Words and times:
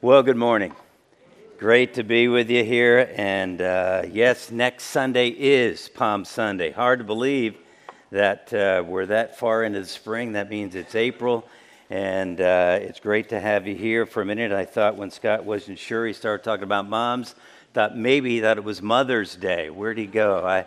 Well, 0.00 0.22
good 0.22 0.36
morning. 0.36 0.76
Great 1.58 1.94
to 1.94 2.04
be 2.04 2.28
with 2.28 2.48
you 2.50 2.62
here. 2.62 3.12
And 3.16 3.60
uh, 3.60 4.04
yes, 4.08 4.52
next 4.52 4.84
Sunday 4.84 5.30
is 5.30 5.88
Palm 5.88 6.24
Sunday. 6.24 6.70
Hard 6.70 7.00
to 7.00 7.04
believe 7.04 7.56
that 8.12 8.54
uh, 8.54 8.84
we're 8.86 9.06
that 9.06 9.36
far 9.40 9.64
into 9.64 9.80
the 9.80 9.86
spring. 9.86 10.34
That 10.34 10.50
means 10.50 10.76
it's 10.76 10.94
April. 10.94 11.48
And 11.90 12.40
uh, 12.40 12.78
it's 12.80 13.00
great 13.00 13.30
to 13.30 13.40
have 13.40 13.66
you 13.66 13.74
here. 13.74 14.06
For 14.06 14.22
a 14.22 14.24
minute, 14.24 14.52
I 14.52 14.66
thought 14.66 14.94
when 14.94 15.10
Scott 15.10 15.44
wasn't 15.44 15.80
sure, 15.80 16.06
he 16.06 16.12
started 16.12 16.44
talking 16.44 16.62
about 16.62 16.88
moms. 16.88 17.34
Thought 17.74 17.96
maybe 17.96 18.40
thought 18.40 18.56
it 18.56 18.62
was 18.62 18.80
Mother's 18.80 19.34
Day. 19.34 19.68
Where'd 19.68 19.98
he 19.98 20.06
go? 20.06 20.46
I, 20.46 20.64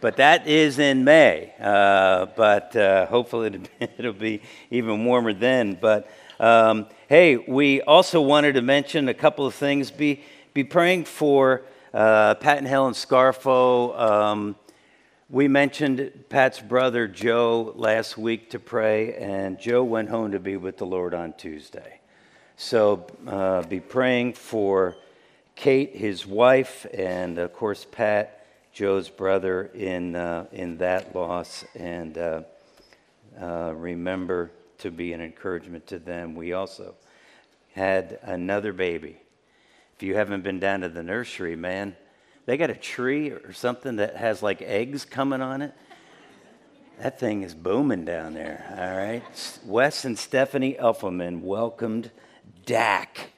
but 0.00 0.18
that 0.18 0.46
is 0.46 0.78
in 0.78 1.02
May. 1.02 1.52
Uh, 1.58 2.26
but 2.26 2.76
uh, 2.76 3.06
hopefully 3.06 3.60
it'll 3.98 4.12
be 4.12 4.40
even 4.70 5.04
warmer 5.04 5.32
then. 5.32 5.76
But 5.80 6.08
um, 6.40 6.86
hey, 7.08 7.36
we 7.36 7.82
also 7.82 8.20
wanted 8.20 8.52
to 8.54 8.62
mention 8.62 9.08
a 9.08 9.14
couple 9.14 9.44
of 9.44 9.54
things. 9.54 9.90
Be, 9.90 10.22
be 10.54 10.62
praying 10.62 11.04
for 11.04 11.62
uh, 11.92 12.36
Pat 12.36 12.58
and 12.58 12.66
Helen 12.66 12.94
Scarfo. 12.94 13.98
Um, 13.98 14.56
we 15.28 15.48
mentioned 15.48 16.12
Pat's 16.28 16.60
brother 16.60 17.08
Joe 17.08 17.72
last 17.74 18.16
week 18.16 18.50
to 18.50 18.60
pray, 18.60 19.14
and 19.14 19.58
Joe 19.58 19.82
went 19.82 20.10
home 20.10 20.30
to 20.30 20.38
be 20.38 20.56
with 20.56 20.76
the 20.76 20.86
Lord 20.86 21.12
on 21.12 21.32
Tuesday. 21.32 22.00
So 22.56 23.06
uh, 23.26 23.62
be 23.62 23.80
praying 23.80 24.34
for 24.34 24.96
Kate, 25.56 25.96
his 25.96 26.24
wife, 26.24 26.86
and 26.94 27.38
of 27.38 27.52
course 27.52 27.84
Pat, 27.90 28.46
Joe's 28.72 29.08
brother, 29.08 29.70
in 29.74 30.14
uh, 30.14 30.46
in 30.52 30.78
that 30.78 31.16
loss. 31.16 31.64
And 31.74 32.16
uh, 32.16 32.42
uh 33.40 33.72
remember 33.74 34.52
to 34.78 34.90
be 34.90 35.12
an 35.12 35.20
encouragement 35.20 35.86
to 35.88 35.98
them. 35.98 36.34
We 36.34 36.52
also 36.52 36.94
had 37.74 38.18
another 38.22 38.72
baby. 38.72 39.16
If 39.96 40.02
you 40.02 40.14
haven't 40.14 40.42
been 40.42 40.60
down 40.60 40.80
to 40.80 40.88
the 40.88 41.02
nursery, 41.02 41.56
man, 41.56 41.96
they 42.46 42.56
got 42.56 42.70
a 42.70 42.74
tree 42.74 43.30
or 43.30 43.52
something 43.52 43.96
that 43.96 44.16
has 44.16 44.42
like 44.42 44.62
eggs 44.62 45.04
coming 45.04 45.42
on 45.42 45.62
it. 45.62 45.74
That 47.00 47.20
thing 47.20 47.42
is 47.42 47.54
booming 47.54 48.04
down 48.04 48.34
there, 48.34 48.64
all 48.76 48.96
right? 48.96 49.60
Wes 49.64 50.04
and 50.04 50.18
Stephanie 50.18 50.74
Elfelman 50.74 51.42
welcomed 51.42 52.10
Dak 52.66 53.30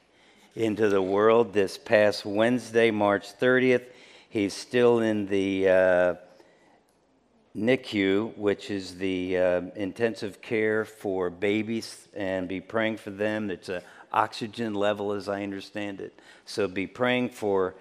into 0.55 0.89
the 0.89 1.03
world 1.03 1.53
this 1.53 1.77
past 1.77 2.25
Wednesday, 2.25 2.91
March 2.91 3.39
30th. 3.39 3.85
He's 4.29 4.55
still 4.55 5.01
in 5.01 5.27
the 5.27 5.69
uh, 5.69 6.15
NICU, 7.57 8.37
which 8.37 8.71
is 8.71 8.99
the 8.99 9.37
uh, 9.37 9.61
intensive 9.75 10.41
care 10.41 10.85
for 10.85 11.31
babies, 11.31 12.07
and 12.15 12.47
be 12.47 12.61
praying 12.61 12.97
for 12.97 13.11
them. 13.11 13.51
It's 13.51 13.69
an 13.69 13.83
oxygen 14.13 14.75
level, 14.75 15.13
as 15.13 15.29
I 15.29 15.43
understand 15.43 16.01
it. 16.01 16.17
So 16.45 16.69
be 16.69 16.87
praying 16.87 17.31
for 17.31 17.75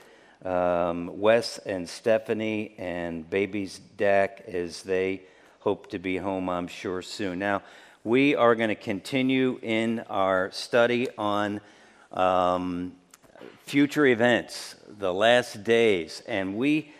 um, 0.43 1.19
Wes 1.19 1.59
and 1.59 1.87
Stephanie 1.87 2.73
and 2.77 3.29
baby's 3.29 3.79
Dak 3.97 4.43
as 4.47 4.81
they 4.81 5.21
hope 5.59 5.89
to 5.91 5.99
be 5.99 6.17
home, 6.17 6.49
I'm 6.49 6.67
sure, 6.67 7.03
soon. 7.03 7.37
Now, 7.37 7.61
we 8.03 8.35
are 8.35 8.55
going 8.55 8.69
to 8.69 8.75
continue 8.75 9.59
in 9.61 9.99
our 10.09 10.51
study 10.51 11.09
on 11.15 11.61
um, 12.11 12.93
future 13.65 14.07
events, 14.07 14.75
the 14.97 15.13
last 15.13 15.63
days, 15.63 16.23
and 16.27 16.55
we 16.55 16.91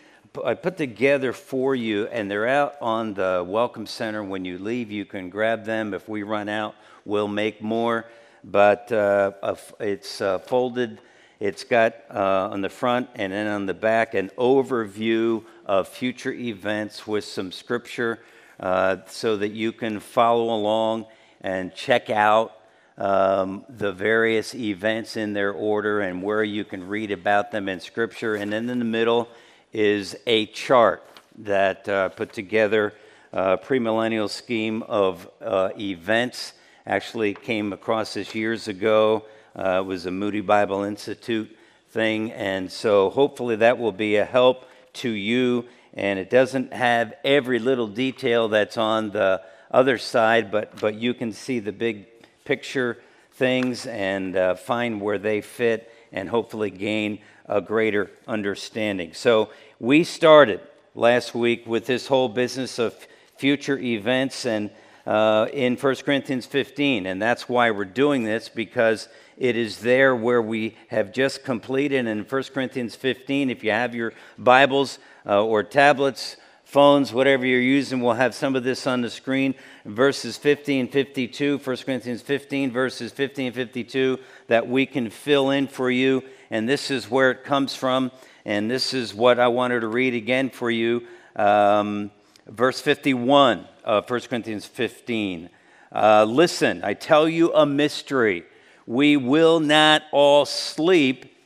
I 0.44 0.54
put 0.54 0.76
together 0.76 1.32
for 1.32 1.74
you, 1.74 2.06
and 2.06 2.30
they're 2.30 2.46
out 2.46 2.76
on 2.80 3.14
the 3.14 3.44
Welcome 3.44 3.84
Center. 3.84 4.22
When 4.22 4.44
you 4.44 4.58
leave, 4.58 4.88
you 4.88 5.04
can 5.04 5.28
grab 5.28 5.64
them. 5.64 5.92
If 5.92 6.08
we 6.08 6.22
run 6.22 6.48
out, 6.48 6.76
we'll 7.04 7.26
make 7.26 7.60
more. 7.60 8.06
But 8.44 8.92
uh, 8.92 9.32
it's 9.80 10.20
uh, 10.20 10.38
folded. 10.38 11.00
It's 11.40 11.64
got 11.64 11.96
uh, 12.08 12.50
on 12.52 12.60
the 12.60 12.68
front 12.68 13.08
and 13.16 13.32
then 13.32 13.48
on 13.48 13.66
the 13.66 13.74
back 13.74 14.14
an 14.14 14.30
overview 14.38 15.44
of 15.66 15.88
future 15.88 16.32
events 16.32 17.08
with 17.08 17.24
some 17.24 17.50
scripture 17.50 18.20
uh, 18.60 18.98
so 19.06 19.36
that 19.36 19.50
you 19.50 19.72
can 19.72 19.98
follow 19.98 20.54
along 20.54 21.06
and 21.40 21.74
check 21.74 22.08
out 22.08 22.52
um, 22.98 23.64
the 23.68 23.90
various 23.90 24.54
events 24.54 25.16
in 25.16 25.32
their 25.32 25.52
order 25.52 26.02
and 26.02 26.22
where 26.22 26.44
you 26.44 26.64
can 26.64 26.86
read 26.86 27.10
about 27.10 27.50
them 27.50 27.68
in 27.68 27.80
scripture. 27.80 28.36
And 28.36 28.52
then 28.52 28.68
in 28.70 28.78
the 28.78 28.84
middle, 28.84 29.28
is 29.72 30.16
a 30.26 30.46
chart 30.46 31.04
that 31.38 31.88
uh, 31.88 32.08
put 32.10 32.32
together 32.32 32.92
a 33.32 33.56
premillennial 33.56 34.28
scheme 34.28 34.82
of 34.82 35.30
uh, 35.40 35.70
events. 35.78 36.52
Actually, 36.86 37.34
came 37.34 37.72
across 37.72 38.14
this 38.14 38.34
years 38.34 38.66
ago. 38.66 39.24
Uh, 39.56 39.80
it 39.80 39.86
was 39.86 40.06
a 40.06 40.10
Moody 40.10 40.40
Bible 40.40 40.82
Institute 40.82 41.56
thing, 41.90 42.32
and 42.32 42.70
so 42.70 43.10
hopefully 43.10 43.56
that 43.56 43.78
will 43.78 43.92
be 43.92 44.16
a 44.16 44.24
help 44.24 44.64
to 44.94 45.10
you. 45.10 45.66
And 45.94 46.18
it 46.18 46.30
doesn't 46.30 46.72
have 46.72 47.14
every 47.24 47.58
little 47.58 47.88
detail 47.88 48.48
that's 48.48 48.76
on 48.76 49.10
the 49.10 49.42
other 49.70 49.98
side, 49.98 50.50
but 50.50 50.80
but 50.80 50.94
you 50.96 51.14
can 51.14 51.32
see 51.32 51.60
the 51.60 51.72
big 51.72 52.06
picture 52.44 52.98
things 53.32 53.86
and 53.86 54.36
uh, 54.36 54.54
find 54.54 55.00
where 55.00 55.18
they 55.18 55.40
fit, 55.40 55.92
and 56.12 56.28
hopefully 56.28 56.70
gain 56.70 57.20
a 57.50 57.60
greater 57.60 58.08
understanding. 58.28 59.12
So 59.12 59.50
we 59.80 60.04
started 60.04 60.60
last 60.94 61.34
week 61.34 61.66
with 61.66 61.84
this 61.84 62.06
whole 62.06 62.28
business 62.28 62.78
of 62.78 62.94
future 63.36 63.76
events 63.76 64.46
and 64.46 64.70
uh, 65.04 65.48
in 65.52 65.76
1 65.76 65.96
Corinthians 65.96 66.46
15, 66.46 67.06
and 67.06 67.20
that's 67.20 67.48
why 67.48 67.72
we're 67.72 67.84
doing 67.84 68.22
this 68.22 68.48
because 68.48 69.08
it 69.36 69.56
is 69.56 69.78
there 69.78 70.14
where 70.14 70.40
we 70.40 70.76
have 70.88 71.12
just 71.12 71.42
completed 71.42 72.06
in 72.06 72.20
1 72.20 72.42
Corinthians 72.54 72.94
15. 72.94 73.50
If 73.50 73.64
you 73.64 73.72
have 73.72 73.96
your 73.96 74.12
Bibles 74.38 75.00
uh, 75.26 75.42
or 75.42 75.64
tablets, 75.64 76.36
phones, 76.62 77.12
whatever 77.12 77.44
you're 77.44 77.60
using, 77.60 78.00
we'll 78.00 78.14
have 78.14 78.34
some 78.34 78.54
of 78.54 78.62
this 78.62 78.86
on 78.86 79.00
the 79.00 79.10
screen. 79.10 79.56
Verses 79.84 80.36
15, 80.36 80.86
52, 80.86 81.58
1 81.58 81.76
Corinthians 81.78 82.22
15, 82.22 82.70
verses 82.70 83.10
15, 83.10 83.52
52, 83.52 84.18
that 84.46 84.68
we 84.68 84.86
can 84.86 85.10
fill 85.10 85.50
in 85.50 85.66
for 85.66 85.90
you 85.90 86.22
and 86.50 86.68
this 86.68 86.90
is 86.90 87.10
where 87.10 87.30
it 87.30 87.44
comes 87.44 87.74
from. 87.74 88.10
And 88.44 88.70
this 88.70 88.94
is 88.94 89.14
what 89.14 89.38
I 89.38 89.48
wanted 89.48 89.80
to 89.80 89.88
read 89.88 90.14
again 90.14 90.50
for 90.50 90.70
you. 90.70 91.06
Um, 91.36 92.10
verse 92.46 92.80
51 92.80 93.66
of 93.84 94.08
1 94.08 94.20
Corinthians 94.22 94.66
15. 94.66 95.50
Uh, 95.92 96.24
Listen, 96.24 96.82
I 96.82 96.94
tell 96.94 97.28
you 97.28 97.52
a 97.54 97.66
mystery. 97.66 98.44
We 98.86 99.16
will 99.16 99.60
not 99.60 100.02
all 100.10 100.46
sleep, 100.46 101.36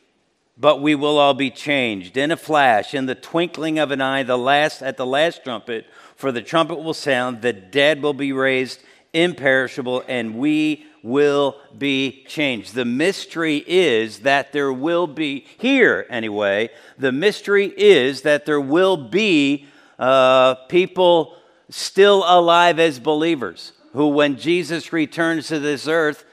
but 0.57 0.81
we 0.81 0.95
will 0.95 1.19
all 1.19 1.35
be 1.35 1.51
changed 1.51 2.17
in 2.17 2.31
a 2.31 2.37
flash, 2.37 2.95
in 2.95 3.07
the 3.07 3.15
twinkling 3.15 3.79
of 3.79 3.91
an 3.91 4.01
eye, 4.01 4.23
the 4.23 4.39
last 4.39 4.83
at 4.83 4.97
the 4.97 5.07
last 5.07 5.43
trumpet. 5.45 5.87
For 6.15 6.31
the 6.31 6.43
trumpet 6.43 6.77
will 6.77 6.95
sound, 6.95 7.43
the 7.43 7.53
dead 7.53 8.03
will 8.03 8.15
be 8.15 8.33
raised 8.33 8.81
imperishable, 9.13 10.05
and 10.09 10.39
we 10.39 10.87
will 11.05 11.55
be 11.77 12.25
changed. 12.27 12.75
The 12.75 12.87
mystery 12.87 13.63
is 13.67 14.21
that 14.21 14.53
there 14.53 14.73
will 14.73 15.07
be, 15.07 15.45
here 15.59 16.07
anyway, 16.09 16.71
the 16.97 17.13
mystery 17.13 17.67
is 17.77 18.23
that 18.23 18.47
there 18.47 18.61
will 18.61 18.97
be 18.97 19.67
uh, 19.99 20.55
people 20.69 21.37
still 21.69 22.25
alive 22.27 22.79
as 22.79 22.99
believers 22.99 23.73
who, 23.93 24.09
when 24.09 24.39
Jesus 24.39 24.95
returns 24.95 25.49
to 25.49 25.59
this 25.59 25.87
earth, 25.87 26.25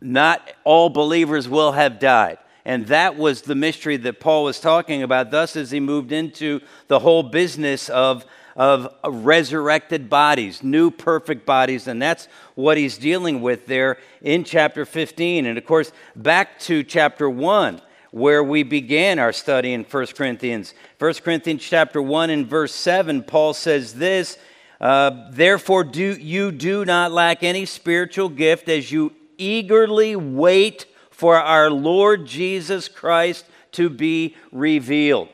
not 0.00 0.52
all 0.62 0.88
believers 0.88 1.48
will 1.48 1.72
have 1.72 1.98
died. 1.98 2.38
And 2.64 2.86
that 2.86 3.16
was 3.16 3.42
the 3.42 3.56
mystery 3.56 3.96
that 3.96 4.20
Paul 4.20 4.44
was 4.44 4.60
talking 4.60 5.02
about, 5.02 5.32
thus, 5.32 5.56
as 5.56 5.72
he 5.72 5.80
moved 5.80 6.12
into 6.12 6.60
the 6.86 7.00
whole 7.00 7.24
business 7.24 7.88
of 7.88 8.24
of 8.56 8.94
resurrected 9.06 10.10
bodies, 10.10 10.62
new 10.62 10.90
perfect 10.90 11.46
bodies, 11.46 11.86
and 11.86 12.00
that's 12.00 12.28
what 12.54 12.76
he's 12.76 12.98
dealing 12.98 13.40
with 13.40 13.66
there 13.66 13.98
in 14.20 14.44
chapter 14.44 14.84
15. 14.84 15.46
And 15.46 15.58
of 15.58 15.64
course, 15.64 15.92
back 16.16 16.58
to 16.60 16.82
chapter 16.82 17.28
1 17.28 17.80
where 18.12 18.44
we 18.44 18.62
began 18.62 19.18
our 19.18 19.32
study 19.32 19.72
in 19.72 19.84
1 19.84 20.06
Corinthians. 20.08 20.74
1 20.98 21.14
Corinthians 21.14 21.62
chapter 21.62 22.00
1 22.00 22.28
and 22.28 22.46
verse 22.46 22.74
7, 22.74 23.22
Paul 23.22 23.54
says 23.54 23.94
this, 23.94 24.38
uh, 24.80 25.30
therefore 25.30 25.82
do 25.84 26.12
you 26.12 26.52
do 26.52 26.84
not 26.84 27.10
lack 27.10 27.42
any 27.42 27.64
spiritual 27.64 28.28
gift 28.28 28.68
as 28.68 28.92
you 28.92 29.12
eagerly 29.38 30.14
wait 30.14 30.86
for 31.10 31.36
our 31.36 31.70
Lord 31.70 32.26
Jesus 32.26 32.88
Christ 32.88 33.46
to 33.72 33.88
be 33.88 34.36
revealed. 34.50 35.28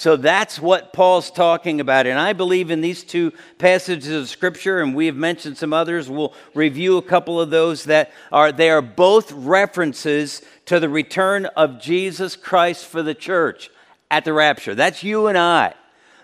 So 0.00 0.16
that's 0.16 0.58
what 0.58 0.94
Paul's 0.94 1.30
talking 1.30 1.78
about. 1.78 2.06
And 2.06 2.18
I 2.18 2.32
believe 2.32 2.70
in 2.70 2.80
these 2.80 3.04
two 3.04 3.34
passages 3.58 4.10
of 4.10 4.30
scripture, 4.30 4.80
and 4.80 4.94
we 4.94 5.04
have 5.04 5.14
mentioned 5.14 5.58
some 5.58 5.74
others. 5.74 6.08
We'll 6.08 6.32
review 6.54 6.96
a 6.96 7.02
couple 7.02 7.38
of 7.38 7.50
those 7.50 7.84
that 7.84 8.10
are, 8.32 8.50
they 8.50 8.70
are 8.70 8.80
both 8.80 9.30
references 9.30 10.40
to 10.64 10.80
the 10.80 10.88
return 10.88 11.44
of 11.44 11.82
Jesus 11.82 12.34
Christ 12.34 12.86
for 12.86 13.02
the 13.02 13.14
church 13.14 13.68
at 14.10 14.24
the 14.24 14.32
rapture. 14.32 14.74
That's 14.74 15.02
you 15.04 15.26
and 15.26 15.36
I. 15.36 15.74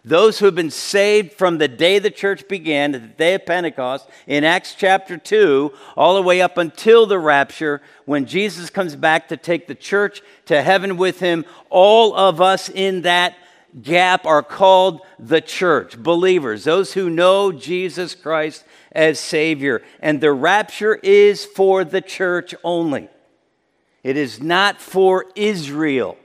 those 0.06 0.38
who 0.38 0.46
have 0.46 0.55
been 0.55 0.70
saved 0.70 1.34
from 1.34 1.58
the 1.58 1.69
day 1.69 1.99
the 1.99 2.11
church 2.11 2.49
began, 2.49 2.93
the 2.93 3.00
day 3.00 3.34
of 3.34 3.44
Pentecost, 3.44 4.08
in 4.26 4.43
Acts 4.43 4.75
chapter 4.75 5.19
2, 5.19 5.70
all 5.99 6.14
the 6.14 6.22
way 6.22 6.40
up 6.40 6.56
until 6.56 7.05
the 7.05 7.19
rapture, 7.19 7.82
when 8.06 8.25
Jesus 8.25 8.70
comes 8.70 8.96
back 8.96 9.29
to 9.29 9.37
take 9.37 9.67
the 9.67 9.75
church 9.75 10.22
to 10.46 10.62
heaven 10.62 10.96
with 10.96 11.20
him, 11.20 11.44
all 11.69 12.14
of 12.14 12.40
us 12.40 12.70
in 12.70 13.02
that 13.02 13.37
gap 13.82 14.25
are 14.26 14.43
called 14.43 15.00
the 15.19 15.40
church, 15.40 15.99
believers, 15.99 16.64
those 16.64 16.94
who 16.94 17.11
know 17.11 17.52
Jesus 17.52 18.14
Christ 18.14 18.64
as 18.93 19.20
Savior. 19.20 19.82
And 20.00 20.20
the 20.20 20.32
rapture 20.32 20.94
is 21.02 21.44
for 21.44 21.84
the 21.84 22.00
church 22.00 22.55
only, 22.64 23.08
it 24.02 24.17
is 24.17 24.40
not 24.43 24.81
for 24.81 25.26
Israel, 25.34 26.17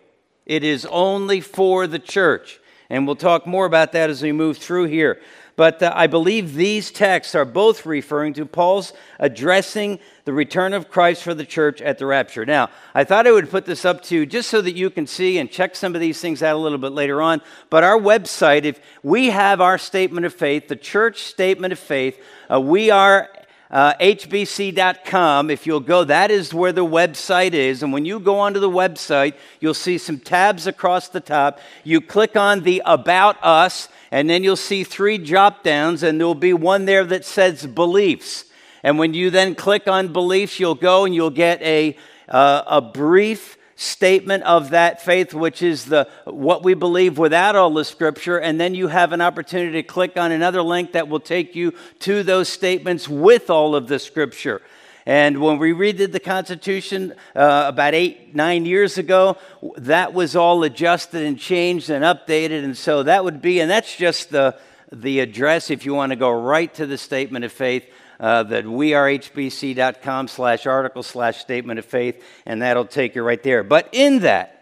it 0.45 0.63
is 0.63 0.85
only 0.85 1.41
for 1.41 1.87
the 1.87 1.99
church. 1.99 2.59
And 2.89 3.07
we'll 3.07 3.15
talk 3.15 3.47
more 3.47 3.65
about 3.65 3.93
that 3.93 4.09
as 4.09 4.21
we 4.21 4.33
move 4.33 4.57
through 4.57 4.85
here. 4.85 5.21
But 5.55 5.83
uh, 5.83 5.91
I 5.95 6.07
believe 6.07 6.53
these 6.53 6.91
texts 6.91 7.35
are 7.35 7.45
both 7.45 7.85
referring 7.85 8.33
to 8.33 8.45
Paul's 8.45 8.93
addressing 9.19 9.99
the 10.25 10.33
return 10.33 10.73
of 10.73 10.89
Christ 10.89 11.23
for 11.23 11.33
the 11.33 11.45
church 11.45 11.81
at 11.81 11.97
the 11.97 12.05
rapture. 12.05 12.45
Now, 12.45 12.69
I 12.93 13.03
thought 13.03 13.27
I 13.27 13.31
would 13.31 13.49
put 13.49 13.65
this 13.65 13.85
up 13.85 14.01
to 14.03 14.15
you 14.15 14.25
just 14.25 14.49
so 14.49 14.61
that 14.61 14.75
you 14.75 14.89
can 14.89 15.07
see 15.07 15.37
and 15.37 15.49
check 15.49 15.75
some 15.75 15.95
of 15.95 16.01
these 16.01 16.21
things 16.21 16.41
out 16.41 16.55
a 16.55 16.59
little 16.59 16.77
bit 16.77 16.91
later 16.91 17.21
on. 17.21 17.41
But 17.69 17.83
our 17.83 17.97
website, 17.97 18.63
if 18.63 18.79
we 19.03 19.27
have 19.27 19.61
our 19.61 19.77
statement 19.77 20.25
of 20.25 20.33
faith, 20.33 20.67
the 20.67 20.75
church 20.75 21.23
statement 21.23 21.73
of 21.73 21.79
faith, 21.79 22.21
uh, 22.51 22.59
we 22.59 22.91
are 22.91 23.29
uh, 23.71 23.93
hbc.com. 23.95 25.49
If 25.49 25.65
you'll 25.65 25.79
go, 25.79 26.03
that 26.03 26.29
is 26.29 26.53
where 26.53 26.73
the 26.73 26.85
website 26.85 27.53
is. 27.53 27.81
And 27.81 27.93
when 27.93 28.05
you 28.05 28.19
go 28.19 28.39
onto 28.39 28.59
the 28.59 28.69
website, 28.69 29.35
you'll 29.59 29.73
see 29.73 29.97
some 29.97 30.19
tabs 30.19 30.67
across 30.67 31.07
the 31.07 31.21
top. 31.21 31.59
You 31.83 32.01
click 32.01 32.35
on 32.35 32.61
the 32.61 32.81
About 32.85 33.37
Us, 33.41 33.87
and 34.11 34.29
then 34.29 34.43
you'll 34.43 34.57
see 34.57 34.83
three 34.83 35.17
drop 35.17 35.63
downs, 35.63 36.03
and 36.03 36.19
there'll 36.19 36.35
be 36.35 36.53
one 36.53 36.85
there 36.85 37.05
that 37.05 37.23
says 37.23 37.65
Beliefs. 37.65 38.45
And 38.83 38.99
when 38.99 39.13
you 39.13 39.29
then 39.29 39.55
click 39.55 39.87
on 39.87 40.11
Beliefs, 40.11 40.59
you'll 40.59 40.75
go 40.75 41.05
and 41.05 41.15
you'll 41.15 41.29
get 41.29 41.61
a, 41.61 41.95
uh, 42.27 42.63
a 42.67 42.81
brief 42.81 43.57
statement 43.75 44.43
of 44.43 44.71
that 44.71 45.01
faith, 45.01 45.33
which 45.33 45.61
is 45.61 45.85
the 45.85 46.07
what 46.25 46.63
we 46.63 46.73
believe 46.73 47.17
without 47.17 47.55
all 47.55 47.73
the 47.73 47.85
scripture, 47.85 48.39
and 48.39 48.59
then 48.59 48.75
you 48.75 48.87
have 48.87 49.13
an 49.13 49.21
opportunity 49.21 49.81
to 49.81 49.83
click 49.83 50.17
on 50.17 50.31
another 50.31 50.61
link 50.61 50.91
that 50.91 51.07
will 51.07 51.19
take 51.19 51.55
you 51.55 51.73
to 51.99 52.23
those 52.23 52.49
statements 52.49 53.07
with 53.07 53.49
all 53.49 53.75
of 53.75 53.87
the 53.87 53.99
scripture. 53.99 54.61
And 55.05 55.41
when 55.41 55.57
we 55.57 55.71
redid 55.71 56.11
the 56.11 56.19
Constitution 56.19 57.13
uh, 57.35 57.65
about 57.67 57.95
eight, 57.95 58.35
nine 58.35 58.65
years 58.65 58.97
ago, 58.99 59.37
that 59.77 60.13
was 60.13 60.35
all 60.35 60.63
adjusted 60.63 61.23
and 61.23 61.39
changed 61.39 61.89
and 61.89 62.03
updated. 62.03 62.63
And 62.63 62.77
so 62.77 63.03
that 63.03 63.23
would 63.23 63.41
be, 63.41 63.61
and 63.61 63.71
that's 63.71 63.95
just 63.95 64.29
the, 64.29 64.57
the 64.91 65.19
address 65.21 65.71
if 65.71 65.85
you 65.85 65.95
want 65.95 66.11
to 66.11 66.15
go 66.15 66.29
right 66.29 66.71
to 66.75 66.85
the 66.85 66.99
statement 66.99 67.45
of 67.45 67.51
faith 67.51 67.85
uh, 68.21 68.43
that 68.43 68.65
wearehbc.com 68.65 70.27
slash 70.27 70.67
article 70.67 71.03
slash 71.03 71.39
statement 71.39 71.79
of 71.79 71.85
faith, 71.85 72.23
and 72.45 72.61
that'll 72.61 72.85
take 72.85 73.15
you 73.15 73.23
right 73.23 73.41
there. 73.41 73.63
But 73.63 73.89
in 73.91 74.19
that, 74.19 74.61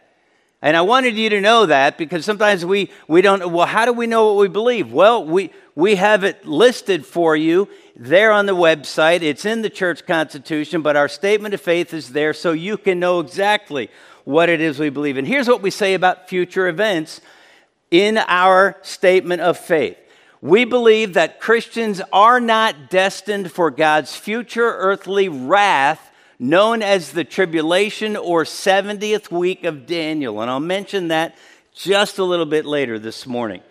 and 0.61 0.75
I 0.75 0.81
wanted 0.81 1.15
you 1.15 1.29
to 1.29 1.41
know 1.41 1.65
that 1.67 1.97
because 1.97 2.25
sometimes 2.25 2.65
we, 2.65 2.89
we 3.07 3.21
don't, 3.21 3.51
well, 3.51 3.65
how 3.65 3.85
do 3.85 3.93
we 3.93 4.07
know 4.07 4.27
what 4.27 4.41
we 4.41 4.47
believe? 4.47 4.91
Well, 4.91 5.25
we, 5.25 5.51
we 5.75 5.95
have 5.95 6.23
it 6.23 6.45
listed 6.45 7.05
for 7.05 7.35
you 7.35 7.69
there 7.95 8.31
on 8.31 8.45
the 8.45 8.55
website. 8.55 9.21
It's 9.21 9.45
in 9.45 9.61
the 9.61 9.69
church 9.69 10.05
constitution, 10.05 10.81
but 10.81 10.95
our 10.95 11.07
statement 11.07 11.53
of 11.53 11.61
faith 11.61 11.93
is 11.93 12.09
there 12.09 12.33
so 12.33 12.51
you 12.53 12.77
can 12.77 12.99
know 12.99 13.19
exactly 13.19 13.89
what 14.23 14.49
it 14.49 14.61
is 14.61 14.79
we 14.79 14.89
believe. 14.89 15.17
And 15.17 15.27
here's 15.27 15.47
what 15.47 15.61
we 15.61 15.71
say 15.71 15.93
about 15.93 16.29
future 16.29 16.67
events 16.67 17.21
in 17.91 18.17
our 18.17 18.77
statement 18.83 19.41
of 19.41 19.57
faith. 19.57 19.97
We 20.41 20.63
believe 20.63 21.15
that 21.15 21.41
Christians 21.41 22.01
are 22.13 22.39
not 22.39 22.89
destined 22.89 23.51
for 23.51 23.69
God's 23.69 24.15
future 24.15 24.73
earthly 24.77 25.27
wrath, 25.27 26.11
known 26.39 26.81
as 26.81 27.11
the 27.11 27.25
tribulation 27.25 28.15
or 28.15 28.45
70th 28.45 29.29
week 29.29 29.65
of 29.65 29.85
Daniel. 29.85 30.41
And 30.41 30.49
I'll 30.49 30.61
mention 30.61 31.09
that 31.09 31.35
just 31.73 32.19
a 32.19 32.23
little 32.23 32.45
bit 32.45 32.65
later 32.65 32.97
this 32.97 33.27
morning. 33.27 33.61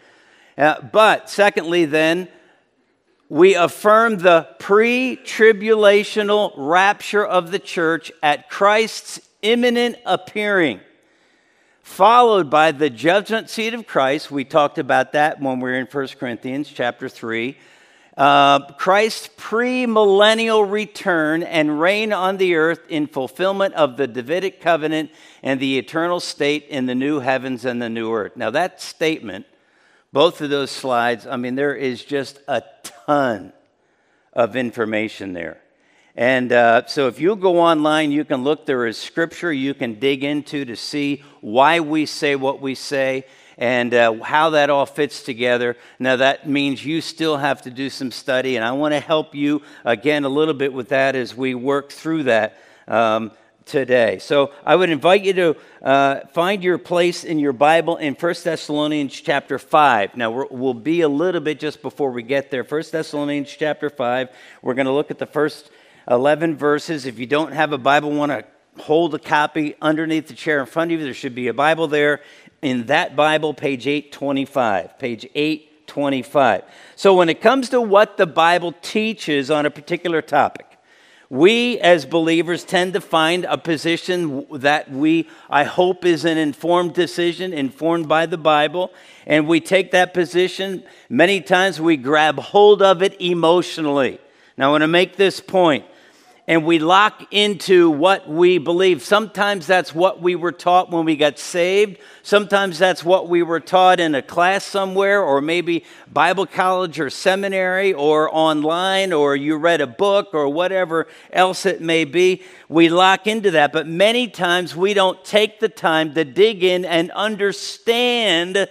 Uh, 0.59 0.83
but, 0.83 1.31
secondly, 1.31 1.87
then, 1.87 2.29
we 3.31 3.55
affirm 3.55 4.19
the 4.19 4.49
pre 4.59 5.19
tribulational 5.25 6.53
rapture 6.57 7.25
of 7.25 7.51
the 7.51 7.59
church 7.59 8.13
at 8.23 8.51
Christ's 8.51 9.21
imminent 9.41 9.97
appearing 10.05 10.81
followed 11.89 12.51
by 12.51 12.71
the 12.71 12.91
judgment 12.91 13.49
seat 13.51 13.75
of 13.75 13.87
Christ. 13.87 14.31
We 14.31 14.45
talked 14.45 14.79
about 14.79 15.15
that 15.15 15.41
when 15.41 15.59
we 15.59 15.71
were 15.71 15.75
in 15.75 15.87
1 15.87 16.09
Corinthians 16.21 16.69
chapter 16.69 17.09
3. 17.09 17.57
Uh, 18.17 18.61
Christ's 18.75 19.31
premillennial 19.37 20.71
return 20.71 21.43
and 21.43 21.81
reign 21.81 22.13
on 22.13 22.37
the 22.37 22.57
earth 22.57 22.83
in 22.89 23.07
fulfillment 23.07 23.75
of 23.75 23.97
the 23.97 24.07
Davidic 24.07 24.61
covenant 24.61 25.11
and 25.43 25.59
the 25.59 25.79
eternal 25.79 26.21
state 26.21 26.67
in 26.69 26.87
the 26.87 26.95
new 26.95 27.21
heavens 27.21 27.65
and 27.65 27.81
the 27.81 27.89
new 27.89 28.13
earth. 28.13 28.37
Now, 28.37 28.51
that 28.51 28.81
statement, 28.81 29.47
both 30.13 30.41
of 30.41 30.51
those 30.51 30.71
slides, 30.71 31.27
I 31.27 31.37
mean, 31.37 31.55
there 31.55 31.75
is 31.75 32.05
just 32.05 32.39
a 32.47 32.63
ton 33.07 33.53
of 34.35 34.57
information 34.57 35.33
there. 35.33 35.61
And 36.19 36.51
uh, 36.51 36.85
so 36.87 37.07
if 37.07 37.21
you 37.21 37.37
go 37.37 37.61
online, 37.61 38.11
you 38.11 38.25
can 38.25 38.43
look, 38.43 38.67
there 38.67 38.89
is 38.89 38.99
scripture 38.99 39.53
you 39.53 39.73
can 39.73 40.01
dig 40.01 40.25
into 40.25 40.65
to 40.65 40.75
see 40.75 41.23
why 41.41 41.79
we 41.79 42.07
say 42.07 42.35
what 42.35 42.61
we 42.61 42.75
say 42.75 43.25
and 43.57 43.95
uh, 43.95 44.21
how 44.25 44.51
that 44.51 44.69
all 44.69 44.85
fits 44.85 45.23
together. 45.23 45.77
Now, 46.01 46.17
that 46.17 46.49
means 46.49 46.85
you 46.85 47.03
still 47.03 47.37
have 47.37 47.63
to 47.63 47.71
do 47.71 47.89
some 47.89 48.11
study, 48.11 48.57
and 48.57 48.65
I 48.65 48.73
want 48.73 48.95
to 48.95 49.01
help 49.01 49.37
you 49.37 49.63
again 49.85 50.25
a 50.25 50.29
little 50.29 50.55
bit 50.55 50.73
with 50.73 50.89
that 50.89 51.15
as 51.15 51.37
we 51.37 51.55
work 51.55 51.93
through 51.93 52.25
that. 52.25 52.59
Um, 52.89 53.31
today. 53.65 54.19
So 54.19 54.53
I 54.65 54.75
would 54.75 54.89
invite 54.89 55.25
you 55.25 55.33
to 55.35 55.57
uh, 55.83 56.21
find 56.33 56.65
your 56.65 56.79
place 56.79 57.23
in 57.23 57.39
your 57.39 57.53
Bible 57.53 57.99
in 57.99 58.15
1 58.15 58.35
Thessalonians 58.43 59.13
chapter 59.13 59.59
5. 59.59 60.17
Now 60.17 60.31
we 60.31 60.47
will 60.51 60.73
be 60.73 61.03
a 61.03 61.09
little 61.09 61.43
bit 61.43 61.61
just 61.61 61.83
before 61.83 62.11
we 62.11 62.23
get 62.23 62.51
there. 62.51 62.65
1 62.65 62.83
Thessalonians 62.91 63.55
chapter 63.55 63.91
5. 63.91 64.31
We're 64.63 64.73
going 64.73 64.87
to 64.87 64.93
look 64.93 65.11
at 65.11 65.19
the 65.19 65.27
first 65.27 65.71
11 66.11 66.57
verses. 66.57 67.07
If 67.07 67.19
you 67.19 67.27
don't 67.27 67.53
have 67.53 67.73
a 67.73 67.79
Bible, 67.79 68.11
want 68.11 68.33
to 68.33 68.45
hold 68.83 69.15
a 69.15 69.19
copy 69.19 69.75
underneath 69.81 70.29
the 70.29 70.35
chair 70.35 70.61
in 70.61 70.67
front 70.67 70.93
of 70.93 70.99
you, 70.99 71.05
there 71.05 71.15
should 71.15 71.35
be 71.35 71.49
a 71.49 71.55
Bible 71.55 71.89
there. 71.89 72.21
In 72.63 72.87
that 72.87 73.15
Bible, 73.15 73.55
page 73.55 73.87
825. 73.87 74.99
Page 74.99 75.29
825. 75.35 76.63
So 76.97 77.15
when 77.15 77.29
it 77.29 77.41
comes 77.41 77.69
to 77.71 77.81
what 77.81 78.17
the 78.17 78.27
Bible 78.27 78.73
teaches 78.83 79.51
on 79.51 79.67
a 79.67 79.71
particular 79.71 80.23
topic, 80.23 80.67
we 81.31 81.79
as 81.81 82.07
believers 82.07 82.65
tend 82.65 82.95
to 82.95 83.03
find 83.03 83.45
a 83.45 83.59
position 83.59 84.47
that 84.51 84.91
we, 84.91 85.29
I 85.51 85.65
hope, 85.65 86.07
is 86.07 86.25
an 86.25 86.39
informed 86.39 86.95
decision, 86.95 87.53
informed 87.53 88.09
by 88.09 88.25
the 88.25 88.39
Bible, 88.39 88.93
and 89.27 89.47
we 89.47 89.61
take 89.61 89.91
that 89.91 90.15
position. 90.15 90.83
Many 91.11 91.43
times 91.43 91.83
we 91.83 91.99
grab 91.99 92.39
hold 92.39 92.81
of 92.81 93.03
it 93.03 93.21
emotionally. 93.21 94.21
Now, 94.57 94.69
I 94.69 94.71
want 94.73 94.83
to 94.83 94.89
make 94.89 95.17
this 95.17 95.39
point 95.39 95.85
and 96.49 96.65
we 96.65 96.79
lock 96.79 97.27
into 97.31 97.91
what 97.91 98.27
we 98.27 98.57
believe. 98.57 99.03
Sometimes 99.03 99.67
that's 99.67 99.95
what 99.95 100.23
we 100.23 100.35
were 100.35 100.51
taught 100.51 100.91
when 100.91 101.05
we 101.05 101.15
got 101.15 101.39
saved. 101.39 101.99
Sometimes 102.23 102.79
that's 102.79 103.05
what 103.05 103.29
we 103.29 103.43
were 103.43 103.61
taught 103.61 104.01
in 104.01 104.15
a 104.15 104.23
class 104.23 104.65
somewhere, 104.65 105.23
or 105.23 105.43
maybe 105.43 105.85
Bible 106.11 106.47
college 106.47 106.99
or 106.99 107.11
seminary, 107.11 107.93
or 107.93 108.35
online, 108.35 109.13
or 109.13 109.37
you 109.37 109.59
read 109.59 109.83
a 109.83 109.87
book, 109.87 110.31
or 110.33 110.49
whatever 110.49 111.07
else 111.35 111.67
it 111.67 111.83
may 111.83 112.07
be. 112.07 112.43
We 112.71 112.89
lock 112.89 113.27
into 113.27 113.51
that. 113.51 113.71
But 113.71 113.87
many 113.87 114.27
times 114.27 114.75
we 114.75 114.95
don't 114.95 115.23
take 115.27 115.61
the 115.61 115.69
time 115.69 116.15
to 116.15 116.25
dig 116.25 116.65
in 116.65 116.87
and 116.87 117.11
understand 117.11 118.71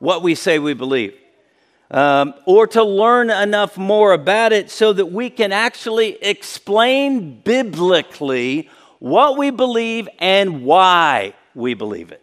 what 0.00 0.24
we 0.24 0.34
say 0.34 0.58
we 0.58 0.74
believe 0.74 1.14
um, 1.90 2.34
or 2.44 2.66
to 2.68 2.84
learn 2.84 3.30
enough 3.30 3.76
more 3.76 4.12
about 4.12 4.52
it 4.52 4.70
so 4.70 4.92
that 4.92 5.06
we 5.06 5.28
can 5.28 5.52
actually 5.52 6.16
explain 6.22 7.40
biblically 7.40 8.68
what 9.00 9.36
we 9.36 9.50
believe 9.50 10.08
and 10.18 10.64
why 10.64 11.34
we 11.54 11.74
believe 11.74 12.12
it. 12.12 12.22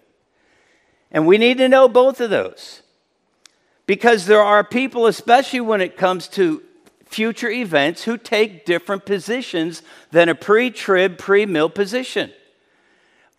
And 1.12 1.28
we 1.28 1.38
need 1.38 1.58
to 1.58 1.68
know 1.68 1.88
both 1.88 2.22
of 2.22 2.30
those 2.30 2.82
because 3.86 4.26
there 4.26 4.42
are 4.42 4.64
people, 4.64 5.06
especially 5.06 5.62
when 5.62 5.82
it 5.82 5.98
comes 5.98 6.28
to 6.30 6.62
future 7.06 7.50
events, 7.50 8.04
who 8.04 8.18
take 8.18 8.66
different 8.66 9.06
positions 9.06 9.82
than 10.12 10.30
a 10.30 10.36
pre 10.36 10.70
trib, 10.70 11.18
pre 11.18 11.46
mill 11.46 11.70
position. 11.70 12.32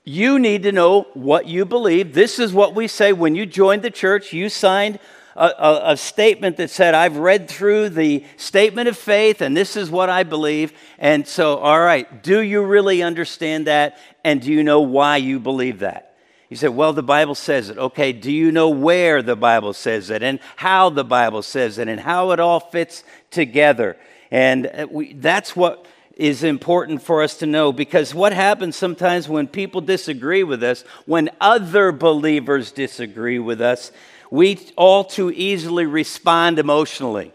You 0.04 0.38
need 0.38 0.62
to 0.62 0.72
know 0.72 1.02
what 1.12 1.46
you 1.46 1.66
believe. 1.66 2.14
This 2.14 2.38
is 2.38 2.52
what 2.52 2.74
we 2.74 2.88
say 2.88 3.12
when 3.12 3.34
you 3.34 3.44
joined 3.44 3.82
the 3.82 3.90
church, 3.90 4.32
you 4.32 4.48
signed 4.48 4.98
a, 5.38 5.92
a, 5.92 5.96
statement 5.96 6.56
that 6.56 6.70
said, 6.70 6.94
I've 6.94 7.16
read 7.16 7.48
through 7.48 7.90
the 7.90 8.24
statement 8.36 8.88
of 8.88 8.96
faith 8.96 9.40
and 9.40 9.56
this 9.56 9.76
is 9.76 9.90
what 9.90 10.10
I 10.10 10.24
believe. 10.24 10.72
And 10.98 11.26
so, 11.26 11.58
all 11.58 11.80
right, 11.80 12.22
do 12.22 12.40
you 12.40 12.64
really 12.64 13.02
understand 13.02 13.66
that? 13.66 13.98
And 14.24 14.40
do 14.40 14.52
you 14.52 14.62
know 14.62 14.80
why 14.80 15.18
you 15.18 15.38
believe 15.38 15.80
that? 15.80 16.16
You 16.48 16.56
said, 16.56 16.70
well, 16.70 16.92
the 16.92 17.02
Bible 17.02 17.34
says 17.34 17.68
it. 17.68 17.78
Okay, 17.78 18.12
do 18.12 18.32
you 18.32 18.50
know 18.50 18.70
where 18.70 19.22
the 19.22 19.36
Bible 19.36 19.74
says 19.74 20.10
it 20.10 20.22
and 20.22 20.40
how 20.56 20.88
the 20.88 21.04
Bible 21.04 21.42
says 21.42 21.78
it 21.78 21.88
and 21.88 22.00
how 22.00 22.30
it 22.30 22.40
all 22.40 22.60
fits 22.60 23.04
together? 23.30 23.96
And 24.30 24.66
uh, 24.66 24.86
we, 24.90 25.12
that's 25.12 25.54
what 25.54 25.86
is 26.16 26.42
important 26.42 27.00
for 27.00 27.22
us 27.22 27.36
to 27.38 27.46
know 27.46 27.72
because 27.72 28.12
what 28.12 28.32
happens 28.32 28.74
sometimes 28.74 29.28
when 29.28 29.46
people 29.46 29.80
disagree 29.80 30.42
with 30.42 30.62
us, 30.64 30.82
when 31.06 31.30
other 31.40 31.92
believers 31.92 32.72
disagree 32.72 33.38
with 33.38 33.60
us, 33.60 33.92
we 34.30 34.58
all 34.76 35.04
too 35.04 35.30
easily 35.30 35.86
respond 35.86 36.58
emotionally. 36.58 37.32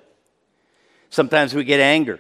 Sometimes 1.09 1.53
we 1.53 1.63
get 1.63 1.79
anger 1.79 2.19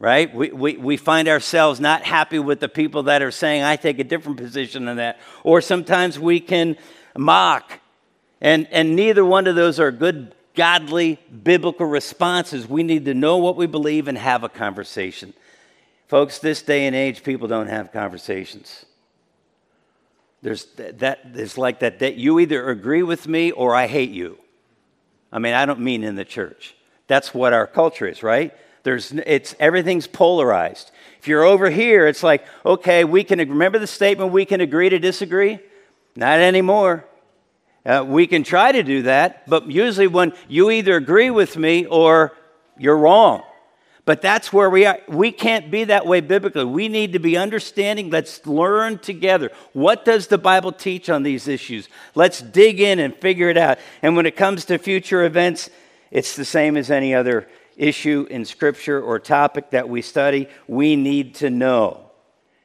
right? 0.00 0.34
We, 0.34 0.50
we, 0.50 0.76
we 0.78 0.96
find 0.96 1.28
ourselves 1.28 1.78
not 1.78 2.02
happy 2.02 2.40
with 2.40 2.58
the 2.58 2.68
people 2.68 3.04
that 3.04 3.22
are 3.22 3.30
saying, 3.30 3.62
I 3.62 3.76
take 3.76 3.98
a 4.00 4.04
different 4.04 4.38
position 4.38 4.86
than 4.86 4.96
that. 4.96 5.20
Or 5.44 5.60
sometimes 5.60 6.18
we 6.18 6.40
can 6.40 6.76
mock. 7.16 7.78
And, 8.40 8.66
and 8.72 8.96
neither 8.96 9.24
one 9.24 9.46
of 9.46 9.54
those 9.54 9.78
are 9.78 9.92
good, 9.92 10.34
godly, 10.54 11.20
biblical 11.42 11.86
responses. 11.86 12.66
We 12.66 12.82
need 12.82 13.04
to 13.04 13.14
know 13.14 13.36
what 13.36 13.56
we 13.56 13.66
believe 13.66 14.08
and 14.08 14.16
have 14.16 14.42
a 14.42 14.48
conversation. 14.48 15.34
Folks, 16.08 16.38
this 16.38 16.62
day 16.62 16.86
and 16.86 16.96
age, 16.96 17.22
people 17.22 17.46
don't 17.46 17.68
have 17.68 17.92
conversations. 17.92 18.86
There's 20.42 20.64
that, 20.76 21.20
it's 21.34 21.58
like 21.58 21.80
that, 21.80 21.98
that 21.98 22.16
you 22.16 22.38
either 22.38 22.70
agree 22.70 23.02
with 23.02 23.28
me 23.28 23.50
or 23.50 23.74
I 23.74 23.86
hate 23.86 24.10
you. 24.10 24.38
I 25.32 25.38
mean, 25.38 25.54
I 25.54 25.66
don't 25.66 25.80
mean 25.80 26.02
in 26.02 26.16
the 26.16 26.24
church. 26.24 26.74
That's 27.06 27.34
what 27.34 27.52
our 27.52 27.66
culture 27.66 28.06
is, 28.06 28.22
right? 28.22 28.54
There's, 28.82 29.12
it's, 29.12 29.54
everything's 29.60 30.06
polarized. 30.06 30.90
If 31.18 31.28
you're 31.28 31.44
over 31.44 31.68
here, 31.68 32.06
it's 32.06 32.22
like, 32.22 32.46
okay, 32.64 33.04
we 33.04 33.24
can 33.24 33.38
remember 33.38 33.78
the 33.78 33.86
statement, 33.86 34.32
we 34.32 34.46
can 34.46 34.60
agree 34.60 34.88
to 34.88 34.98
disagree? 34.98 35.58
Not 36.16 36.38
anymore. 36.38 37.04
Uh, 37.84 38.04
we 38.06 38.26
can 38.26 38.42
try 38.42 38.72
to 38.72 38.82
do 38.82 39.02
that, 39.02 39.48
but 39.48 39.70
usually 39.70 40.06
when 40.06 40.32
you 40.48 40.70
either 40.70 40.96
agree 40.96 41.30
with 41.30 41.56
me 41.56 41.86
or 41.86 42.32
you're 42.78 42.96
wrong. 42.96 43.42
But 44.04 44.22
that's 44.22 44.52
where 44.52 44.70
we 44.70 44.86
are. 44.86 44.98
We 45.08 45.30
can't 45.30 45.70
be 45.70 45.84
that 45.84 46.06
way 46.06 46.20
biblically. 46.20 46.64
We 46.64 46.88
need 46.88 47.12
to 47.12 47.18
be 47.18 47.36
understanding. 47.36 48.10
Let's 48.10 48.46
learn 48.46 48.98
together. 48.98 49.50
What 49.72 50.04
does 50.04 50.26
the 50.26 50.38
Bible 50.38 50.72
teach 50.72 51.10
on 51.10 51.22
these 51.22 51.46
issues? 51.46 51.88
Let's 52.14 52.40
dig 52.40 52.80
in 52.80 52.98
and 52.98 53.14
figure 53.14 53.48
it 53.50 53.56
out. 53.56 53.78
And 54.02 54.16
when 54.16 54.26
it 54.26 54.36
comes 54.36 54.64
to 54.66 54.78
future 54.78 55.24
events, 55.24 55.70
it's 56.10 56.34
the 56.34 56.44
same 56.44 56.76
as 56.76 56.90
any 56.90 57.14
other 57.14 57.46
issue 57.76 58.26
in 58.30 58.44
Scripture 58.44 59.00
or 59.00 59.18
topic 59.18 59.70
that 59.70 59.88
we 59.88 60.02
study, 60.02 60.48
we 60.66 60.96
need 60.96 61.36
to 61.36 61.50
know. 61.50 62.10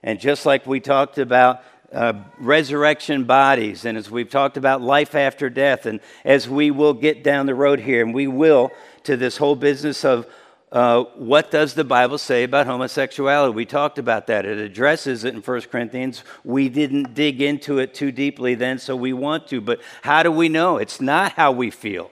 And 0.04 0.20
just 0.20 0.46
like 0.46 0.68
we 0.68 0.80
talked 0.80 1.18
about 1.18 1.62
uh, 1.92 2.14
resurrection 2.38 3.24
bodies, 3.24 3.86
and 3.86 3.98
as 3.98 4.12
we've 4.12 4.30
talked 4.30 4.58
about 4.58 4.82
life 4.82 5.16
after 5.16 5.50
death, 5.50 5.86
and 5.86 6.02
as 6.26 6.50
we 6.50 6.70
will 6.70 6.94
get 6.94 7.24
down 7.24 7.46
the 7.46 7.56
road 7.56 7.80
here, 7.80 8.04
and 8.04 8.14
we 8.14 8.28
will 8.28 8.72
to 9.04 9.16
this 9.16 9.38
whole 9.38 9.56
business 9.56 10.04
of 10.04 10.28
uh, 10.76 11.06
what 11.16 11.52
does 11.52 11.74
the 11.74 11.86
Bible 11.86 12.18
say 12.18 12.44
about 12.44 12.68
homosexuality? 12.68 13.54
We 13.54 13.66
talked 13.66 13.98
about 13.98 14.28
that. 14.28 14.46
It 14.46 14.58
addresses 14.58 15.24
it 15.24 15.34
in 15.34 15.40
1 15.40 15.62
Corinthians. 15.62 16.22
We 16.44 16.68
didn't 16.68 17.14
dig 17.14 17.42
into 17.42 17.80
it 17.80 17.94
too 17.94 18.12
deeply 18.12 18.56
then, 18.56 18.78
so 18.78 18.94
we 18.94 19.14
want 19.14 19.48
to. 19.48 19.62
But 19.62 19.80
how 20.02 20.22
do 20.22 20.32
we 20.32 20.50
know? 20.50 20.76
It's 20.76 21.00
not 21.00 21.32
how 21.32 21.54
we 21.54 21.72
feel, 21.72 22.12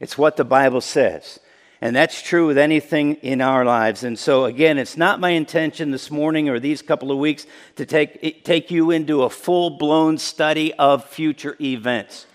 it's 0.00 0.18
what 0.18 0.36
the 0.36 0.44
Bible 0.44 0.82
says. 0.82 1.40
And 1.80 1.96
that's 1.96 2.20
true 2.20 2.48
with 2.48 2.58
anything 2.58 3.14
in 3.22 3.40
our 3.40 3.64
lives. 3.64 4.04
And 4.04 4.18
so, 4.18 4.44
again, 4.44 4.76
it's 4.78 4.96
not 4.96 5.20
my 5.20 5.30
intention 5.30 5.90
this 5.90 6.10
morning 6.10 6.50
or 6.50 6.58
these 6.58 6.82
couple 6.82 7.10
of 7.10 7.18
weeks 7.18 7.46
to 7.76 7.86
take, 7.86 8.44
take 8.44 8.70
you 8.70 8.90
into 8.90 9.22
a 9.22 9.30
full 9.30 9.70
blown 9.70 10.18
study 10.18 10.74
of 10.74 11.04
future 11.04 11.56
events. 11.60 12.26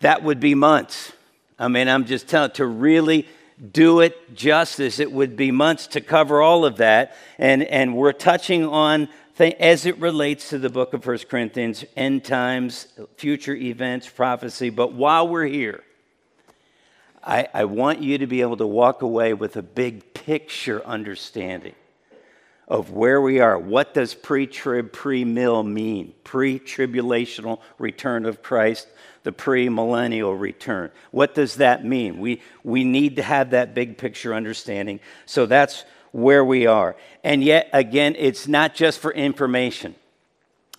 That 0.00 0.22
would 0.22 0.40
be 0.40 0.54
months. 0.54 1.12
I 1.58 1.68
mean, 1.68 1.88
I'm 1.88 2.04
just 2.04 2.28
telling 2.28 2.50
to 2.52 2.66
really 2.66 3.28
do 3.72 4.00
it 4.00 4.34
justice, 4.34 4.98
it 4.98 5.12
would 5.12 5.36
be 5.36 5.50
months 5.50 5.86
to 5.88 6.00
cover 6.00 6.42
all 6.42 6.64
of 6.64 6.78
that. 6.78 7.16
And, 7.38 7.62
and 7.62 7.96
we're 7.96 8.12
touching 8.12 8.64
on 8.64 9.08
th- 9.38 9.56
as 9.60 9.86
it 9.86 9.98
relates 9.98 10.50
to 10.50 10.58
the 10.58 10.70
book 10.70 10.92
of 10.92 11.04
First 11.04 11.28
Corinthians, 11.28 11.84
end 11.96 12.24
times, 12.24 12.88
future 13.16 13.54
events, 13.54 14.08
prophecy. 14.08 14.70
But 14.70 14.92
while 14.92 15.28
we're 15.28 15.46
here, 15.46 15.84
I, 17.22 17.48
I 17.54 17.64
want 17.64 18.02
you 18.02 18.18
to 18.18 18.26
be 18.26 18.40
able 18.40 18.56
to 18.58 18.66
walk 18.66 19.02
away 19.02 19.34
with 19.34 19.56
a 19.56 19.62
big 19.62 20.14
picture 20.14 20.84
understanding 20.84 21.74
of 22.68 22.90
where 22.90 23.20
we 23.20 23.40
are. 23.40 23.58
What 23.58 23.94
does 23.94 24.14
pre 24.14 24.46
trib, 24.46 24.92
pre 24.92 25.24
mill 25.24 25.62
mean? 25.62 26.14
Pre 26.24 26.58
tribulational 26.58 27.60
return 27.78 28.26
of 28.26 28.42
Christ, 28.42 28.88
the 29.22 29.32
pre 29.32 29.68
millennial 29.68 30.34
return. 30.34 30.90
What 31.10 31.34
does 31.34 31.56
that 31.56 31.84
mean? 31.84 32.18
We, 32.18 32.40
we 32.62 32.84
need 32.84 33.16
to 33.16 33.22
have 33.22 33.50
that 33.50 33.74
big 33.74 33.98
picture 33.98 34.34
understanding. 34.34 35.00
So 35.26 35.46
that's 35.46 35.84
where 36.12 36.44
we 36.44 36.66
are. 36.66 36.96
And 37.22 37.42
yet, 37.42 37.68
again, 37.72 38.14
it's 38.18 38.46
not 38.46 38.74
just 38.74 39.00
for 39.00 39.12
information. 39.12 39.94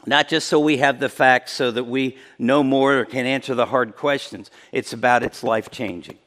Not 0.08 0.28
just 0.28 0.48
so 0.48 0.60
we 0.60 0.78
have 0.78 1.00
the 1.00 1.10
facts 1.10 1.52
so 1.52 1.72
that 1.72 1.86
we 1.86 2.18
know 2.38 2.64
more 2.64 3.00
or 3.00 3.06
can 3.06 3.26
answer 3.26 3.56
the 3.56 3.66
hard 3.66 3.96
questions. 3.96 4.52
It's 4.72 4.94
about 4.94 5.24
its 5.24 5.44
life 5.44 5.72
changing. 5.72 6.18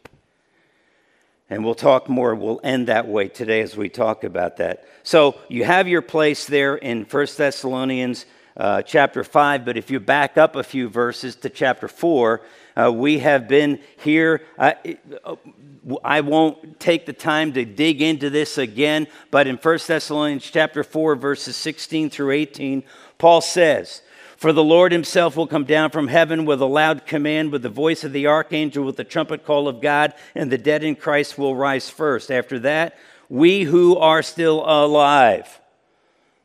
And 1.51 1.65
we'll 1.65 1.75
talk 1.75 2.09
more, 2.09 2.35
we'll 2.35 2.61
end 2.63 2.89
that 2.89 3.09
way 3.09 3.29
today 3.29 3.63
as 3.63 3.77
we 3.77 3.89
talk 3.89 4.23
about 4.23 4.59
that. 4.59 4.85
So 5.03 5.37
you 5.49 5.65
have 5.65 5.89
your 5.89 6.03
place 6.03 6.45
there 6.47 6.77
in 6.77 7.05
1 7.05 7.27
Thessalonians 7.37 8.27
uh, 8.57 8.83
chapter 8.83 9.25
5, 9.25 9.65
but 9.65 9.77
if 9.77 9.91
you 9.91 10.01
back 10.01 10.37
up 10.37 10.57
a 10.57 10.63
few 10.63 10.89
verses 10.89 11.37
to 11.37 11.49
chapter 11.49 11.89
4, 11.89 12.43
uh, 12.77 12.93
we 12.93 13.21
have 13.21 13.49
been 13.49 13.81
here. 13.99 14.43
I 14.59 16.21
won't 16.21 16.79
take 16.79 17.07
the 17.07 17.13
time 17.13 17.53
to 17.55 17.65
dig 17.65 18.03
into 18.03 18.31
this 18.31 18.59
again, 18.59 19.07
but 19.31 19.47
in 19.47 19.57
1 19.57 19.79
Thessalonians 19.87 20.51
chapter 20.51 20.85
4, 20.85 21.15
verses 21.15 21.57
16 21.57 22.11
through 22.11 22.33
18, 22.33 22.83
Paul 23.17 23.41
says, 23.41 24.03
for 24.39 24.53
the 24.53 24.63
Lord 24.63 24.93
himself 24.93 25.37
will 25.37 25.49
come 25.49 25.65
down 25.65 25.91
from 25.91 26.07
heaven 26.07 26.45
with 26.45 26.63
a 26.63 26.67
loud 26.67 27.07
command, 27.07 27.51
with 27.51 27.63
the 27.63 27.69
voice 27.69 28.05
of 28.05 28.13
the 28.13 28.29
archangel, 28.29 28.85
with 28.85 28.97
the 28.97 29.03
trumpet 29.03 29.45
call 29.45 29.67
of 29.67 29.81
God, 29.81 30.15
and 30.37 30.51
the 30.51 30.57
dead 30.57 30.85
in 30.85 30.95
Christ 30.95 31.37
will 31.37 31.57
rise 31.57 31.91
first. 31.91 32.31
After 32.31 32.61
that, 32.61 32.97
we 33.29 33.65
who 33.65 33.97
are 33.97 34.23
still 34.23 34.63
alive. 34.65 35.61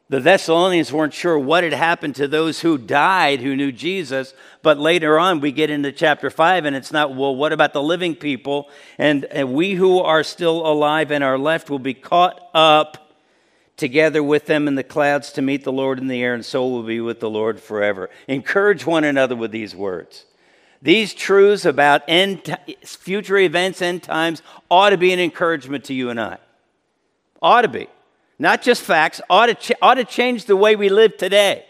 The 0.10 0.20
Thessalonians 0.20 0.92
weren't 0.92 1.14
sure 1.14 1.38
what 1.38 1.64
had 1.64 1.74
happened 1.74 2.16
to 2.16 2.28
those 2.28 2.62
who 2.62 2.80
died 2.80 3.42
who 3.42 3.56
knew 3.56 3.72
Jesus, 3.72 4.34
but 4.64 4.80
later 4.80 5.20
on 5.20 5.40
we 5.40 5.52
get 5.52 5.70
into 5.70 5.92
chapter 5.92 6.32
5 6.32 6.66
and 6.66 6.76
it's 6.76 6.92
not, 6.92 7.16
well, 7.16 7.36
what 7.36 7.54
about 7.54 7.74
the 7.74 7.82
living 7.82 8.16
people? 8.16 8.70
And, 8.98 9.26
and 9.26 9.54
we 9.54 9.74
who 9.74 10.00
are 10.00 10.24
still 10.24 10.66
alive 10.66 11.12
and 11.12 11.24
are 11.24 11.38
left 11.38 11.70
will 11.70 11.80
be 11.80 11.94
caught 11.94 12.50
up 12.56 13.03
together 13.78 14.22
with 14.22 14.46
them 14.46 14.68
in 14.68 14.76
the 14.76 14.84
clouds 14.84 15.32
to 15.34 15.42
meet 15.42 15.64
the 15.64 15.72
Lord 15.72 16.00
in 16.00 16.08
the 16.08 16.22
air, 16.22 16.34
and 16.34 16.46
so 16.46 16.68
will 16.68 16.84
be 16.84 17.02
with 17.02 17.20
the 17.20 17.30
Lord 17.30 17.60
forever. 17.60 18.10
Encourage 18.28 18.86
one 18.86 19.04
another 19.04 19.36
with 19.36 19.52
these 19.52 19.76
words. 19.76 20.26
These 20.82 21.14
truths 21.14 21.66
about 21.66 22.04
end, 22.08 22.58
future 22.84 23.38
events, 23.38 23.82
end 23.82 24.04
times, 24.04 24.42
ought 24.70 24.90
to 24.90 24.98
be 24.98 25.14
an 25.14 25.20
encouragement 25.20 25.86
to 25.86 25.94
you 25.94 26.10
and 26.10 26.20
I. 26.20 26.38
Ought 27.42 27.62
to 27.62 27.68
be. 27.70 27.88
Not 28.38 28.62
just 28.62 28.82
facts, 28.82 29.22
ought 29.30 29.46
to, 29.46 29.56
ch- 29.56 29.78
ought 29.82 29.96
to 29.96 30.04
change 30.04 30.46
the 30.46 30.58
way 30.58 30.76
we 30.76 30.90
live 30.90 31.18
today 31.18 31.66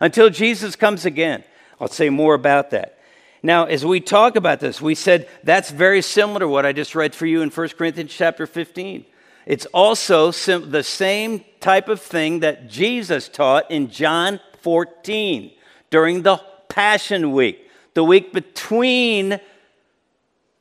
until 0.00 0.28
Jesus 0.28 0.76
comes 0.76 1.06
again. 1.06 1.44
I'll 1.80 1.88
say 1.88 2.10
more 2.10 2.34
about 2.34 2.70
that. 2.70 2.98
Now, 3.42 3.64
as 3.64 3.84
we 3.84 4.00
talk 4.00 4.36
about 4.36 4.60
this, 4.60 4.82
we 4.82 4.94
said 4.94 5.28
that's 5.44 5.70
very 5.70 6.02
similar 6.02 6.40
to 6.40 6.48
what 6.48 6.66
I 6.66 6.72
just 6.72 6.94
read 6.94 7.14
for 7.14 7.26
you 7.26 7.42
in 7.42 7.50
1 7.50 7.68
Corinthians 7.70 8.12
chapter 8.12 8.46
15. 8.46 9.04
It's 9.46 9.66
also 9.66 10.32
the 10.32 10.82
same 10.82 11.44
type 11.60 11.88
of 11.88 12.00
thing 12.00 12.40
that 12.40 12.68
Jesus 12.68 13.28
taught 13.28 13.70
in 13.70 13.90
John 13.90 14.40
14 14.62 15.52
during 15.88 16.22
the 16.22 16.38
Passion 16.68 17.32
Week, 17.32 17.70
the 17.94 18.02
week 18.02 18.32
between 18.32 19.40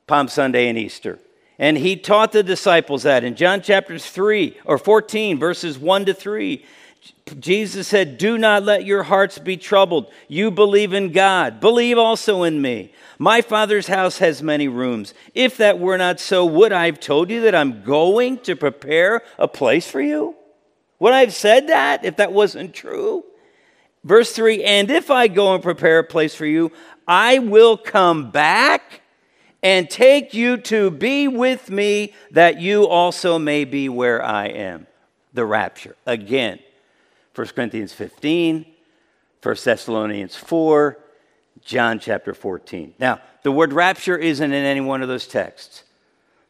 Palm 0.05 0.27
Sunday 0.27 0.69
and 0.69 0.77
Easter. 0.77 1.19
And 1.57 1.77
he 1.77 1.95
taught 1.95 2.31
the 2.31 2.43
disciples 2.43 3.03
that 3.03 3.23
in 3.23 3.35
John 3.35 3.61
chapter 3.61 3.97
3 3.97 4.57
or 4.65 4.77
14, 4.77 5.39
verses 5.39 5.79
1 5.79 6.05
to 6.05 6.13
3. 6.13 6.63
Jesus 7.39 7.87
said, 7.87 8.17
Do 8.17 8.37
not 8.37 8.63
let 8.63 8.85
your 8.85 9.03
hearts 9.03 9.39
be 9.39 9.57
troubled. 9.57 10.11
You 10.27 10.51
believe 10.51 10.93
in 10.93 11.11
God, 11.11 11.59
believe 11.59 11.97
also 11.97 12.43
in 12.43 12.61
me. 12.61 12.93
My 13.17 13.41
Father's 13.41 13.87
house 13.87 14.19
has 14.19 14.43
many 14.43 14.67
rooms. 14.67 15.13
If 15.33 15.57
that 15.57 15.79
were 15.79 15.97
not 15.97 16.19
so, 16.19 16.45
would 16.45 16.71
I 16.71 16.85
have 16.85 16.99
told 16.99 17.29
you 17.29 17.41
that 17.41 17.55
I'm 17.55 17.83
going 17.83 18.39
to 18.39 18.55
prepare 18.55 19.21
a 19.37 19.47
place 19.47 19.89
for 19.89 20.01
you? 20.01 20.35
Would 20.99 21.13
I 21.13 21.21
have 21.21 21.33
said 21.33 21.67
that 21.67 22.05
if 22.05 22.17
that 22.17 22.33
wasn't 22.33 22.73
true? 22.73 23.23
Verse 24.03 24.31
3 24.33 24.63
And 24.63 24.91
if 24.91 25.09
I 25.09 25.27
go 25.27 25.53
and 25.53 25.63
prepare 25.63 25.99
a 25.99 26.03
place 26.03 26.35
for 26.35 26.45
you, 26.45 26.71
I 27.07 27.39
will 27.39 27.77
come 27.77 28.31
back 28.31 29.01
and 29.63 29.89
take 29.89 30.35
you 30.35 30.57
to 30.57 30.91
be 30.91 31.27
with 31.27 31.71
me, 31.71 32.13
that 32.29 32.61
you 32.61 32.87
also 32.87 33.39
may 33.39 33.65
be 33.65 33.89
where 33.89 34.23
I 34.23 34.45
am. 34.45 34.85
The 35.33 35.43
rapture. 35.43 35.95
Again, 36.05 36.59
1 37.35 37.47
Corinthians 37.47 37.91
15, 37.91 38.65
1 39.43 39.55
Thessalonians 39.63 40.37
4, 40.37 40.97
John 41.65 41.99
chapter 41.99 42.33
14. 42.33 42.93
Now, 42.97 43.19
the 43.43 43.51
word 43.51 43.73
rapture 43.73 44.17
isn't 44.17 44.53
in 44.53 44.65
any 44.65 44.79
one 44.79 45.01
of 45.01 45.09
those 45.09 45.27
texts. 45.27 45.83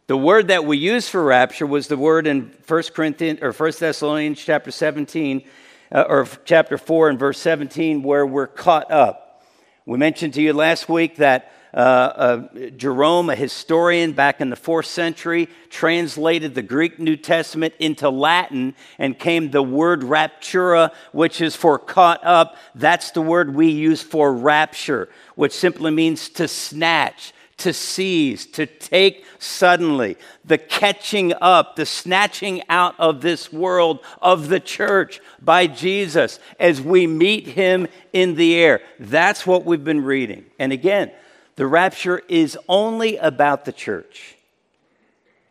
The 0.05 0.15
word 0.15 0.49
that 0.49 0.65
we 0.65 0.77
use 0.77 1.09
for 1.09 1.23
rapture 1.23 1.65
was 1.65 1.87
the 1.87 1.97
word 1.97 2.27
in 2.27 2.51
1 2.67 2.83
Corinthians 2.93 3.41
or 3.41 3.51
1 3.51 3.71
Thessalonians 3.79 4.39
chapter 4.39 4.69
17 4.69 5.43
uh, 5.91 6.05
or 6.07 6.27
chapter 6.45 6.77
4 6.77 7.09
and 7.09 7.17
verse 7.17 7.39
17 7.39 8.03
where 8.03 8.25
we're 8.25 8.45
caught 8.45 8.91
up. 8.91 9.43
We 9.87 9.97
mentioned 9.97 10.35
to 10.35 10.41
you 10.43 10.53
last 10.53 10.87
week 10.87 11.15
that 11.15 11.51
uh, 11.75 11.77
uh, 11.77 12.69
Jerome, 12.77 13.29
a 13.29 13.35
historian 13.35 14.13
back 14.13 14.39
in 14.39 14.49
the 14.49 14.55
fourth 14.55 14.85
century, 14.85 15.49
translated 15.69 16.55
the 16.55 16.61
Greek 16.61 16.99
New 16.99 17.17
Testament 17.17 17.73
into 17.79 18.09
Latin 18.09 18.75
and 18.97 19.19
came 19.19 19.51
the 19.51 19.61
word 19.61 20.01
raptura, 20.01 20.93
which 21.11 21.41
is 21.41 21.53
for 21.53 21.77
caught 21.77 22.23
up. 22.23 22.55
That's 22.75 23.11
the 23.11 23.21
word 23.21 23.53
we 23.53 23.67
use 23.67 24.01
for 24.01 24.33
rapture, 24.33 25.09
which 25.35 25.51
simply 25.51 25.91
means 25.91 26.29
to 26.29 26.47
snatch, 26.47 27.33
to 27.57 27.73
seize, 27.73 28.45
to 28.45 28.65
take 28.65 29.25
suddenly, 29.37 30.15
the 30.45 30.57
catching 30.57 31.33
up, 31.41 31.75
the 31.75 31.85
snatching 31.85 32.61
out 32.69 32.95
of 32.99 33.19
this 33.19 33.51
world 33.51 33.99
of 34.21 34.47
the 34.47 34.61
church 34.61 35.19
by 35.41 35.67
Jesus 35.67 36.39
as 36.57 36.81
we 36.81 37.05
meet 37.05 37.47
him 37.47 37.87
in 38.13 38.35
the 38.35 38.55
air. 38.55 38.79
That's 38.97 39.45
what 39.45 39.65
we've 39.65 39.83
been 39.83 40.05
reading. 40.05 40.45
And 40.57 40.71
again, 40.71 41.11
the 41.55 41.67
rapture 41.67 42.21
is 42.27 42.57
only 42.67 43.17
about 43.17 43.65
the 43.65 43.71
church, 43.71 44.35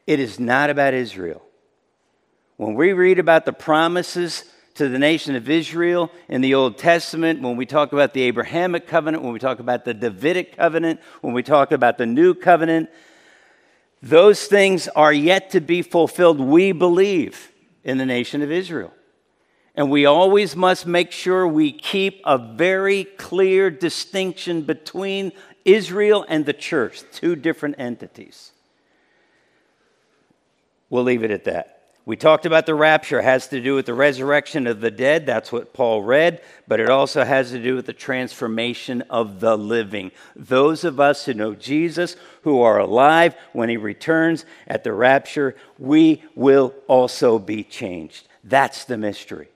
it 0.06 0.20
is 0.20 0.38
not 0.38 0.70
about 0.70 0.94
Israel. 0.94 1.42
When 2.56 2.74
we 2.74 2.92
read 2.92 3.18
about 3.18 3.46
the 3.46 3.52
promises 3.52 4.44
to 4.74 4.88
the 4.88 4.98
nation 4.98 5.34
of 5.34 5.48
Israel 5.48 6.10
in 6.28 6.40
the 6.40 6.54
Old 6.54 6.78
Testament, 6.78 7.40
when 7.40 7.56
we 7.56 7.66
talk 7.66 7.92
about 7.92 8.12
the 8.12 8.22
Abrahamic 8.22 8.86
covenant, 8.86 9.22
when 9.22 9.32
we 9.32 9.38
talk 9.38 9.58
about 9.60 9.84
the 9.84 9.94
Davidic 9.94 10.56
covenant, 10.56 11.00
when 11.20 11.32
we 11.32 11.42
talk 11.42 11.72
about 11.72 11.98
the 11.98 12.06
new 12.06 12.34
covenant, 12.34 12.90
those 14.02 14.46
things 14.46 14.86
are 14.88 15.12
yet 15.12 15.50
to 15.50 15.60
be 15.60 15.82
fulfilled, 15.82 16.38
we 16.38 16.72
believe, 16.72 17.50
in 17.82 17.98
the 17.98 18.06
nation 18.06 18.42
of 18.42 18.52
Israel. 18.52 18.92
And 19.74 19.90
we 19.90 20.06
always 20.06 20.54
must 20.54 20.86
make 20.86 21.10
sure 21.10 21.46
we 21.48 21.72
keep 21.72 22.20
a 22.24 22.38
very 22.38 23.04
clear 23.04 23.70
distinction 23.70 24.62
between 24.62 25.32
Israel 25.64 26.24
and 26.28 26.46
the 26.46 26.52
church, 26.52 27.02
two 27.12 27.34
different 27.34 27.76
entities. 27.78 28.52
We'll 30.90 31.02
leave 31.02 31.24
it 31.24 31.32
at 31.32 31.44
that. 31.44 31.70
We 32.06 32.16
talked 32.16 32.44
about 32.44 32.66
the 32.66 32.74
rapture 32.74 33.18
it 33.18 33.24
has 33.24 33.48
to 33.48 33.62
do 33.62 33.74
with 33.74 33.86
the 33.86 33.94
resurrection 33.94 34.66
of 34.66 34.80
the 34.80 34.90
dead. 34.90 35.24
That's 35.24 35.50
what 35.50 35.72
Paul 35.72 36.02
read, 36.02 36.42
but 36.68 36.78
it 36.78 36.90
also 36.90 37.24
has 37.24 37.50
to 37.50 37.60
do 37.60 37.74
with 37.74 37.86
the 37.86 37.94
transformation 37.94 39.02
of 39.08 39.40
the 39.40 39.56
living. 39.56 40.12
Those 40.36 40.84
of 40.84 41.00
us 41.00 41.24
who 41.24 41.32
know 41.32 41.54
Jesus, 41.54 42.14
who 42.42 42.60
are 42.60 42.78
alive 42.78 43.34
when 43.54 43.70
he 43.70 43.78
returns 43.78 44.44
at 44.68 44.84
the 44.84 44.92
rapture, 44.92 45.56
we 45.78 46.22
will 46.34 46.74
also 46.88 47.38
be 47.38 47.64
changed. 47.64 48.28
That's 48.44 48.84
the 48.84 48.98
mystery 48.98 49.48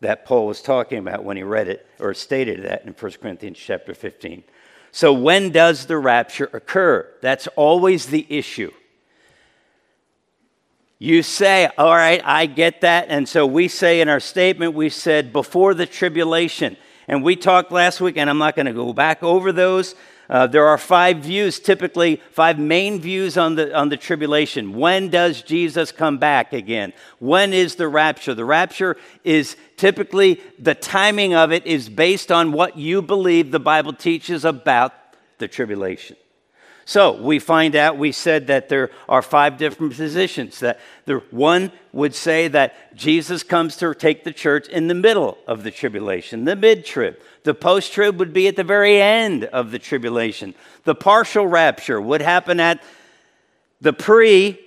that 0.00 0.24
Paul 0.24 0.46
was 0.46 0.62
talking 0.62 0.98
about 0.98 1.24
when 1.24 1.36
he 1.36 1.42
read 1.42 1.68
it 1.68 1.86
or 1.98 2.14
stated 2.14 2.64
that 2.64 2.84
in 2.84 2.92
1 2.92 3.12
Corinthians 3.20 3.58
chapter 3.58 3.94
15. 3.94 4.42
So, 4.92 5.12
when 5.12 5.50
does 5.50 5.86
the 5.86 5.98
rapture 5.98 6.48
occur? 6.52 7.06
That's 7.20 7.46
always 7.48 8.06
the 8.06 8.26
issue. 8.28 8.72
You 10.98 11.22
say, 11.22 11.68
All 11.76 11.94
right, 11.94 12.22
I 12.24 12.46
get 12.46 12.80
that. 12.80 13.06
And 13.08 13.28
so 13.28 13.46
we 13.46 13.68
say 13.68 14.00
in 14.00 14.08
our 14.08 14.20
statement, 14.20 14.74
we 14.74 14.88
said 14.88 15.32
before 15.32 15.74
the 15.74 15.86
tribulation. 15.86 16.76
And 17.08 17.22
we 17.22 17.36
talked 17.36 17.70
last 17.70 18.00
week, 18.00 18.16
and 18.16 18.28
I'm 18.28 18.38
not 18.38 18.56
going 18.56 18.66
to 18.66 18.72
go 18.72 18.92
back 18.92 19.22
over 19.22 19.52
those. 19.52 19.94
Uh, 20.28 20.46
there 20.46 20.66
are 20.66 20.78
five 20.78 21.18
views, 21.18 21.60
typically 21.60 22.20
five 22.32 22.58
main 22.58 23.00
views 23.00 23.36
on 23.36 23.54
the, 23.54 23.74
on 23.74 23.88
the 23.88 23.96
tribulation. 23.96 24.74
When 24.74 25.08
does 25.08 25.42
Jesus 25.42 25.92
come 25.92 26.18
back 26.18 26.52
again? 26.52 26.92
When 27.18 27.52
is 27.52 27.76
the 27.76 27.88
rapture? 27.88 28.34
The 28.34 28.44
rapture 28.44 28.96
is 29.22 29.56
typically, 29.76 30.40
the 30.58 30.74
timing 30.74 31.34
of 31.34 31.52
it 31.52 31.64
is 31.66 31.88
based 31.88 32.32
on 32.32 32.52
what 32.52 32.76
you 32.76 33.02
believe 33.02 33.50
the 33.50 33.60
Bible 33.60 33.92
teaches 33.92 34.44
about 34.44 34.92
the 35.38 35.48
tribulation. 35.48 36.16
So 36.88 37.20
we 37.20 37.40
find 37.40 37.74
out, 37.74 37.98
we 37.98 38.12
said 38.12 38.46
that 38.46 38.68
there 38.68 38.90
are 39.08 39.20
five 39.20 39.58
different 39.58 39.96
positions. 39.96 40.60
That 40.60 40.78
the 41.04 41.16
one 41.32 41.72
would 41.92 42.14
say 42.14 42.46
that 42.46 42.94
Jesus 42.94 43.42
comes 43.42 43.76
to 43.78 43.92
take 43.92 44.22
the 44.22 44.32
church 44.32 44.68
in 44.68 44.86
the 44.86 44.94
middle 44.94 45.36
of 45.48 45.64
the 45.64 45.72
tribulation, 45.72 46.44
the 46.44 46.54
mid 46.54 46.86
trib. 46.86 47.18
The 47.42 47.54
post 47.54 47.92
trib 47.92 48.20
would 48.20 48.32
be 48.32 48.46
at 48.46 48.54
the 48.54 48.62
very 48.62 49.02
end 49.02 49.46
of 49.46 49.72
the 49.72 49.80
tribulation. 49.80 50.54
The 50.84 50.94
partial 50.94 51.48
rapture 51.48 52.00
would 52.00 52.22
happen 52.22 52.60
at 52.60 52.80
the 53.80 53.92
pre 53.92 54.60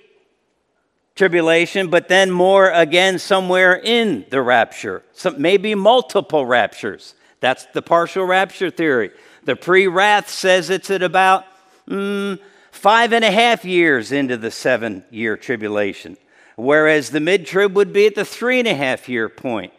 tribulation, 1.14 1.88
but 1.88 2.08
then 2.08 2.30
more 2.30 2.70
again 2.70 3.18
somewhere 3.18 3.80
in 3.82 4.26
the 4.28 4.42
rapture. 4.42 5.02
Some, 5.14 5.40
maybe 5.40 5.74
multiple 5.74 6.44
raptures. 6.44 7.14
That's 7.40 7.64
the 7.72 7.80
partial 7.80 8.26
rapture 8.26 8.68
theory. 8.70 9.10
The 9.44 9.56
pre 9.56 9.86
wrath 9.86 10.28
says 10.28 10.68
it's 10.68 10.90
at 10.90 11.02
about 11.02 11.46
mm, 11.90 12.38
five 12.70 13.12
and 13.12 13.24
a 13.24 13.30
half 13.30 13.64
years 13.64 14.12
into 14.12 14.36
the 14.36 14.50
seven 14.50 15.04
year 15.10 15.36
tribulation, 15.36 16.16
whereas 16.56 17.10
the 17.10 17.20
mid 17.20 17.46
trib 17.46 17.74
would 17.74 17.92
be 17.92 18.06
at 18.06 18.14
the 18.14 18.24
three 18.24 18.58
and 18.58 18.68
a 18.68 18.74
half 18.74 19.08
year 19.08 19.28
point. 19.28 19.72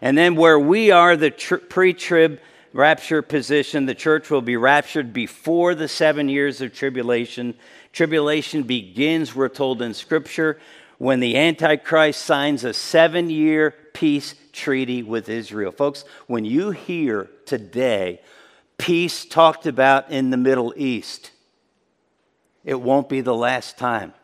And 0.00 0.18
then 0.18 0.36
where 0.36 0.58
we 0.58 0.90
are, 0.90 1.16
the 1.16 1.30
pre 1.30 1.94
trib 1.94 2.38
rapture 2.74 3.22
position, 3.22 3.86
the 3.86 3.94
church 3.94 4.30
will 4.30 4.42
be 4.42 4.56
raptured 4.56 5.12
before 5.12 5.74
the 5.74 5.88
seven 5.88 6.28
years 6.28 6.60
of 6.60 6.74
tribulation. 6.74 7.54
Tribulation 7.92 8.64
begins, 8.64 9.34
we're 9.34 9.48
told 9.48 9.80
in 9.80 9.94
Scripture, 9.94 10.58
when 10.98 11.20
the 11.20 11.36
Antichrist 11.36 12.22
signs 12.22 12.64
a 12.64 12.74
seven 12.74 13.30
year 13.30 13.74
peace 13.94 14.34
treaty 14.52 15.02
with 15.02 15.28
Israel. 15.28 15.72
Folks, 15.72 16.04
when 16.26 16.44
you 16.44 16.70
hear 16.70 17.30
today 17.46 18.20
peace 18.76 19.24
talked 19.24 19.66
about 19.66 20.10
in 20.10 20.30
the 20.30 20.36
Middle 20.36 20.74
East, 20.76 21.30
it 22.64 22.80
won't 22.80 23.08
be 23.08 23.20
the 23.20 23.34
last 23.34 23.76
time. 23.76 24.14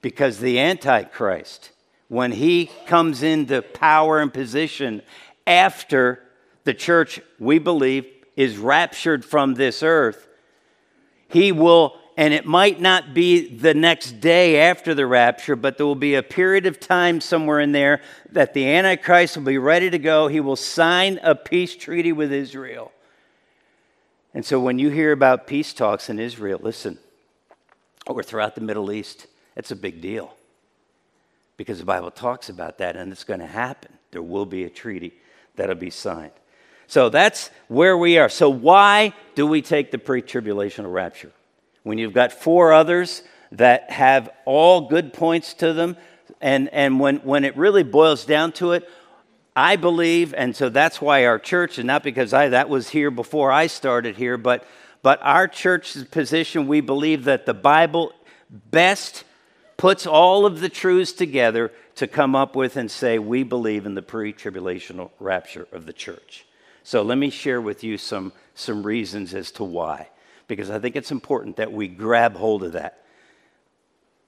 Because 0.00 0.38
the 0.38 0.58
Antichrist, 0.58 1.70
when 2.08 2.32
he 2.32 2.70
comes 2.86 3.22
into 3.22 3.62
power 3.62 4.20
and 4.20 4.32
position 4.32 5.02
after 5.46 6.22
the 6.64 6.74
church, 6.74 7.20
we 7.38 7.58
believe, 7.58 8.06
is 8.36 8.56
raptured 8.58 9.24
from 9.24 9.54
this 9.54 9.82
earth, 9.82 10.28
he 11.28 11.52
will, 11.52 11.96
and 12.16 12.34
it 12.34 12.46
might 12.46 12.80
not 12.80 13.14
be 13.14 13.48
the 13.48 13.74
next 13.74 14.20
day 14.20 14.60
after 14.60 14.94
the 14.94 15.06
rapture, 15.06 15.56
but 15.56 15.76
there 15.76 15.86
will 15.86 15.94
be 15.94 16.14
a 16.14 16.22
period 16.22 16.66
of 16.66 16.80
time 16.80 17.20
somewhere 17.20 17.60
in 17.60 17.72
there 17.72 18.00
that 18.30 18.54
the 18.54 18.68
Antichrist 18.68 19.36
will 19.36 19.44
be 19.44 19.58
ready 19.58 19.90
to 19.90 19.98
go. 19.98 20.28
He 20.28 20.40
will 20.40 20.56
sign 20.56 21.18
a 21.22 21.34
peace 21.34 21.76
treaty 21.76 22.12
with 22.12 22.32
Israel. 22.32 22.92
And 24.32 24.44
so 24.44 24.58
when 24.58 24.78
you 24.78 24.90
hear 24.90 25.12
about 25.12 25.46
peace 25.46 25.72
talks 25.72 26.10
in 26.10 26.18
Israel, 26.18 26.58
listen, 26.62 26.98
or 28.06 28.22
throughout 28.22 28.54
the 28.54 28.60
Middle 28.60 28.92
East, 28.92 29.26
it's 29.56 29.70
a 29.70 29.76
big 29.76 30.00
deal 30.00 30.34
because 31.56 31.78
the 31.78 31.84
Bible 31.84 32.10
talks 32.10 32.48
about 32.48 32.78
that 32.78 32.96
and 32.96 33.12
it's 33.12 33.24
going 33.24 33.40
to 33.40 33.46
happen. 33.46 33.92
There 34.10 34.22
will 34.22 34.46
be 34.46 34.64
a 34.64 34.70
treaty 34.70 35.14
that'll 35.56 35.74
be 35.74 35.90
signed. 35.90 36.32
So 36.86 37.08
that's 37.08 37.50
where 37.68 37.96
we 37.96 38.18
are. 38.18 38.28
So, 38.28 38.50
why 38.50 39.14
do 39.34 39.46
we 39.46 39.62
take 39.62 39.90
the 39.90 39.98
pre 39.98 40.20
tribulational 40.20 40.92
rapture? 40.92 41.32
When 41.82 41.98
you've 41.98 42.12
got 42.12 42.32
four 42.32 42.72
others 42.72 43.22
that 43.52 43.90
have 43.90 44.30
all 44.44 44.88
good 44.88 45.12
points 45.12 45.54
to 45.54 45.72
them, 45.72 45.96
and, 46.40 46.68
and 46.72 47.00
when, 47.00 47.16
when 47.18 47.44
it 47.44 47.56
really 47.56 47.82
boils 47.82 48.24
down 48.24 48.52
to 48.52 48.72
it, 48.72 48.88
I 49.56 49.76
believe, 49.76 50.34
and 50.34 50.54
so 50.54 50.68
that's 50.68 51.00
why 51.00 51.24
our 51.24 51.38
church, 51.38 51.78
and 51.78 51.86
not 51.86 52.02
because 52.02 52.32
I 52.32 52.48
that 52.48 52.68
was 52.68 52.90
here 52.90 53.10
before 53.10 53.52
I 53.52 53.68
started 53.68 54.16
here, 54.16 54.36
but 54.36 54.66
but 55.04 55.20
our 55.20 55.46
church's 55.46 56.04
position, 56.04 56.66
we 56.66 56.80
believe 56.80 57.24
that 57.24 57.44
the 57.44 57.52
Bible 57.52 58.14
best 58.48 59.24
puts 59.76 60.06
all 60.06 60.46
of 60.46 60.60
the 60.60 60.70
truths 60.70 61.12
together 61.12 61.70
to 61.96 62.06
come 62.06 62.34
up 62.34 62.56
with 62.56 62.78
and 62.78 62.90
say, 62.90 63.18
we 63.18 63.42
believe 63.42 63.84
in 63.84 63.94
the 63.94 64.00
pre 64.00 64.32
tribulational 64.32 65.10
rapture 65.20 65.68
of 65.72 65.84
the 65.84 65.92
church. 65.92 66.46
So 66.84 67.02
let 67.02 67.18
me 67.18 67.28
share 67.28 67.60
with 67.60 67.84
you 67.84 67.98
some, 67.98 68.32
some 68.54 68.82
reasons 68.82 69.34
as 69.34 69.52
to 69.52 69.64
why, 69.64 70.08
because 70.48 70.70
I 70.70 70.78
think 70.78 70.96
it's 70.96 71.10
important 71.10 71.56
that 71.56 71.70
we 71.70 71.86
grab 71.86 72.36
hold 72.36 72.62
of 72.62 72.72
that 72.72 73.04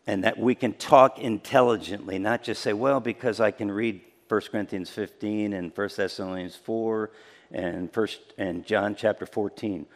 and 0.07 0.25
that 0.25 0.39
we 0.39 0.55
can 0.55 0.75
talk 0.75 1.19
intelligently, 1.19 2.19
not 2.19 2.43
just 2.43 2.61
say, 2.61 2.75
well, 2.75 3.01
because 3.01 3.41
I 3.41 3.51
can 3.51 3.71
read 3.71 4.03
1 4.29 4.41
Corinthians 4.53 4.91
15 4.91 5.55
and 5.55 5.73
1 5.75 5.89
Thessalonians 5.97 6.55
4 6.55 7.11
and, 7.51 7.91
first, 7.91 8.21
and 8.37 8.67
John 8.67 8.95
chapter 8.95 9.25
14. 9.25 9.87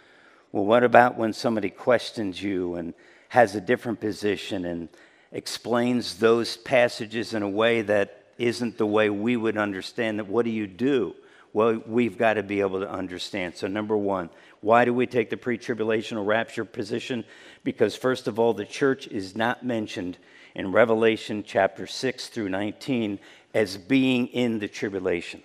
Well, 0.52 0.64
what 0.64 0.82
about 0.82 1.16
when 1.16 1.32
somebody 1.32 1.70
questions 1.70 2.42
you 2.42 2.74
and 2.74 2.94
has 3.28 3.54
a 3.54 3.60
different 3.60 4.00
position 4.00 4.64
and 4.64 4.88
explains 5.30 6.18
those 6.18 6.56
passages 6.56 7.34
in 7.34 7.42
a 7.42 7.48
way 7.48 7.82
that 7.82 8.24
isn't 8.36 8.76
the 8.76 8.86
way 8.86 9.10
we 9.10 9.36
would 9.36 9.56
understand 9.56 10.18
it? 10.18 10.26
What 10.26 10.44
do 10.44 10.50
you 10.50 10.66
do? 10.66 11.14
Well, 11.52 11.82
we've 11.86 12.18
got 12.18 12.34
to 12.34 12.42
be 12.42 12.60
able 12.60 12.80
to 12.80 12.90
understand. 12.90 13.56
So, 13.56 13.66
number 13.66 13.96
one, 13.96 14.30
why 14.60 14.84
do 14.84 14.94
we 14.94 15.06
take 15.06 15.30
the 15.30 15.36
pre 15.36 15.58
tribulational 15.58 16.26
rapture 16.26 16.64
position? 16.64 17.24
Because, 17.64 17.94
first 17.96 18.26
of 18.28 18.38
all, 18.38 18.52
the 18.52 18.64
church 18.64 19.06
is 19.08 19.36
not 19.36 19.64
mentioned 19.64 20.18
in 20.54 20.72
Revelation 20.72 21.44
chapter 21.46 21.86
6 21.86 22.28
through 22.28 22.48
19 22.48 23.18
as 23.54 23.76
being 23.76 24.28
in 24.28 24.58
the 24.58 24.68
tribulation. 24.68 25.42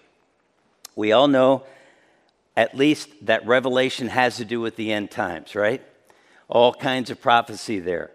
We 0.96 1.12
all 1.12 1.28
know 1.28 1.64
at 2.56 2.76
least 2.76 3.10
that 3.24 3.46
Revelation 3.46 4.08
has 4.08 4.38
to 4.38 4.46
do 4.46 4.62
with 4.62 4.76
the 4.76 4.92
end 4.92 5.12
times, 5.12 5.56
right? 5.56 5.82
All 6.48 6.74
kinds 6.74 7.10
of 7.10 7.22
prophecy 7.22 7.80
there. 7.80 8.12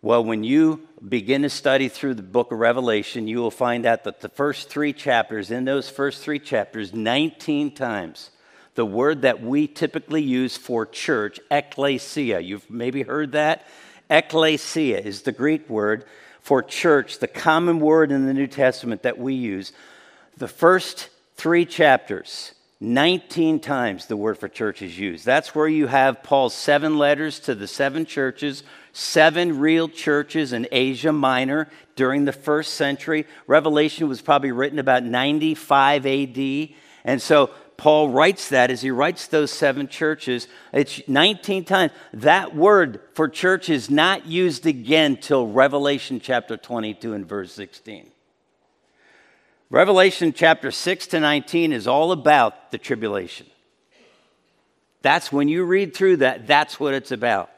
Well, 0.00 0.22
when 0.22 0.44
you 0.44 0.86
begin 1.06 1.42
to 1.42 1.50
study 1.50 1.88
through 1.88 2.14
the 2.14 2.22
book 2.22 2.52
of 2.52 2.58
Revelation, 2.58 3.26
you 3.26 3.38
will 3.38 3.50
find 3.50 3.84
out 3.84 4.04
that 4.04 4.20
the 4.20 4.28
first 4.28 4.68
three 4.68 4.92
chapters, 4.92 5.50
in 5.50 5.64
those 5.64 5.88
first 5.88 6.22
three 6.22 6.38
chapters, 6.38 6.94
19 6.94 7.74
times, 7.74 8.30
the 8.76 8.86
word 8.86 9.22
that 9.22 9.42
we 9.42 9.66
typically 9.66 10.22
use 10.22 10.56
for 10.56 10.86
church, 10.86 11.40
ecclesia, 11.50 12.38
you've 12.38 12.70
maybe 12.70 13.02
heard 13.02 13.32
that? 13.32 13.66
Ecclesia 14.08 14.98
is 15.00 15.22
the 15.22 15.32
Greek 15.32 15.68
word 15.68 16.04
for 16.40 16.62
church, 16.62 17.18
the 17.18 17.26
common 17.26 17.80
word 17.80 18.12
in 18.12 18.26
the 18.26 18.34
New 18.34 18.46
Testament 18.46 19.02
that 19.02 19.18
we 19.18 19.34
use. 19.34 19.72
The 20.36 20.46
first 20.46 21.08
three 21.34 21.66
chapters, 21.66 22.52
19 22.80 23.58
times 23.58 24.06
the 24.06 24.16
word 24.16 24.38
for 24.38 24.48
church 24.48 24.82
is 24.82 24.96
used. 24.96 25.24
That's 25.24 25.54
where 25.54 25.66
you 25.66 25.88
have 25.88 26.22
Paul's 26.22 26.54
seven 26.54 26.96
letters 26.96 27.40
to 27.40 27.54
the 27.54 27.66
seven 27.66 28.06
churches 28.06 28.62
seven 28.98 29.60
real 29.60 29.88
churches 29.88 30.52
in 30.52 30.66
Asia 30.72 31.12
Minor 31.12 31.68
during 31.94 32.24
the 32.24 32.32
first 32.32 32.74
century. 32.74 33.26
Revelation 33.46 34.08
was 34.08 34.20
probably 34.20 34.50
written 34.50 34.80
about 34.80 35.04
95 35.04 36.04
AD. 36.04 36.68
And 37.04 37.22
so 37.22 37.50
Paul 37.76 38.08
writes 38.08 38.48
that 38.48 38.72
as 38.72 38.82
he 38.82 38.90
writes 38.90 39.28
those 39.28 39.52
seven 39.52 39.86
churches. 39.86 40.48
It's 40.72 41.00
19 41.06 41.64
times. 41.64 41.92
That 42.12 42.56
word 42.56 43.00
for 43.14 43.28
church 43.28 43.70
is 43.70 43.88
not 43.88 44.26
used 44.26 44.66
again 44.66 45.16
till 45.16 45.46
Revelation 45.46 46.18
chapter 46.20 46.56
22 46.56 47.14
and 47.14 47.26
verse 47.26 47.52
16. 47.52 48.10
Revelation 49.70 50.32
chapter 50.32 50.70
6 50.70 51.08
to 51.08 51.20
19 51.20 51.72
is 51.72 51.86
all 51.86 52.12
about 52.12 52.70
the 52.70 52.78
tribulation. 52.78 53.46
That's 55.02 55.30
when 55.30 55.48
you 55.48 55.64
read 55.64 55.94
through 55.94 56.18
that, 56.18 56.46
that's 56.46 56.80
what 56.80 56.94
it's 56.94 57.12
about. 57.12 57.50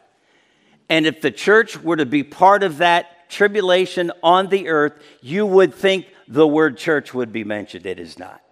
And 0.88 1.07
if 1.07 1.20
the 1.20 1.31
church 1.31 1.81
were 1.81 1.96
to 1.96 2.07
be 2.07 2.25
part 2.25 2.64
of 2.64 2.79
that 2.79 3.31
tribulation 3.31 4.11
on 4.25 4.49
the 4.49 4.68
earth, 4.68 5.01
you 5.23 5.46
would 5.46 5.73
think 5.73 6.07
the 6.27 6.46
word 6.46 6.77
church 6.77 7.14
would 7.14 7.33
be 7.33 7.44
mentioned. 7.44 7.87
It 7.87 8.01
is 8.01 8.18
not. 8.18 8.42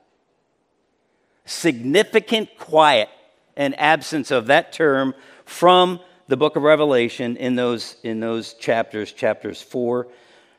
Significant 1.44 2.56
quiet 2.58 3.08
and 3.56 3.78
absence 3.78 4.30
of 4.30 4.46
that 4.46 4.72
term 4.72 5.14
from 5.44 5.98
the 6.28 6.36
book 6.36 6.54
of 6.54 6.62
Revelation 6.62 7.36
in 7.36 7.56
those, 7.56 7.96
in 8.04 8.20
those 8.20 8.54
chapters, 8.54 9.12
chapters 9.12 9.60
4 9.60 10.06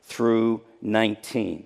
through 0.04 0.62
19. 0.82 1.66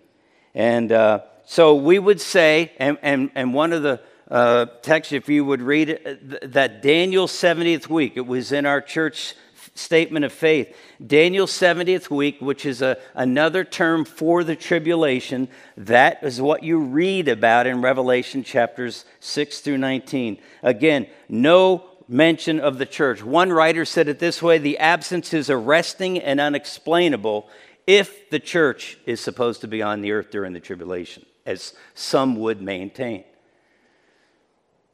And 0.55 0.91
uh, 0.91 1.21
so 1.45 1.75
we 1.75 1.99
would 1.99 2.21
say, 2.21 2.71
and, 2.77 2.97
and, 3.01 3.31
and 3.35 3.53
one 3.53 3.73
of 3.73 3.83
the 3.83 4.01
uh, 4.29 4.65
texts, 4.81 5.13
if 5.13 5.29
you 5.29 5.45
would 5.45 5.61
read 5.61 5.89
it, 5.89 6.53
that 6.53 6.81
Daniel's 6.81 7.31
70th 7.31 7.87
week, 7.87 8.13
it 8.15 8.25
was 8.25 8.51
in 8.51 8.65
our 8.65 8.81
church 8.81 9.35
statement 9.75 10.23
of 10.23 10.31
faith. 10.31 10.75
Daniel's 11.05 11.51
70th 11.51 12.09
week, 12.09 12.39
which 12.39 12.65
is 12.65 12.81
a, 12.81 12.97
another 13.15 13.63
term 13.63 14.05
for 14.05 14.43
the 14.43 14.55
tribulation, 14.55 15.47
that 15.77 16.23
is 16.23 16.39
what 16.39 16.63
you 16.63 16.79
read 16.79 17.27
about 17.27 17.67
in 17.67 17.81
Revelation 17.81 18.43
chapters 18.43 19.05
6 19.19 19.61
through 19.61 19.79
19. 19.79 20.37
Again, 20.61 21.07
no 21.27 21.85
mention 22.07 22.59
of 22.59 22.77
the 22.77 22.85
church. 22.85 23.23
One 23.23 23.51
writer 23.51 23.85
said 23.85 24.07
it 24.07 24.19
this 24.19 24.41
way 24.41 24.57
the 24.57 24.77
absence 24.77 25.33
is 25.33 25.49
arresting 25.49 26.19
and 26.19 26.39
unexplainable 26.39 27.49
if 27.85 28.29
the 28.29 28.39
church 28.39 28.97
is 29.05 29.19
supposed 29.19 29.61
to 29.61 29.67
be 29.67 29.81
on 29.81 30.01
the 30.01 30.11
earth 30.11 30.31
during 30.31 30.53
the 30.53 30.59
tribulation, 30.59 31.25
as 31.45 31.73
some 31.93 32.37
would 32.37 32.61
maintain. 32.61 33.23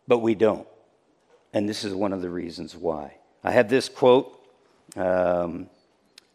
But 0.08 0.19
we 0.19 0.36
don't. 0.36 0.67
And 1.54 1.67
this 1.67 1.84
is 1.84 1.93
one 1.93 2.13
of 2.13 2.21
the 2.21 2.30
reasons 2.30 2.75
why. 2.75 3.15
I 3.43 3.52
have 3.52 3.69
this 3.69 3.89
quote 3.89 4.36
um, 4.95 5.69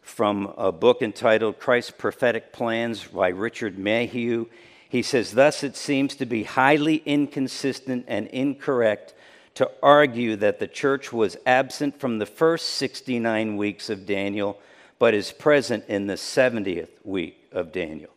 from 0.01 0.53
a 0.57 0.71
book 0.71 1.01
entitled 1.01 1.59
Christ's 1.59 1.91
Prophetic 1.91 2.53
Plans 2.53 3.03
by 3.03 3.29
Richard 3.29 3.77
Mayhue. 3.77 4.47
He 4.87 5.01
says, 5.01 5.31
Thus 5.31 5.63
it 5.63 5.75
seems 5.75 6.15
to 6.17 6.25
be 6.25 6.43
highly 6.43 6.97
inconsistent 7.05 8.05
and 8.07 8.27
incorrect 8.27 9.13
to 9.55 9.71
argue 9.81 10.35
that 10.35 10.59
the 10.59 10.67
church 10.67 11.11
was 11.11 11.37
absent 11.45 11.99
from 11.99 12.19
the 12.19 12.25
first 12.25 12.69
69 12.75 13.57
weeks 13.57 13.89
of 13.89 14.05
Daniel, 14.05 14.59
but 14.99 15.13
is 15.13 15.31
present 15.31 15.85
in 15.87 16.07
the 16.07 16.15
70th 16.15 16.89
week 17.03 17.47
of 17.51 17.71
Daniel. 17.71 18.11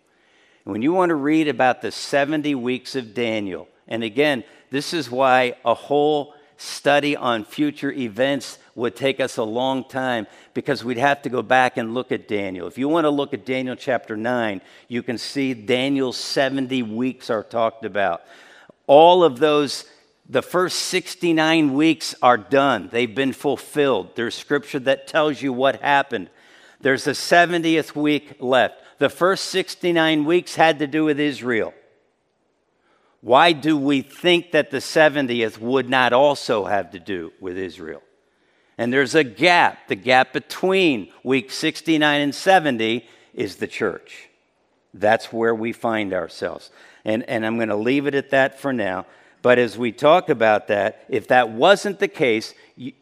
when 0.65 0.83
you 0.83 0.93
want 0.93 1.09
to 1.09 1.15
read 1.15 1.49
about 1.49 1.81
the 1.81 1.91
70 1.91 2.55
weeks 2.55 2.95
of 2.95 3.15
Daniel, 3.15 3.69
and 3.87 4.05
again, 4.05 4.45
this 4.71 4.93
is 4.93 5.11
why 5.11 5.55
a 5.65 5.73
whole 5.75 6.35
study 6.59 7.17
on 7.17 7.45
future 7.45 7.91
events 7.93 8.59
would 8.75 8.95
take 8.95 9.21
us 9.21 9.37
a 9.37 9.43
long 9.43 9.85
time 9.85 10.27
because 10.55 10.85
we'd 10.85 10.99
have 10.99 11.23
to 11.23 11.29
go 11.29 11.41
back 11.41 11.77
and 11.77 11.95
look 11.95 12.13
at 12.13 12.29
Daniel. 12.29 12.67
If 12.67 12.77
you 12.77 12.89
want 12.89 13.05
to 13.05 13.11
look 13.11 13.33
at 13.33 13.47
Daniel 13.47 13.77
chapter 13.77 14.17
9, 14.17 14.61
you 14.89 15.03
can 15.03 15.19
see 15.19 15.55
Daniel's 15.55 16.17
70 16.17 16.83
weeks 16.83 17.31
are 17.31 17.45
talked 17.45 17.85
about. 17.85 18.23
All 18.87 19.25
of 19.25 19.39
those, 19.39 19.85
the 20.29 20.43
first 20.43 20.81
69 20.81 21.75
weeks 21.75 22.15
are 22.21 22.39
done, 22.39 22.89
they've 22.93 23.15
been 23.15 23.33
fulfilled. 23.33 24.17
There's 24.17 24.35
scripture 24.35 24.81
that 24.81 25.07
tells 25.07 25.41
you 25.41 25.53
what 25.53 25.81
happened. 25.81 26.29
There's 26.81 27.07
a 27.07 27.13
70th 27.13 27.95
week 27.95 28.37
left. 28.41 28.83
The 28.99 29.09
first 29.09 29.47
69 29.47 30.25
weeks 30.25 30.55
had 30.55 30.79
to 30.81 30.87
do 30.87 31.05
with 31.05 31.19
Israel. 31.19 31.75
Why 33.21 33.53
do 33.53 33.77
we 33.77 34.03
think 34.03 34.53
that 34.53 34.71
the 34.71 34.79
70th 34.79 35.59
would 35.59 35.89
not 35.89 36.13
also 36.13 36.65
have 36.67 36.93
to 36.93 37.01
do 37.01 37.33
with 37.41 37.59
Israel? 37.59 38.03
And 38.77 38.93
there's 38.93 39.17
a 39.17 39.25
gap. 39.25 39.89
The 39.89 39.97
gap 39.97 40.33
between 40.33 41.11
week 41.25 41.51
69 41.51 42.21
and 42.21 42.35
70 42.35 43.05
is 43.35 43.57
the 43.57 43.67
church. 43.67 44.29
That's 44.95 45.33
where 45.33 45.55
we 45.55 45.73
find 45.73 46.13
ourselves. 46.13 46.71
And, 47.05 47.25
and 47.25 47.45
I'm 47.45 47.57
going 47.57 47.69
to 47.69 47.77
leave 47.77 48.07
it 48.07 48.15
at 48.15 48.31
that 48.31 48.61
for 48.61 48.73
now. 48.73 49.07
But 49.43 49.59
as 49.59 49.77
we 49.77 49.93
talk 49.93 50.29
about 50.29 50.69
that, 50.69 51.05
if 51.09 51.29
that 51.29 51.51
wasn't 51.51 51.99
the 51.99 52.09
case, 52.09 52.55
you, 52.77 52.93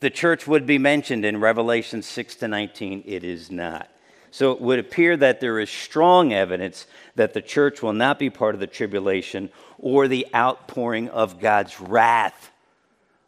the 0.00 0.10
church 0.10 0.46
would 0.46 0.66
be 0.66 0.78
mentioned 0.78 1.24
in 1.24 1.40
Revelation 1.40 2.02
6 2.02 2.36
to 2.36 2.48
19. 2.48 3.04
It 3.06 3.24
is 3.24 3.50
not. 3.50 3.88
So 4.30 4.52
it 4.52 4.60
would 4.60 4.78
appear 4.78 5.16
that 5.16 5.40
there 5.40 5.58
is 5.58 5.70
strong 5.70 6.32
evidence 6.32 6.86
that 7.16 7.32
the 7.32 7.42
church 7.42 7.82
will 7.82 7.92
not 7.92 8.18
be 8.18 8.30
part 8.30 8.54
of 8.54 8.60
the 8.60 8.66
tribulation 8.66 9.50
or 9.78 10.06
the 10.06 10.26
outpouring 10.34 11.08
of 11.08 11.40
God's 11.40 11.80
wrath 11.80 12.50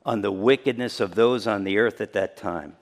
on 0.04 0.22
the 0.22 0.32
wickedness 0.32 1.00
of 1.00 1.14
those 1.14 1.46
on 1.46 1.64
the 1.64 1.78
earth 1.78 2.00
at 2.00 2.12
that 2.12 2.36
time. 2.36 2.76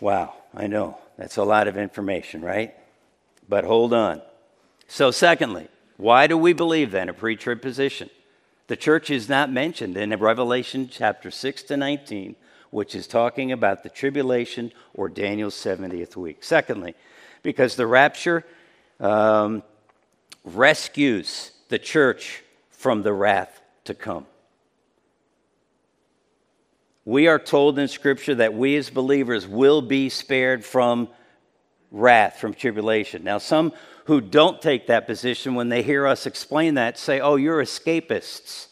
Wow, 0.00 0.34
I 0.54 0.66
know. 0.66 0.98
That's 1.16 1.36
a 1.36 1.44
lot 1.44 1.68
of 1.68 1.76
information, 1.76 2.42
right? 2.42 2.74
But 3.48 3.64
hold 3.64 3.94
on. 3.94 4.20
So, 4.88 5.10
secondly, 5.10 5.68
why 5.96 6.26
do 6.26 6.36
we 6.36 6.52
believe 6.52 6.90
then 6.90 7.08
a 7.08 7.14
pre 7.14 7.36
trib 7.36 7.62
position? 7.62 8.10
The 8.68 8.76
church 8.76 9.10
is 9.10 9.28
not 9.28 9.50
mentioned 9.50 9.96
in 9.96 10.10
Revelation 10.18 10.88
chapter 10.90 11.30
6 11.30 11.62
to 11.64 11.76
19 11.76 12.36
which 12.70 12.94
is 12.94 13.06
talking 13.06 13.52
about 13.52 13.82
the 13.82 13.88
tribulation 13.88 14.72
or 14.94 15.08
Daniel's 15.08 15.54
70th 15.54 16.16
week. 16.16 16.44
Secondly, 16.44 16.94
because 17.42 17.76
the 17.76 17.86
rapture 17.86 18.44
um, 19.00 19.62
rescues 20.44 21.52
the 21.68 21.78
church 21.78 22.42
from 22.70 23.02
the 23.02 23.12
wrath 23.12 23.62
to 23.84 23.94
come. 23.94 24.26
We 27.04 27.28
are 27.28 27.38
told 27.38 27.78
in 27.78 27.88
Scripture 27.88 28.34
that 28.34 28.52
we 28.52 28.76
as 28.76 28.90
believers 28.90 29.46
will 29.46 29.80
be 29.80 30.08
spared 30.08 30.64
from 30.64 31.08
wrath, 31.92 32.38
from 32.40 32.52
tribulation. 32.52 33.22
Now, 33.22 33.38
some 33.38 33.72
who 34.06 34.20
don't 34.20 34.62
take 34.62 34.86
that 34.86 35.06
position, 35.06 35.54
when 35.54 35.68
they 35.68 35.82
hear 35.82 36.06
us 36.06 36.26
explain 36.26 36.74
that, 36.74 36.98
say, 36.98 37.20
oh, 37.20 37.36
you're 37.36 37.62
escapists. 37.62 38.68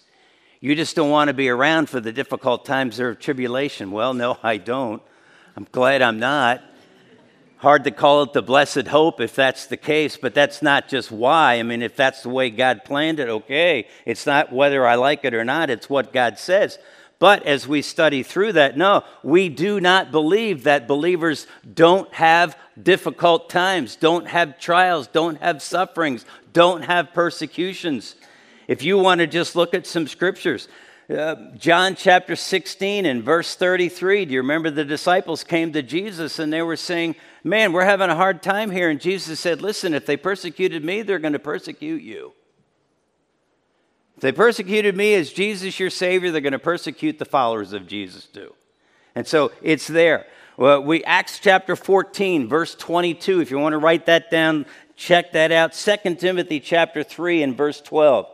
You 0.60 0.74
just 0.74 0.96
don't 0.96 1.10
want 1.10 1.28
to 1.28 1.34
be 1.34 1.48
around 1.48 1.90
for 1.90 2.00
the 2.00 2.12
difficult 2.12 2.64
times 2.64 2.98
of 3.00 3.18
tribulation. 3.18 3.90
Well, 3.90 4.14
no, 4.14 4.38
I 4.42 4.56
don't. 4.56 5.02
I'm 5.56 5.66
glad 5.70 6.02
I'm 6.02 6.18
not. 6.18 6.62
Hard 7.56 7.84
to 7.84 7.90
call 7.90 8.22
it 8.22 8.32
the 8.32 8.42
blessed 8.42 8.86
hope 8.86 9.20
if 9.20 9.34
that's 9.34 9.66
the 9.66 9.76
case, 9.76 10.16
but 10.16 10.34
that's 10.34 10.62
not 10.62 10.88
just 10.88 11.10
why. 11.10 11.54
I 11.54 11.62
mean, 11.64 11.82
if 11.82 11.96
that's 11.96 12.22
the 12.22 12.28
way 12.28 12.50
God 12.50 12.84
planned 12.84 13.18
it, 13.18 13.28
okay. 13.28 13.88
It's 14.06 14.26
not 14.26 14.52
whether 14.52 14.86
I 14.86 14.94
like 14.94 15.24
it 15.24 15.34
or 15.34 15.44
not, 15.44 15.68
it's 15.68 15.90
what 15.90 16.12
God 16.12 16.38
says. 16.38 16.78
But 17.18 17.46
as 17.46 17.66
we 17.66 17.82
study 17.82 18.22
through 18.22 18.52
that, 18.52 18.76
no, 18.76 19.04
we 19.22 19.48
do 19.48 19.80
not 19.80 20.10
believe 20.10 20.64
that 20.64 20.86
believers 20.86 21.46
don't 21.72 22.12
have 22.14 22.56
difficult 22.80 23.50
times, 23.50 23.96
don't 23.96 24.26
have 24.26 24.58
trials, 24.58 25.06
don't 25.06 25.40
have 25.40 25.62
sufferings, 25.62 26.24
don't 26.52 26.82
have 26.82 27.12
persecutions. 27.12 28.16
If 28.66 28.82
you 28.82 28.98
want 28.98 29.20
to 29.20 29.26
just 29.26 29.54
look 29.54 29.74
at 29.74 29.86
some 29.86 30.06
scriptures, 30.06 30.68
uh, 31.10 31.36
John 31.56 31.94
chapter 31.96 32.34
16 32.34 33.04
and 33.04 33.22
verse 33.22 33.54
33, 33.56 34.24
do 34.24 34.32
you 34.32 34.40
remember 34.40 34.70
the 34.70 34.84
disciples 34.84 35.44
came 35.44 35.72
to 35.72 35.82
Jesus 35.82 36.38
and 36.38 36.52
they 36.52 36.62
were 36.62 36.76
saying, 36.76 37.16
Man, 37.46 37.74
we're 37.74 37.84
having 37.84 38.08
a 38.08 38.16
hard 38.16 38.42
time 38.42 38.70
here. 38.70 38.88
And 38.88 38.98
Jesus 38.98 39.38
said, 39.38 39.60
Listen, 39.60 39.92
if 39.92 40.06
they 40.06 40.16
persecuted 40.16 40.82
me, 40.82 41.02
they're 41.02 41.18
going 41.18 41.34
to 41.34 41.38
persecute 41.38 42.02
you. 42.02 42.32
If 44.16 44.22
they 44.22 44.32
persecuted 44.32 44.96
me 44.96 45.12
as 45.14 45.30
Jesus 45.30 45.78
your 45.78 45.90
Savior, 45.90 46.30
they're 46.30 46.40
going 46.40 46.52
to 46.52 46.58
persecute 46.58 47.18
the 47.18 47.26
followers 47.26 47.74
of 47.74 47.86
Jesus 47.86 48.24
too. 48.24 48.54
And 49.14 49.26
so 49.26 49.52
it's 49.62 49.86
there. 49.86 50.26
Well, 50.56 50.84
we 50.84 51.02
Acts 51.02 51.40
chapter 51.40 51.74
14, 51.74 52.46
verse 52.46 52.76
22. 52.76 53.40
If 53.40 53.50
you 53.50 53.58
want 53.58 53.72
to 53.72 53.78
write 53.78 54.06
that 54.06 54.30
down, 54.30 54.66
check 54.94 55.32
that 55.32 55.50
out. 55.50 55.72
2 55.72 56.14
Timothy 56.14 56.60
chapter 56.60 57.02
3 57.02 57.42
and 57.42 57.56
verse 57.56 57.80
12. 57.80 58.26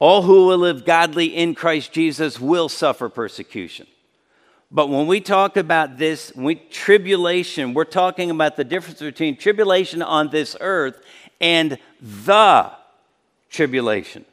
All 0.00 0.22
who 0.22 0.46
will 0.46 0.58
live 0.58 0.84
godly 0.84 1.26
in 1.26 1.54
Christ 1.54 1.92
Jesus 1.92 2.40
will 2.40 2.68
suffer 2.68 3.08
persecution. 3.08 3.86
But 4.72 4.88
when 4.88 5.06
we 5.06 5.20
talk 5.20 5.56
about 5.56 5.98
this, 5.98 6.32
we, 6.34 6.56
tribulation, 6.56 7.72
we're 7.72 7.84
talking 7.84 8.30
about 8.30 8.56
the 8.56 8.64
difference 8.64 8.98
between 8.98 9.36
tribulation 9.36 10.02
on 10.02 10.30
this 10.30 10.56
earth 10.60 11.00
and 11.40 11.78
the 12.00 12.72
tribulation 13.50 14.24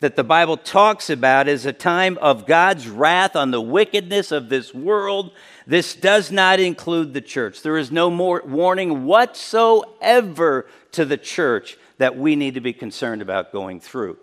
that 0.00 0.14
the 0.14 0.24
Bible 0.24 0.56
talks 0.56 1.10
about 1.10 1.48
is 1.48 1.66
a 1.66 1.72
time 1.72 2.18
of 2.18 2.46
God's 2.46 2.88
wrath 2.88 3.34
on 3.34 3.50
the 3.50 3.60
wickedness 3.60 4.30
of 4.30 4.48
this 4.48 4.72
world. 4.72 5.32
This 5.66 5.94
does 5.94 6.30
not 6.30 6.60
include 6.60 7.14
the 7.14 7.20
church. 7.20 7.62
There 7.62 7.76
is 7.76 7.90
no 7.90 8.10
more 8.10 8.42
warning 8.46 9.04
whatsoever 9.04 10.66
to 10.92 11.04
the 11.04 11.16
church 11.16 11.76
that 11.98 12.16
we 12.16 12.36
need 12.36 12.54
to 12.54 12.60
be 12.60 12.72
concerned 12.72 13.22
about 13.22 13.52
going 13.52 13.80
through 13.80 14.18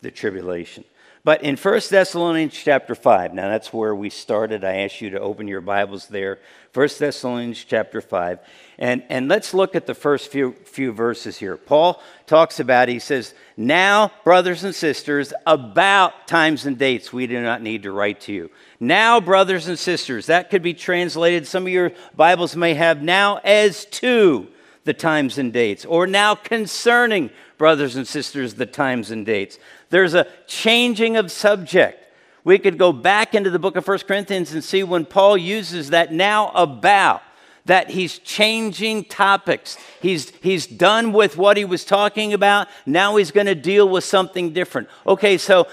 the 0.00 0.10
tribulation. 0.10 0.84
But 1.28 1.42
in 1.42 1.58
1 1.58 1.80
Thessalonians 1.90 2.54
chapter 2.54 2.94
5, 2.94 3.34
now 3.34 3.50
that's 3.50 3.70
where 3.70 3.94
we 3.94 4.08
started. 4.08 4.64
I 4.64 4.76
asked 4.76 5.02
you 5.02 5.10
to 5.10 5.20
open 5.20 5.46
your 5.46 5.60
Bibles 5.60 6.06
there. 6.06 6.38
1 6.72 6.88
Thessalonians 6.98 7.62
chapter 7.62 8.00
5. 8.00 8.38
And, 8.78 9.02
and 9.10 9.28
let's 9.28 9.52
look 9.52 9.74
at 9.74 9.84
the 9.84 9.92
first 9.92 10.32
few, 10.32 10.52
few 10.64 10.90
verses 10.90 11.36
here. 11.36 11.58
Paul 11.58 12.02
talks 12.26 12.60
about, 12.60 12.88
he 12.88 12.98
says, 12.98 13.34
Now, 13.58 14.10
brothers 14.24 14.64
and 14.64 14.74
sisters, 14.74 15.34
about 15.44 16.28
times 16.28 16.64
and 16.64 16.78
dates 16.78 17.12
we 17.12 17.26
do 17.26 17.42
not 17.42 17.60
need 17.60 17.82
to 17.82 17.92
write 17.92 18.22
to 18.22 18.32
you. 18.32 18.50
Now, 18.80 19.20
brothers 19.20 19.68
and 19.68 19.78
sisters, 19.78 20.28
that 20.28 20.48
could 20.48 20.62
be 20.62 20.72
translated, 20.72 21.46
some 21.46 21.64
of 21.64 21.68
your 21.68 21.92
Bibles 22.16 22.56
may 22.56 22.72
have 22.72 23.02
now 23.02 23.36
as 23.44 23.84
to 23.84 24.48
the 24.88 24.94
times 24.94 25.36
and 25.36 25.52
dates, 25.52 25.84
or 25.84 26.06
now 26.06 26.34
concerning, 26.34 27.28
brothers 27.58 27.94
and 27.94 28.08
sisters, 28.08 28.54
the 28.54 28.64
times 28.64 29.10
and 29.10 29.26
dates. 29.26 29.58
There's 29.90 30.14
a 30.14 30.26
changing 30.46 31.18
of 31.18 31.30
subject. 31.30 32.02
We 32.42 32.58
could 32.58 32.78
go 32.78 32.90
back 32.90 33.34
into 33.34 33.50
the 33.50 33.58
book 33.58 33.76
of 33.76 33.86
1 33.86 33.98
Corinthians 34.08 34.54
and 34.54 34.64
see 34.64 34.82
when 34.82 35.04
Paul 35.04 35.36
uses 35.36 35.90
that 35.90 36.10
now 36.10 36.48
about 36.54 37.20
that 37.66 37.90
he's 37.90 38.18
changing 38.20 39.04
topics. 39.04 39.76
He's, 40.00 40.30
he's 40.40 40.66
done 40.66 41.12
with 41.12 41.36
what 41.36 41.58
he 41.58 41.66
was 41.66 41.84
talking 41.84 42.32
about. 42.32 42.68
Now 42.86 43.16
he's 43.16 43.30
going 43.30 43.46
to 43.46 43.54
deal 43.54 43.86
with 43.86 44.04
something 44.04 44.54
different. 44.54 44.88
Okay, 45.06 45.36
so 45.36 45.66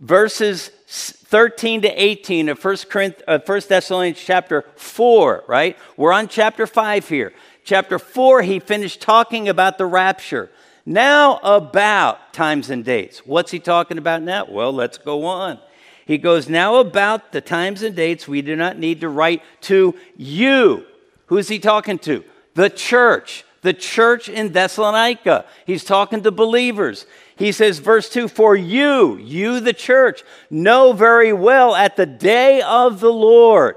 verses 0.00 0.72
13 0.88 1.82
to 1.82 2.02
18 2.02 2.48
of 2.48 2.64
1, 2.64 2.76
Corinth, 2.90 3.22
uh, 3.28 3.38
1 3.46 3.60
Thessalonians 3.68 4.18
chapter 4.18 4.64
4, 4.74 5.44
right? 5.46 5.78
We're 5.96 6.12
on 6.12 6.26
chapter 6.26 6.66
5 6.66 7.08
here. 7.08 7.32
Chapter 7.66 7.98
4, 7.98 8.42
he 8.42 8.60
finished 8.60 9.00
talking 9.00 9.48
about 9.48 9.76
the 9.76 9.86
rapture. 9.86 10.50
Now, 10.86 11.40
about 11.42 12.32
times 12.32 12.70
and 12.70 12.84
dates. 12.84 13.26
What's 13.26 13.50
he 13.50 13.58
talking 13.58 13.98
about 13.98 14.22
now? 14.22 14.46
Well, 14.48 14.72
let's 14.72 14.98
go 14.98 15.24
on. 15.24 15.58
He 16.06 16.16
goes, 16.16 16.48
Now 16.48 16.76
about 16.76 17.32
the 17.32 17.40
times 17.40 17.82
and 17.82 17.96
dates, 17.96 18.28
we 18.28 18.40
do 18.40 18.54
not 18.54 18.78
need 18.78 19.00
to 19.00 19.08
write 19.08 19.42
to 19.62 19.96
you 20.16 20.86
Who's 21.26 21.48
he 21.48 21.58
talking 21.58 21.98
to? 22.00 22.22
The 22.54 22.70
church, 22.70 23.44
the 23.62 23.74
church 23.74 24.28
in 24.28 24.52
Thessalonica. 24.52 25.44
He's 25.66 25.82
talking 25.82 26.22
to 26.22 26.30
believers. 26.30 27.04
He 27.34 27.50
says, 27.50 27.80
verse 27.80 28.08
2 28.08 28.28
For 28.28 28.54
you, 28.54 29.16
you 29.16 29.58
the 29.58 29.72
church, 29.72 30.22
know 30.50 30.92
very 30.92 31.32
well 31.32 31.74
at 31.74 31.96
the 31.96 32.06
day 32.06 32.62
of 32.62 33.00
the 33.00 33.12
Lord 33.12 33.76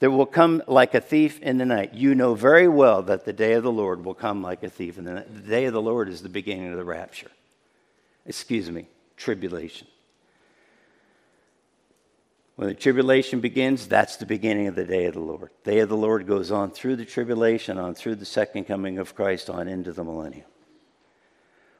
that 0.00 0.10
will 0.10 0.26
come 0.26 0.62
like 0.66 0.94
a 0.94 1.00
thief 1.00 1.40
in 1.40 1.58
the 1.58 1.64
night. 1.64 1.94
You 1.94 2.14
know 2.14 2.34
very 2.34 2.68
well 2.68 3.02
that 3.02 3.24
the 3.24 3.32
day 3.32 3.54
of 3.54 3.62
the 3.62 3.72
Lord 3.72 4.04
will 4.04 4.14
come 4.14 4.42
like 4.42 4.62
a 4.62 4.68
thief 4.68 4.98
in 4.98 5.04
the 5.04 5.14
night. 5.14 5.34
The 5.34 5.48
day 5.48 5.64
of 5.64 5.72
the 5.72 5.82
Lord 5.82 6.08
is 6.08 6.22
the 6.22 6.28
beginning 6.28 6.70
of 6.70 6.76
the 6.76 6.84
rapture. 6.84 7.30
Excuse 8.26 8.70
me, 8.70 8.88
tribulation. 9.16 9.86
When 12.56 12.68
the 12.68 12.74
tribulation 12.74 13.40
begins, 13.40 13.86
that's 13.86 14.16
the 14.16 14.26
beginning 14.26 14.66
of 14.66 14.74
the 14.74 14.84
day 14.84 15.04
of 15.04 15.14
the 15.14 15.20
Lord. 15.20 15.50
The 15.64 15.72
day 15.72 15.78
of 15.80 15.90
the 15.90 15.96
Lord 15.96 16.26
goes 16.26 16.50
on 16.50 16.70
through 16.70 16.96
the 16.96 17.04
tribulation, 17.04 17.78
on 17.78 17.94
through 17.94 18.16
the 18.16 18.24
second 18.24 18.64
coming 18.64 18.98
of 18.98 19.14
Christ, 19.14 19.50
on 19.50 19.68
into 19.68 19.92
the 19.92 20.04
millennium. 20.04 20.46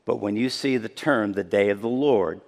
But 0.04 0.16
when 0.16 0.36
you 0.36 0.50
see 0.50 0.76
the 0.76 0.90
term, 0.90 1.32
the 1.32 1.44
day 1.44 1.70
of 1.70 1.80
the 1.80 1.88
Lord, 1.88 2.42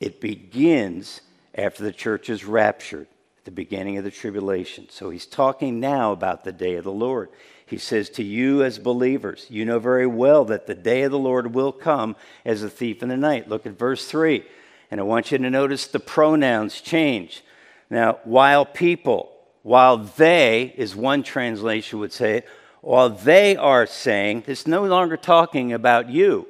it 0.00 0.20
begins 0.20 1.20
after 1.54 1.84
the 1.84 1.92
church 1.92 2.28
is 2.28 2.44
raptured, 2.44 3.06
the 3.44 3.50
beginning 3.50 3.96
of 3.98 4.04
the 4.04 4.10
tribulation. 4.10 4.88
So 4.90 5.10
he's 5.10 5.26
talking 5.26 5.80
now 5.80 6.12
about 6.12 6.44
the 6.44 6.52
day 6.52 6.74
of 6.74 6.84
the 6.84 6.92
Lord. 6.92 7.30
He 7.66 7.78
says 7.78 8.10
to 8.10 8.24
you 8.24 8.62
as 8.64 8.78
believers, 8.78 9.46
you 9.48 9.64
know 9.64 9.78
very 9.78 10.06
well 10.06 10.44
that 10.46 10.66
the 10.66 10.74
day 10.74 11.02
of 11.02 11.12
the 11.12 11.18
Lord 11.18 11.54
will 11.54 11.72
come 11.72 12.16
as 12.44 12.62
a 12.62 12.70
thief 12.70 13.02
in 13.02 13.08
the 13.08 13.16
night. 13.16 13.48
Look 13.48 13.64
at 13.64 13.78
verse 13.78 14.06
3. 14.06 14.44
And 14.90 14.98
I 14.98 15.04
want 15.04 15.30
you 15.30 15.38
to 15.38 15.50
notice 15.50 15.86
the 15.86 16.00
pronouns 16.00 16.80
change. 16.80 17.44
Now, 17.88 18.18
while 18.24 18.66
people, 18.66 19.30
while 19.62 19.98
they, 19.98 20.74
is 20.76 20.96
one 20.96 21.22
translation 21.22 22.00
would 22.00 22.12
say 22.12 22.38
it, 22.38 22.48
while 22.80 23.10
they 23.10 23.56
are 23.56 23.86
saying, 23.86 24.44
it's 24.46 24.66
no 24.66 24.84
longer 24.84 25.16
talking 25.16 25.72
about 25.72 26.08
you. 26.08 26.46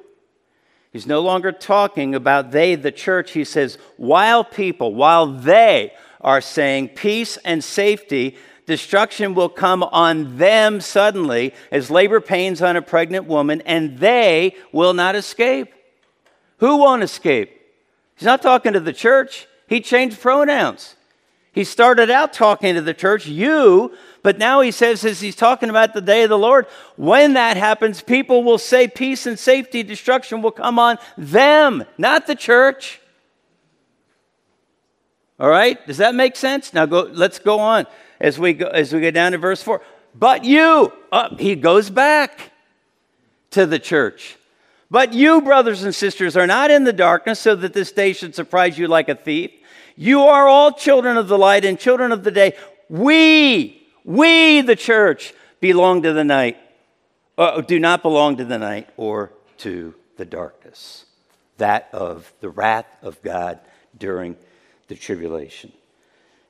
He's 0.92 1.06
no 1.06 1.20
longer 1.20 1.52
talking 1.52 2.14
about 2.14 2.50
they, 2.50 2.74
the 2.74 2.92
church. 2.92 3.32
He 3.32 3.44
says, 3.44 3.78
while 3.96 4.42
people, 4.42 4.94
while 4.94 5.26
they 5.26 5.92
are 6.20 6.40
saying 6.40 6.88
peace 6.90 7.36
and 7.44 7.62
safety, 7.62 8.36
destruction 8.66 9.34
will 9.34 9.48
come 9.48 9.82
on 9.82 10.36
them 10.36 10.80
suddenly 10.80 11.54
as 11.72 11.90
labor 11.90 12.20
pains 12.20 12.62
on 12.62 12.76
a 12.76 12.82
pregnant 12.82 13.26
woman, 13.26 13.62
and 13.66 13.98
they 13.98 14.54
will 14.72 14.94
not 14.94 15.16
escape. 15.16 15.72
Who 16.58 16.76
won't 16.76 17.02
escape? 17.02 17.50
He's 18.16 18.26
not 18.26 18.42
talking 18.42 18.74
to 18.74 18.80
the 18.80 18.92
church. 18.92 19.46
He 19.66 19.80
changed 19.80 20.20
pronouns. 20.20 20.94
He 21.52 21.64
started 21.64 22.10
out 22.10 22.32
talking 22.32 22.74
to 22.74 22.80
the 22.80 22.94
church, 22.94 23.26
you, 23.26 23.92
but 24.22 24.38
now 24.38 24.60
he 24.60 24.70
says, 24.70 25.04
as 25.04 25.20
he's 25.20 25.34
talking 25.34 25.68
about 25.68 25.94
the 25.94 26.00
day 26.00 26.22
of 26.22 26.30
the 26.30 26.38
Lord, 26.38 26.66
when 26.96 27.32
that 27.32 27.56
happens, 27.56 28.02
people 28.02 28.44
will 28.44 28.58
say 28.58 28.86
peace 28.86 29.26
and 29.26 29.38
safety, 29.38 29.82
destruction 29.82 30.42
will 30.42 30.52
come 30.52 30.78
on 30.78 30.98
them, 31.18 31.84
not 31.98 32.28
the 32.28 32.36
church. 32.36 32.99
All 35.40 35.48
right? 35.48 35.84
Does 35.86 35.96
that 35.96 36.14
make 36.14 36.36
sense? 36.36 36.74
Now 36.74 36.84
go, 36.84 37.08
let's 37.10 37.38
go 37.38 37.58
on 37.58 37.86
as 38.20 38.38
we 38.38 38.52
go, 38.52 38.66
as 38.66 38.92
we 38.92 39.00
go 39.00 39.10
down 39.10 39.32
to 39.32 39.38
verse 39.38 39.62
4. 39.62 39.80
But 40.14 40.44
you, 40.44 40.92
uh, 41.10 41.34
he 41.36 41.56
goes 41.56 41.88
back 41.88 42.52
to 43.52 43.64
the 43.64 43.78
church. 43.78 44.36
But 44.90 45.14
you, 45.14 45.40
brothers 45.40 45.82
and 45.82 45.94
sisters, 45.94 46.36
are 46.36 46.46
not 46.46 46.70
in 46.70 46.84
the 46.84 46.92
darkness 46.92 47.40
so 47.40 47.54
that 47.54 47.72
this 47.72 47.90
day 47.90 48.12
should 48.12 48.34
surprise 48.34 48.76
you 48.76 48.86
like 48.86 49.08
a 49.08 49.14
thief. 49.14 49.50
You 49.96 50.22
are 50.22 50.46
all 50.46 50.72
children 50.72 51.16
of 51.16 51.28
the 51.28 51.38
light 51.38 51.64
and 51.64 51.78
children 51.78 52.12
of 52.12 52.22
the 52.22 52.30
day. 52.30 52.54
We, 52.88 53.86
we, 54.04 54.60
the 54.60 54.76
church, 54.76 55.32
belong 55.60 56.02
to 56.02 56.12
the 56.12 56.24
night, 56.24 56.58
uh, 57.38 57.60
do 57.62 57.78
not 57.78 58.02
belong 58.02 58.36
to 58.38 58.44
the 58.44 58.58
night 58.58 58.88
or 58.96 59.32
to 59.58 59.94
the 60.16 60.24
darkness, 60.24 61.06
that 61.58 61.88
of 61.92 62.32
the 62.40 62.50
wrath 62.50 62.86
of 63.02 63.22
God 63.22 63.60
during 63.96 64.36
the 64.90 64.96
tribulation. 64.96 65.72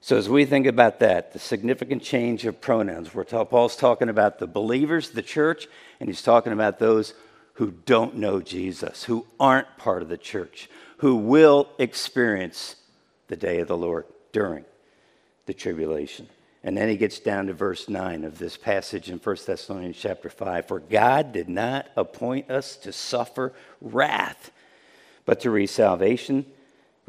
So, 0.00 0.16
as 0.16 0.28
we 0.28 0.46
think 0.46 0.66
about 0.66 0.98
that, 1.00 1.34
the 1.34 1.38
significant 1.38 2.02
change 2.02 2.46
of 2.46 2.58
pronouns, 2.58 3.14
we're 3.14 3.24
Paul's 3.24 3.76
talking 3.76 4.08
about 4.08 4.38
the 4.38 4.46
believers, 4.46 5.10
the 5.10 5.22
church, 5.22 5.68
and 6.00 6.08
he's 6.08 6.22
talking 6.22 6.54
about 6.54 6.78
those 6.78 7.12
who 7.54 7.70
don't 7.84 8.16
know 8.16 8.40
Jesus, 8.40 9.04
who 9.04 9.26
aren't 9.38 9.76
part 9.76 10.00
of 10.00 10.08
the 10.08 10.16
church, 10.16 10.70
who 10.96 11.16
will 11.16 11.68
experience 11.78 12.76
the 13.28 13.36
day 13.36 13.60
of 13.60 13.68
the 13.68 13.76
Lord 13.76 14.06
during 14.32 14.64
the 15.44 15.52
tribulation. 15.52 16.26
And 16.64 16.76
then 16.78 16.88
he 16.88 16.96
gets 16.96 17.18
down 17.18 17.48
to 17.48 17.52
verse 17.52 17.90
9 17.90 18.24
of 18.24 18.38
this 18.38 18.56
passage 18.56 19.10
in 19.10 19.18
1 19.18 19.36
Thessalonians 19.46 19.98
chapter 19.98 20.30
5. 20.30 20.66
For 20.66 20.78
God 20.80 21.32
did 21.32 21.50
not 21.50 21.88
appoint 21.94 22.50
us 22.50 22.76
to 22.78 22.92
suffer 22.92 23.52
wrath, 23.82 24.50
but 25.26 25.40
to 25.40 25.50
receive 25.50 25.74
salvation, 25.74 26.46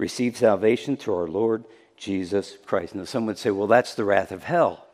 receive 0.02 0.36
salvation 0.36 0.98
through 0.98 1.16
our 1.16 1.28
Lord 1.28 1.64
Jesus 1.96 2.58
Christ. 2.66 2.96
Now, 2.96 3.04
some 3.04 3.28
would 3.28 3.38
say, 3.38 3.52
well, 3.52 3.68
that's 3.68 3.94
the 3.94 4.04
wrath 4.04 4.32
of 4.32 4.44
hell. 4.44 4.88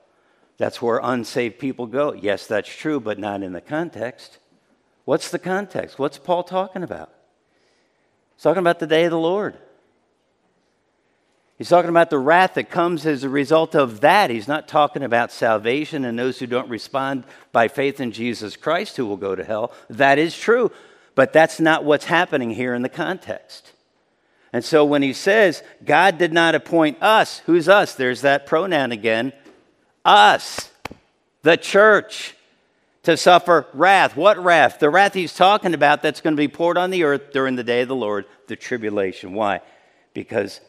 That's 0.57 0.81
where 0.81 0.99
unsaved 1.01 1.59
people 1.59 1.87
go. 1.87 2.11
Yes, 2.11 2.45
that's 2.45 2.67
true, 2.67 2.99
but 2.99 3.17
not 3.17 3.41
in 3.41 3.53
the 3.53 3.61
context. 3.61 4.37
What's 5.05 5.31
the 5.31 5.39
context? 5.39 5.97
What's 5.97 6.17
Paul 6.17 6.43
talking 6.43 6.83
about? 6.83 7.09
He's 8.35 8.43
talking 8.43 8.59
about 8.59 8.79
the 8.79 8.85
day 8.87 9.05
of 9.05 9.11
the 9.11 9.17
Lord. 9.17 9.57
He's 11.57 11.69
talking 11.69 11.89
about 11.89 12.09
the 12.09 12.19
wrath 12.19 12.55
that 12.55 12.69
comes 12.69 13.05
as 13.05 13.23
a 13.23 13.29
result 13.29 13.75
of 13.75 14.01
that. 14.01 14.29
He's 14.29 14.49
not 14.49 14.67
talking 14.67 15.03
about 15.03 15.31
salvation 15.31 16.03
and 16.03 16.19
those 16.19 16.37
who 16.37 16.47
don't 16.47 16.69
respond 16.69 17.23
by 17.53 17.69
faith 17.69 18.01
in 18.01 18.11
Jesus 18.11 18.57
Christ 18.57 18.97
who 18.97 19.05
will 19.05 19.15
go 19.15 19.35
to 19.35 19.43
hell. 19.45 19.71
That 19.89 20.19
is 20.19 20.37
true, 20.37 20.69
but 21.15 21.31
that's 21.31 21.61
not 21.61 21.85
what's 21.85 22.05
happening 22.05 22.49
here 22.49 22.75
in 22.75 22.81
the 22.81 22.89
context. 22.89 23.71
And 24.57 24.65
so 24.65 24.83
when 24.85 25.03
he 25.03 25.13
says, 25.13 25.61
God 25.85 26.17
did 26.17 26.33
not 26.33 26.55
appoint 26.55 26.97
us, 26.99 27.43
who's 27.45 27.69
us? 27.69 27.93
There's 27.93 28.21
that 28.21 28.47
pronoun 28.47 28.91
again. 28.91 29.31
Us, 30.03 30.71
the 31.43 31.57
church, 31.57 32.33
to 33.03 33.17
suffer 33.17 33.67
wrath. 33.71 34.15
What 34.15 34.43
wrath? 34.43 34.79
The 34.79 34.89
wrath 34.89 35.13
he's 35.13 35.35
talking 35.35 35.75
about 35.75 36.01
that's 36.01 36.21
going 36.21 36.35
to 36.35 36.41
be 36.41 36.47
poured 36.47 36.75
on 36.75 36.89
the 36.89 37.03
earth 37.03 37.31
during 37.31 37.55
the 37.55 37.63
day 37.63 37.83
of 37.83 37.87
the 37.87 37.95
Lord, 37.95 38.25
the 38.47 38.55
tribulation. 38.55 39.33
Why? 39.33 39.61
Because 40.15 40.59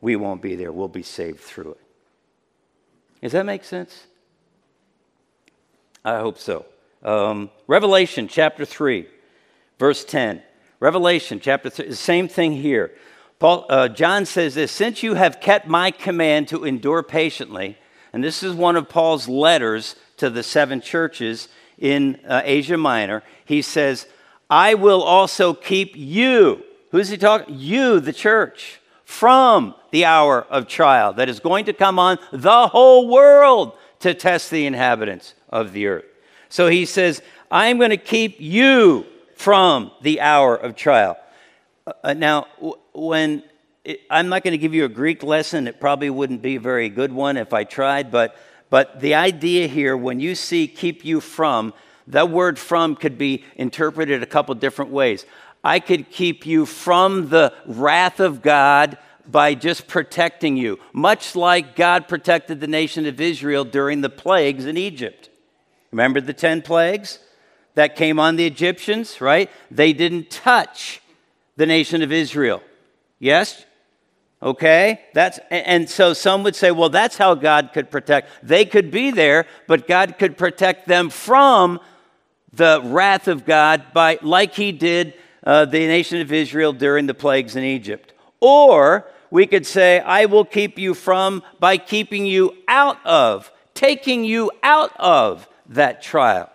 we 0.00 0.16
won't 0.16 0.40
be 0.40 0.56
there. 0.56 0.72
We'll 0.72 0.88
be 0.88 1.02
saved 1.02 1.40
through 1.40 1.72
it. 1.72 1.80
Does 3.20 3.32
that 3.32 3.44
make 3.44 3.64
sense? 3.64 4.06
I 6.02 6.18
hope 6.18 6.38
so. 6.38 6.64
Um, 7.02 7.50
Revelation 7.66 8.26
chapter 8.26 8.64
3, 8.64 9.06
verse 9.78 10.02
10. 10.02 10.40
Revelation 10.80 11.40
chapter 11.40 11.68
3, 11.68 11.88
the 11.88 11.94
same 11.94 12.26
thing 12.26 12.52
here. 12.52 12.90
Paul, 13.38 13.66
uh, 13.68 13.88
John 13.88 14.26
says 14.26 14.54
this 14.54 14.72
Since 14.72 15.02
you 15.02 15.14
have 15.14 15.40
kept 15.40 15.66
my 15.66 15.90
command 15.90 16.48
to 16.48 16.64
endure 16.64 17.02
patiently, 17.02 17.78
and 18.12 18.22
this 18.22 18.42
is 18.42 18.54
one 18.54 18.76
of 18.76 18.88
Paul's 18.88 19.28
letters 19.28 19.96
to 20.18 20.30
the 20.30 20.42
seven 20.42 20.80
churches 20.80 21.48
in 21.78 22.20
uh, 22.26 22.42
Asia 22.44 22.76
Minor, 22.76 23.22
he 23.44 23.60
says, 23.60 24.06
I 24.48 24.74
will 24.74 25.02
also 25.02 25.54
keep 25.54 25.96
you. 25.96 26.62
Who's 26.90 27.08
he 27.08 27.16
talking? 27.16 27.56
You, 27.58 27.98
the 27.98 28.12
church 28.12 28.80
from 29.04 29.74
the 29.90 30.04
hour 30.04 30.42
of 30.42 30.68
trial 30.68 31.12
that 31.14 31.28
is 31.28 31.40
going 31.40 31.64
to 31.66 31.72
come 31.72 31.98
on 31.98 32.18
the 32.32 32.68
whole 32.68 33.08
world 33.08 33.76
to 34.00 34.14
test 34.14 34.50
the 34.50 34.66
inhabitants 34.66 35.34
of 35.48 35.72
the 35.72 35.86
earth. 35.86 36.04
So 36.48 36.68
he 36.68 36.86
says, 36.86 37.22
I'm 37.50 37.78
going 37.78 37.90
to 37.90 37.96
keep 37.96 38.40
you 38.40 39.06
from 39.34 39.90
the 40.02 40.20
hour 40.20 40.54
of 40.56 40.76
trial. 40.76 41.16
Uh, 42.02 42.14
now, 42.14 42.46
when 42.94 43.42
it, 43.84 44.00
I'm 44.08 44.28
not 44.28 44.42
going 44.42 44.52
to 44.52 44.58
give 44.58 44.74
you 44.74 44.84
a 44.84 44.88
Greek 44.88 45.22
lesson, 45.22 45.66
it 45.66 45.80
probably 45.80 46.10
wouldn't 46.10 46.42
be 46.42 46.56
a 46.56 46.60
very 46.60 46.88
good 46.88 47.12
one 47.12 47.36
if 47.36 47.52
I 47.52 47.64
tried, 47.64 48.10
but, 48.10 48.36
but 48.70 49.00
the 49.00 49.14
idea 49.14 49.66
here, 49.66 49.96
when 49.96 50.20
you 50.20 50.34
see 50.34 50.66
keep 50.66 51.04
you 51.04 51.20
from, 51.20 51.74
that 52.06 52.30
word 52.30 52.58
from 52.58 52.96
could 52.96 53.18
be 53.18 53.44
interpreted 53.56 54.22
a 54.22 54.26
couple 54.26 54.54
different 54.54 54.90
ways. 54.90 55.26
I 55.62 55.80
could 55.80 56.10
keep 56.10 56.46
you 56.46 56.66
from 56.66 57.30
the 57.30 57.52
wrath 57.66 58.20
of 58.20 58.42
God 58.42 58.98
by 59.26 59.54
just 59.54 59.86
protecting 59.86 60.56
you, 60.56 60.78
much 60.92 61.34
like 61.34 61.76
God 61.76 62.08
protected 62.08 62.60
the 62.60 62.66
nation 62.66 63.06
of 63.06 63.20
Israel 63.20 63.64
during 63.64 64.02
the 64.02 64.10
plagues 64.10 64.66
in 64.66 64.76
Egypt. 64.76 65.30
Remember 65.90 66.20
the 66.20 66.34
10 66.34 66.60
plagues 66.60 67.18
that 67.74 67.96
came 67.96 68.20
on 68.20 68.36
the 68.36 68.46
Egyptians, 68.46 69.20
right? 69.20 69.50
They 69.70 69.94
didn't 69.94 70.30
touch 70.30 71.00
the 71.56 71.66
nation 71.66 72.02
of 72.02 72.12
Israel. 72.12 72.62
Yes? 73.24 73.64
Okay? 74.42 75.00
That's 75.14 75.40
and 75.50 75.88
so 75.88 76.12
some 76.12 76.42
would 76.42 76.54
say, 76.54 76.70
well, 76.72 76.90
that's 76.90 77.16
how 77.16 77.34
God 77.34 77.70
could 77.72 77.90
protect. 77.90 78.28
They 78.42 78.66
could 78.66 78.90
be 78.90 79.12
there, 79.12 79.46
but 79.66 79.88
God 79.88 80.18
could 80.18 80.36
protect 80.36 80.86
them 80.86 81.08
from 81.08 81.80
the 82.52 82.82
wrath 82.84 83.26
of 83.26 83.46
God 83.46 83.94
by 83.94 84.18
like 84.20 84.52
he 84.52 84.72
did 84.72 85.14
uh, 85.42 85.64
the 85.64 85.86
nation 85.86 86.20
of 86.20 86.34
Israel 86.34 86.74
during 86.74 87.06
the 87.06 87.14
plagues 87.14 87.56
in 87.56 87.64
Egypt. 87.64 88.12
Or 88.40 89.06
we 89.30 89.46
could 89.46 89.64
say, 89.64 90.00
I 90.00 90.26
will 90.26 90.44
keep 90.44 90.78
you 90.78 90.92
from 90.92 91.42
by 91.58 91.78
keeping 91.78 92.26
you 92.26 92.54
out 92.68 92.98
of, 93.06 93.50
taking 93.72 94.26
you 94.26 94.50
out 94.62 94.92
of 95.00 95.48
that 95.70 96.02
trial. 96.02 96.50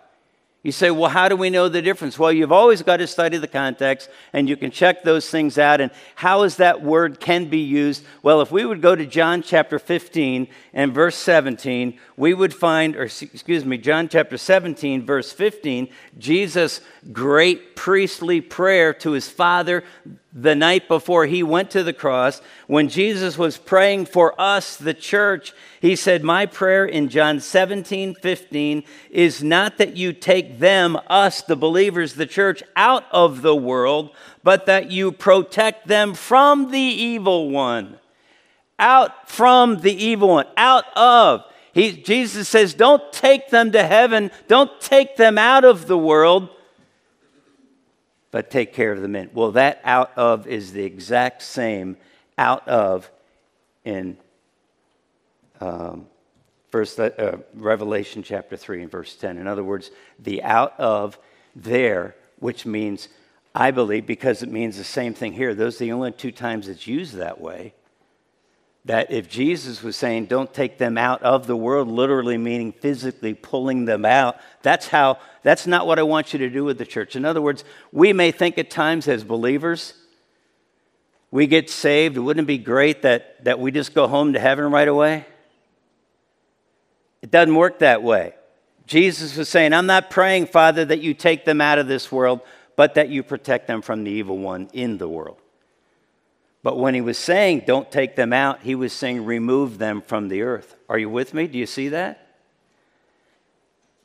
You 0.62 0.72
say, 0.72 0.90
well, 0.90 1.08
how 1.08 1.30
do 1.30 1.36
we 1.36 1.48
know 1.48 1.70
the 1.70 1.80
difference? 1.80 2.18
Well, 2.18 2.30
you've 2.30 2.52
always 2.52 2.82
got 2.82 2.98
to 2.98 3.06
study 3.06 3.38
the 3.38 3.48
context 3.48 4.10
and 4.34 4.46
you 4.46 4.58
can 4.58 4.70
check 4.70 5.02
those 5.02 5.30
things 5.30 5.56
out. 5.56 5.80
And 5.80 5.90
how 6.16 6.42
is 6.42 6.56
that 6.56 6.82
word 6.82 7.18
can 7.18 7.48
be 7.48 7.60
used? 7.60 8.04
Well, 8.22 8.42
if 8.42 8.52
we 8.52 8.66
would 8.66 8.82
go 8.82 8.94
to 8.94 9.06
John 9.06 9.42
chapter 9.42 9.78
15 9.78 10.48
and 10.74 10.92
verse 10.92 11.16
17, 11.16 11.98
we 12.18 12.34
would 12.34 12.52
find, 12.52 12.94
or 12.94 13.04
excuse 13.04 13.64
me, 13.64 13.78
John 13.78 14.06
chapter 14.08 14.36
17, 14.36 15.06
verse 15.06 15.32
15, 15.32 15.88
Jesus' 16.18 16.82
great 17.10 17.74
priestly 17.74 18.42
prayer 18.42 18.92
to 18.92 19.12
his 19.12 19.30
Father 19.30 19.82
the 20.32 20.54
night 20.54 20.86
before 20.86 21.26
he 21.26 21.42
went 21.42 21.70
to 21.72 21.82
the 21.82 21.92
cross. 21.92 22.40
When 22.66 22.88
Jesus 22.88 23.36
was 23.36 23.58
praying 23.58 24.06
for 24.06 24.40
us, 24.40 24.76
the 24.76 24.94
church, 24.94 25.52
he 25.80 25.96
said, 25.96 26.22
My 26.22 26.46
prayer 26.46 26.84
in 26.84 27.08
John 27.08 27.40
17, 27.40 28.14
15 28.14 28.84
is 29.10 29.42
not 29.42 29.78
that 29.78 29.96
you 29.96 30.12
take 30.12 30.58
them, 30.58 30.96
us, 31.08 31.42
the 31.42 31.56
believers, 31.56 32.14
the 32.14 32.26
church, 32.26 32.62
out 32.76 33.04
of 33.10 33.42
the 33.42 33.56
world, 33.56 34.10
but 34.42 34.66
that 34.66 34.90
you 34.90 35.10
protect 35.10 35.88
them 35.88 36.14
from 36.14 36.70
the 36.70 36.78
evil 36.78 37.50
one. 37.50 37.98
Out 38.78 39.28
from 39.28 39.80
the 39.80 39.92
evil 39.92 40.28
one, 40.28 40.46
out 40.56 40.84
of. 40.96 41.44
He, 41.72 41.92
Jesus 41.92 42.48
says, 42.48 42.72
Don't 42.72 43.12
take 43.12 43.50
them 43.50 43.72
to 43.72 43.82
heaven, 43.82 44.30
don't 44.48 44.80
take 44.80 45.16
them 45.16 45.38
out 45.38 45.64
of 45.64 45.86
the 45.86 45.98
world, 45.98 46.48
but 48.30 48.50
take 48.50 48.72
care 48.72 48.92
of 48.92 49.02
the 49.02 49.08
men. 49.08 49.30
Well, 49.32 49.52
that 49.52 49.80
out 49.84 50.12
of 50.16 50.46
is 50.46 50.72
the 50.72 50.84
exact 50.84 51.42
same 51.42 51.96
out 52.38 52.66
of 52.68 53.10
in 53.84 54.16
um, 55.60 56.06
verse, 56.70 56.98
uh, 56.98 57.38
Revelation 57.54 58.22
chapter 58.22 58.56
3 58.56 58.82
and 58.82 58.90
verse 58.90 59.14
10. 59.16 59.38
In 59.38 59.46
other 59.46 59.64
words, 59.64 59.90
the 60.18 60.42
out 60.42 60.78
of 60.78 61.18
there, 61.54 62.14
which 62.38 62.64
means, 62.64 63.08
I 63.54 63.70
believe, 63.70 64.06
because 64.06 64.42
it 64.42 64.50
means 64.50 64.76
the 64.76 64.84
same 64.84 65.14
thing 65.14 65.32
here, 65.32 65.54
those 65.54 65.76
are 65.76 65.84
the 65.84 65.92
only 65.92 66.12
two 66.12 66.32
times 66.32 66.68
it's 66.68 66.86
used 66.86 67.14
that 67.14 67.40
way. 67.40 67.74
That 68.86 69.10
if 69.10 69.28
Jesus 69.28 69.82
was 69.82 69.94
saying, 69.94 70.26
don't 70.26 70.52
take 70.54 70.78
them 70.78 70.96
out 70.96 71.22
of 71.22 71.46
the 71.46 71.56
world, 71.56 71.88
literally 71.88 72.38
meaning 72.38 72.72
physically 72.72 73.34
pulling 73.34 73.84
them 73.84 74.06
out, 74.06 74.36
that's 74.62 74.88
how, 74.88 75.18
that's 75.42 75.66
not 75.66 75.86
what 75.86 75.98
I 75.98 76.02
want 76.02 76.32
you 76.32 76.38
to 76.38 76.48
do 76.48 76.64
with 76.64 76.78
the 76.78 76.86
church. 76.86 77.14
In 77.14 77.24
other 77.26 77.42
words, 77.42 77.62
we 77.92 78.12
may 78.12 78.30
think 78.30 78.56
at 78.56 78.70
times 78.70 79.06
as 79.06 79.22
believers, 79.22 79.92
we 81.30 81.46
get 81.46 81.68
saved. 81.68 82.16
Wouldn't 82.16 82.44
it 82.44 82.46
be 82.46 82.58
great 82.58 83.02
that, 83.02 83.44
that 83.44 83.60
we 83.60 83.70
just 83.70 83.94
go 83.94 84.08
home 84.08 84.32
to 84.32 84.40
heaven 84.40 84.70
right 84.70 84.88
away? 84.88 85.26
It 87.22 87.30
doesn't 87.30 87.54
work 87.54 87.80
that 87.80 88.02
way. 88.02 88.34
Jesus 88.86 89.36
was 89.36 89.48
saying, 89.48 89.72
I'm 89.72 89.86
not 89.86 90.10
praying, 90.10 90.46
Father, 90.46 90.84
that 90.86 91.00
you 91.00 91.14
take 91.14 91.44
them 91.44 91.60
out 91.60 91.78
of 91.78 91.86
this 91.86 92.10
world, 92.10 92.40
but 92.76 92.94
that 92.94 93.08
you 93.08 93.22
protect 93.22 93.66
them 93.66 93.82
from 93.82 94.04
the 94.04 94.10
evil 94.10 94.38
one 94.38 94.68
in 94.72 94.98
the 94.98 95.08
world. 95.08 95.39
But 96.62 96.78
when 96.78 96.94
he 96.94 97.00
was 97.00 97.16
saying, 97.16 97.64
don't 97.66 97.90
take 97.90 98.16
them 98.16 98.32
out, 98.32 98.60
he 98.60 98.74
was 98.74 98.92
saying, 98.92 99.24
remove 99.24 99.78
them 99.78 100.02
from 100.02 100.28
the 100.28 100.42
earth. 100.42 100.76
Are 100.88 100.98
you 100.98 101.08
with 101.08 101.32
me? 101.32 101.46
Do 101.46 101.58
you 101.58 101.66
see 101.66 101.88
that? 101.88 102.26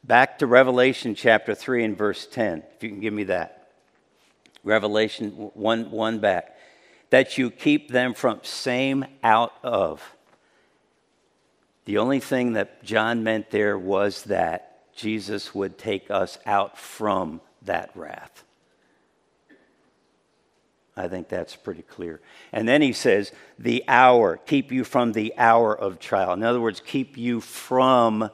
Back 0.03 0.39
to 0.39 0.47
Revelation 0.47 1.15
chapter 1.15 1.53
3 1.53 1.83
and 1.83 1.97
verse 1.97 2.27
10, 2.27 2.63
if 2.75 2.83
you 2.83 2.89
can 2.89 3.01
give 3.01 3.13
me 3.13 3.25
that. 3.25 3.71
Revelation 4.63 5.31
1, 5.53 5.91
1 5.91 6.19
back. 6.19 6.57
That 7.09 7.37
you 7.37 7.51
keep 7.51 7.89
them 7.89 8.13
from 8.13 8.39
same 8.43 9.05
out 9.23 9.53
of. 9.61 10.15
The 11.85 11.97
only 11.97 12.19
thing 12.19 12.53
that 12.53 12.83
John 12.83 13.23
meant 13.23 13.51
there 13.51 13.77
was 13.77 14.23
that 14.23 14.93
Jesus 14.95 15.53
would 15.53 15.77
take 15.77 16.09
us 16.09 16.37
out 16.45 16.77
from 16.77 17.41
that 17.63 17.91
wrath. 17.95 18.44
I 20.97 21.07
think 21.07 21.27
that's 21.27 21.55
pretty 21.55 21.81
clear. 21.81 22.21
And 22.53 22.67
then 22.67 22.81
he 22.81 22.93
says, 22.93 23.31
the 23.59 23.83
hour, 23.87 24.37
keep 24.37 24.71
you 24.71 24.83
from 24.83 25.11
the 25.11 25.33
hour 25.37 25.77
of 25.77 25.99
trial. 25.99 26.33
In 26.33 26.43
other 26.43 26.61
words, 26.61 26.81
keep 26.85 27.17
you 27.17 27.41
from 27.41 28.29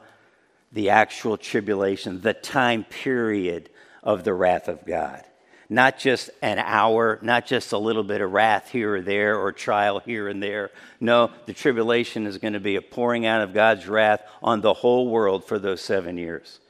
the 0.70 0.90
actual 0.90 1.36
tribulation, 1.36 2.20
the 2.20 2.34
time 2.34 2.84
period 2.84 3.68
of 4.02 4.24
the 4.24 4.32
wrath 4.32 4.68
of 4.68 4.86
God 4.86 5.24
not 5.72 5.98
just 5.98 6.28
an 6.42 6.58
hour, 6.58 7.18
not 7.22 7.46
just 7.46 7.72
a 7.72 7.78
little 7.78 8.04
bit 8.04 8.20
of 8.20 8.30
wrath 8.30 8.70
here 8.70 8.96
or 8.96 9.00
there 9.00 9.38
or 9.38 9.52
trial 9.52 10.00
here 10.00 10.28
and 10.28 10.42
there. 10.42 10.70
No, 11.00 11.30
the 11.46 11.54
tribulation 11.54 12.26
is 12.26 12.36
going 12.36 12.52
to 12.52 12.60
be 12.60 12.76
a 12.76 12.82
pouring 12.82 13.24
out 13.24 13.40
of 13.40 13.54
God's 13.54 13.88
wrath 13.88 14.22
on 14.42 14.60
the 14.60 14.74
whole 14.74 15.08
world 15.08 15.44
for 15.46 15.58
those 15.58 15.80
seven 15.80 16.18
years. 16.18 16.60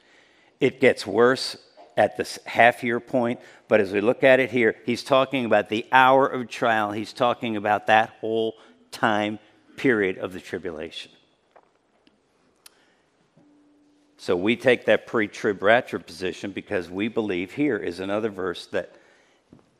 It 0.61 0.79
gets 0.79 1.05
worse 1.05 1.57
at 1.95 2.17
this 2.17 2.39
half 2.45 2.83
year 2.83 2.99
point, 2.99 3.39
but 3.67 3.79
as 3.79 3.91
we 3.91 4.01
look 4.01 4.23
at 4.23 4.39
it 4.39 4.51
here, 4.51 4.75
he's 4.85 5.03
talking 5.03 5.45
about 5.45 5.69
the 5.69 5.85
hour 5.91 6.27
of 6.27 6.49
trial. 6.49 6.91
He's 6.91 7.13
talking 7.13 7.55
about 7.55 7.87
that 7.87 8.09
whole 8.21 8.55
time 8.91 9.39
period 9.77 10.17
of 10.17 10.33
the 10.33 10.39
tribulation. 10.39 11.11
So 14.17 14.37
we 14.37 14.55
take 14.55 14.85
that 14.85 15.05
pre 15.05 15.27
trib 15.27 15.61
rapture 15.61 15.99
position 15.99 16.51
because 16.51 16.89
we 16.89 17.09
believe 17.09 17.51
here 17.51 17.77
is 17.77 17.99
another 17.99 18.29
verse 18.29 18.67
that 18.67 18.95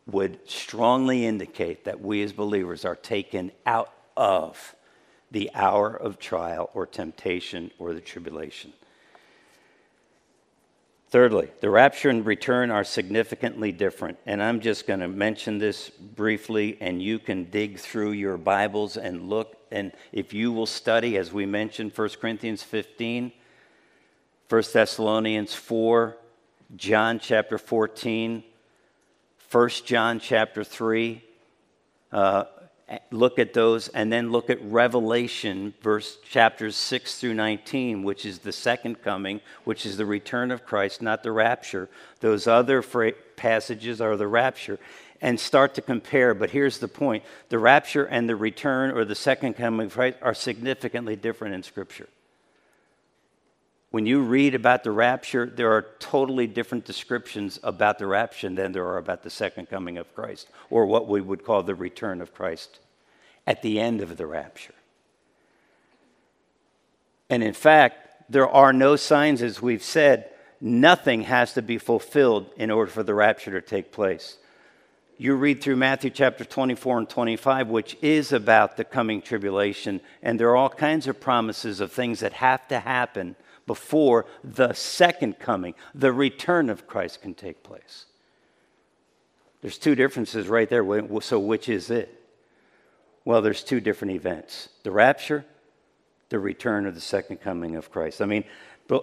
would 0.06 0.38
strongly 0.50 1.26
indicate 1.26 1.86
that 1.86 2.02
we 2.02 2.22
as 2.24 2.34
believers 2.34 2.84
are 2.84 2.96
taken 2.96 3.52
out 3.66 3.94
of 4.18 4.76
the 5.32 5.50
hour 5.56 5.96
of 5.96 6.20
trial 6.20 6.70
or 6.74 6.86
temptation 6.86 7.72
or 7.80 7.94
the 7.94 8.02
tribulation. 8.02 8.74
Thirdly, 11.14 11.52
the 11.60 11.70
rapture 11.70 12.10
and 12.10 12.26
return 12.26 12.72
are 12.72 12.84
significantly 12.84 13.72
different. 13.72 14.18
And 14.26 14.42
I'm 14.42 14.62
just 14.62 14.88
going 14.88 15.00
to 15.02 15.08
mention 15.08 15.60
this 15.60 15.92
briefly, 15.92 16.76
and 16.82 17.04
you 17.04 17.20
can 17.20 17.52
dig 17.52 17.78
through 17.78 18.14
your 18.14 18.36
Bibles 18.36 18.98
and 18.98 19.30
look. 19.30 19.56
And 19.70 19.92
if 20.12 20.34
you 20.34 20.52
will 20.52 20.66
study, 20.66 21.18
as 21.18 21.32
we 21.32 21.46
mentioned, 21.46 21.92
1 21.96 22.10
Corinthians 22.20 22.64
15, 22.64 23.32
1 24.50 24.64
Thessalonians 24.74 25.54
4, 25.54 26.18
John 26.78 27.20
chapter 27.20 27.60
14, 27.60 28.44
1 29.52 29.70
John 29.86 30.20
chapter 30.20 30.64
3, 30.64 31.24
uh, 32.12 32.46
look 33.12 33.40
at 33.40 33.54
those 33.54 33.88
and 33.90 34.12
then 34.12 34.32
look 34.32 34.50
at 34.50 34.62
revelation 34.64 35.74
verse 35.82 36.18
chapters 36.30 36.76
6 36.76 37.20
through 37.20 37.34
19 37.34 38.04
which 38.04 38.26
is 38.26 38.40
the 38.40 38.52
second 38.52 39.02
coming 39.02 39.42
which 39.64 39.86
is 39.86 39.98
the 39.98 40.06
return 40.06 40.52
of 40.52 40.66
christ 40.66 41.02
not 41.02 41.24
the 41.24 41.32
rapture. 41.32 41.90
Those 42.20 42.48
other 42.48 42.82
fra- 42.82 43.14
passages 43.36 44.02
are 44.02 44.16
the 44.16 44.28
rapture. 44.28 44.80
And 45.22 45.40
start 45.40 45.76
to 45.76 45.82
compare 45.82 46.34
but 46.34 46.50
here's 46.50 46.80
the 46.80 46.88
point. 46.90 47.24
The 47.50 47.60
rapture 47.60 48.06
and 48.06 48.28
the 48.28 48.36
return 48.36 48.92
or 48.92 49.06
the 49.06 49.16
second 49.16 49.54
coming 49.54 49.88
of 49.88 49.94
christ 49.94 50.18
are 50.22 50.34
significantly 50.34 51.16
different 51.16 51.56
in 51.56 51.64
scripture 51.64 52.10
when 53.94 54.08
you 54.08 54.22
read 54.22 54.56
about 54.56 54.84
the 54.84 54.90
rapture, 54.90 55.46
there 55.46 55.72
are 55.72 55.86
totally 56.00 56.48
different 56.48 56.84
descriptions 56.84 57.60
about 57.62 58.00
the 58.00 58.08
rapture 58.08 58.50
than 58.50 58.72
there 58.72 58.88
are 58.88 58.98
about 58.98 59.22
the 59.22 59.30
second 59.30 59.70
coming 59.70 60.00
of 60.00 60.16
Christ, 60.16 60.48
or 60.72 60.88
what 60.88 61.08
we 61.08 61.22
would 61.22 61.46
call 61.46 61.62
the 61.62 61.76
return 61.76 62.20
of 62.20 62.34
Christ 62.34 62.80
at 63.46 63.62
the 63.62 63.80
end 63.80 64.02
of 64.02 64.18
the 64.18 64.26
rapture. 64.26 64.74
And 67.30 67.44
in 67.44 67.54
fact, 67.54 68.32
there 68.32 68.50
are 68.50 68.74
no 68.74 68.96
signs, 68.96 69.44
as 69.44 69.62
we've 69.62 69.84
said, 69.84 70.32
nothing 70.60 71.22
has 71.22 71.54
to 71.54 71.62
be 71.62 71.78
fulfilled 71.78 72.50
in 72.58 72.72
order 72.72 72.90
for 72.90 73.04
the 73.04 73.14
rapture 73.14 73.52
to 73.52 73.62
take 73.62 73.92
place. 73.92 74.40
You 75.20 75.36
read 75.36 75.62
through 75.62 75.76
Matthew 75.76 76.10
chapter 76.10 76.44
24 76.44 76.98
and 76.98 77.10
25, 77.10 77.68
which 77.68 77.96
is 78.02 78.34
about 78.34 78.76
the 78.76 78.86
coming 78.86 79.22
tribulation, 79.22 80.02
and 80.24 80.40
there 80.40 80.50
are 80.50 80.56
all 80.56 80.70
kinds 80.70 81.06
of 81.06 81.22
promises 81.22 81.80
of 81.80 81.92
things 81.92 82.22
that 82.22 82.34
have 82.34 82.68
to 82.70 82.80
happen 82.80 83.36
before 83.66 84.26
the 84.44 84.74
second 84.74 85.40
coming, 85.40 85.74
the 85.96 86.12
return 86.12 86.70
of 86.70 86.88
Christ 86.88 87.22
can 87.22 87.34
take 87.34 87.64
place. 87.64 88.06
There's 89.62 89.78
two 89.78 89.96
differences 89.96 90.48
right 90.48 90.70
there. 90.70 90.84
So, 91.22 91.40
which 91.40 91.70
is 91.70 91.90
it? 91.90 92.20
Well, 93.26 93.42
there's 93.42 93.64
two 93.64 93.80
different 93.80 94.14
events 94.14 94.70
the 94.84 94.92
rapture, 94.92 95.46
the 96.30 96.40
return 96.40 96.86
of 96.86 96.96
the 96.96 97.02
second 97.02 97.38
coming 97.38 97.76
of 97.76 97.90
Christ. 97.90 98.22
I 98.22 98.26
mean, 98.26 98.44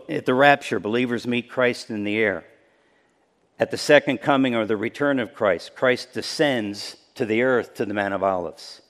at 0.09 0.27
the 0.27 0.35
rapture, 0.35 0.79
believers 0.79 1.27
meet 1.27 1.49
Christ 1.49 1.91
in 1.91 2.05
the 2.05 2.19
air. 2.19 2.45
At 3.59 3.71
the 3.71 3.79
second 3.79 4.19
coming 4.19 4.55
or 4.55 4.67
the 4.67 4.77
return 4.77 5.19
of 5.19 5.35
Christ, 5.35 5.75
Christ 5.75 6.13
descends 6.13 6.97
to 7.15 7.25
the 7.25 7.43
earth 7.43 7.75
to 7.75 7.87
the 7.87 7.95
Mount 7.95 8.15
of 8.15 8.23
Olives. 8.23 8.83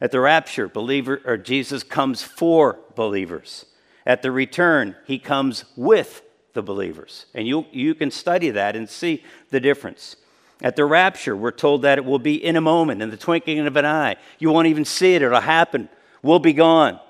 At 0.00 0.10
the 0.10 0.20
rapture, 0.20 0.68
believer 0.68 1.20
or 1.24 1.36
Jesus 1.36 1.82
comes 1.82 2.22
for 2.22 2.78
believers. 2.94 3.66
At 4.04 4.22
the 4.22 4.32
return, 4.32 4.96
he 5.06 5.18
comes 5.18 5.64
with 5.76 6.22
the 6.54 6.62
believers. 6.62 7.26
And 7.34 7.46
you, 7.46 7.66
you 7.72 7.94
can 7.94 8.10
study 8.10 8.50
that 8.50 8.76
and 8.76 8.88
see 8.88 9.22
the 9.50 9.60
difference. 9.60 10.16
At 10.60 10.76
the 10.76 10.84
rapture, 10.84 11.36
we're 11.36 11.50
told 11.50 11.82
that 11.82 11.98
it 11.98 12.04
will 12.04 12.18
be 12.18 12.42
in 12.42 12.56
a 12.56 12.60
moment, 12.60 13.02
in 13.02 13.10
the 13.10 13.16
twinkling 13.16 13.66
of 13.66 13.76
an 13.76 13.86
eye. 13.86 14.16
You 14.38 14.50
won't 14.50 14.68
even 14.68 14.84
see 14.84 15.14
it, 15.14 15.22
it'll 15.22 15.40
happen. 15.40 15.88
We'll 16.22 16.38
be 16.38 16.52
gone. 16.52 17.00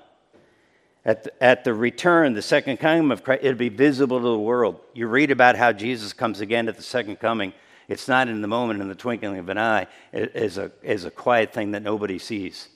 At 1.05 1.25
the, 1.25 1.43
at 1.43 1.63
the 1.63 1.73
return, 1.73 2.33
the 2.33 2.41
second 2.41 2.77
coming 2.77 3.11
of 3.11 3.23
Christ, 3.23 3.43
it'll 3.43 3.57
be 3.57 3.69
visible 3.69 4.19
to 4.19 4.27
the 4.27 4.39
world. 4.39 4.79
You 4.93 5.07
read 5.07 5.31
about 5.31 5.55
how 5.57 5.73
Jesus 5.73 6.13
comes 6.13 6.39
again 6.39 6.67
at 6.67 6.77
the 6.77 6.83
second 6.83 7.19
coming. 7.19 7.53
It's 7.89 8.07
not 8.07 8.29
in 8.29 8.41
the 8.41 8.47
moment, 8.47 8.81
in 8.81 8.87
the 8.87 8.95
twinkling 8.95 9.37
of 9.37 9.49
an 9.49 9.57
eye. 9.57 9.87
It 10.13 10.31
is 10.35 10.57
a, 10.57 10.71
is 10.81 11.03
a 11.03 11.11
quiet 11.11 11.53
thing 11.53 11.71
that 11.71 11.83
nobody 11.83 12.17
sees. 12.17 12.69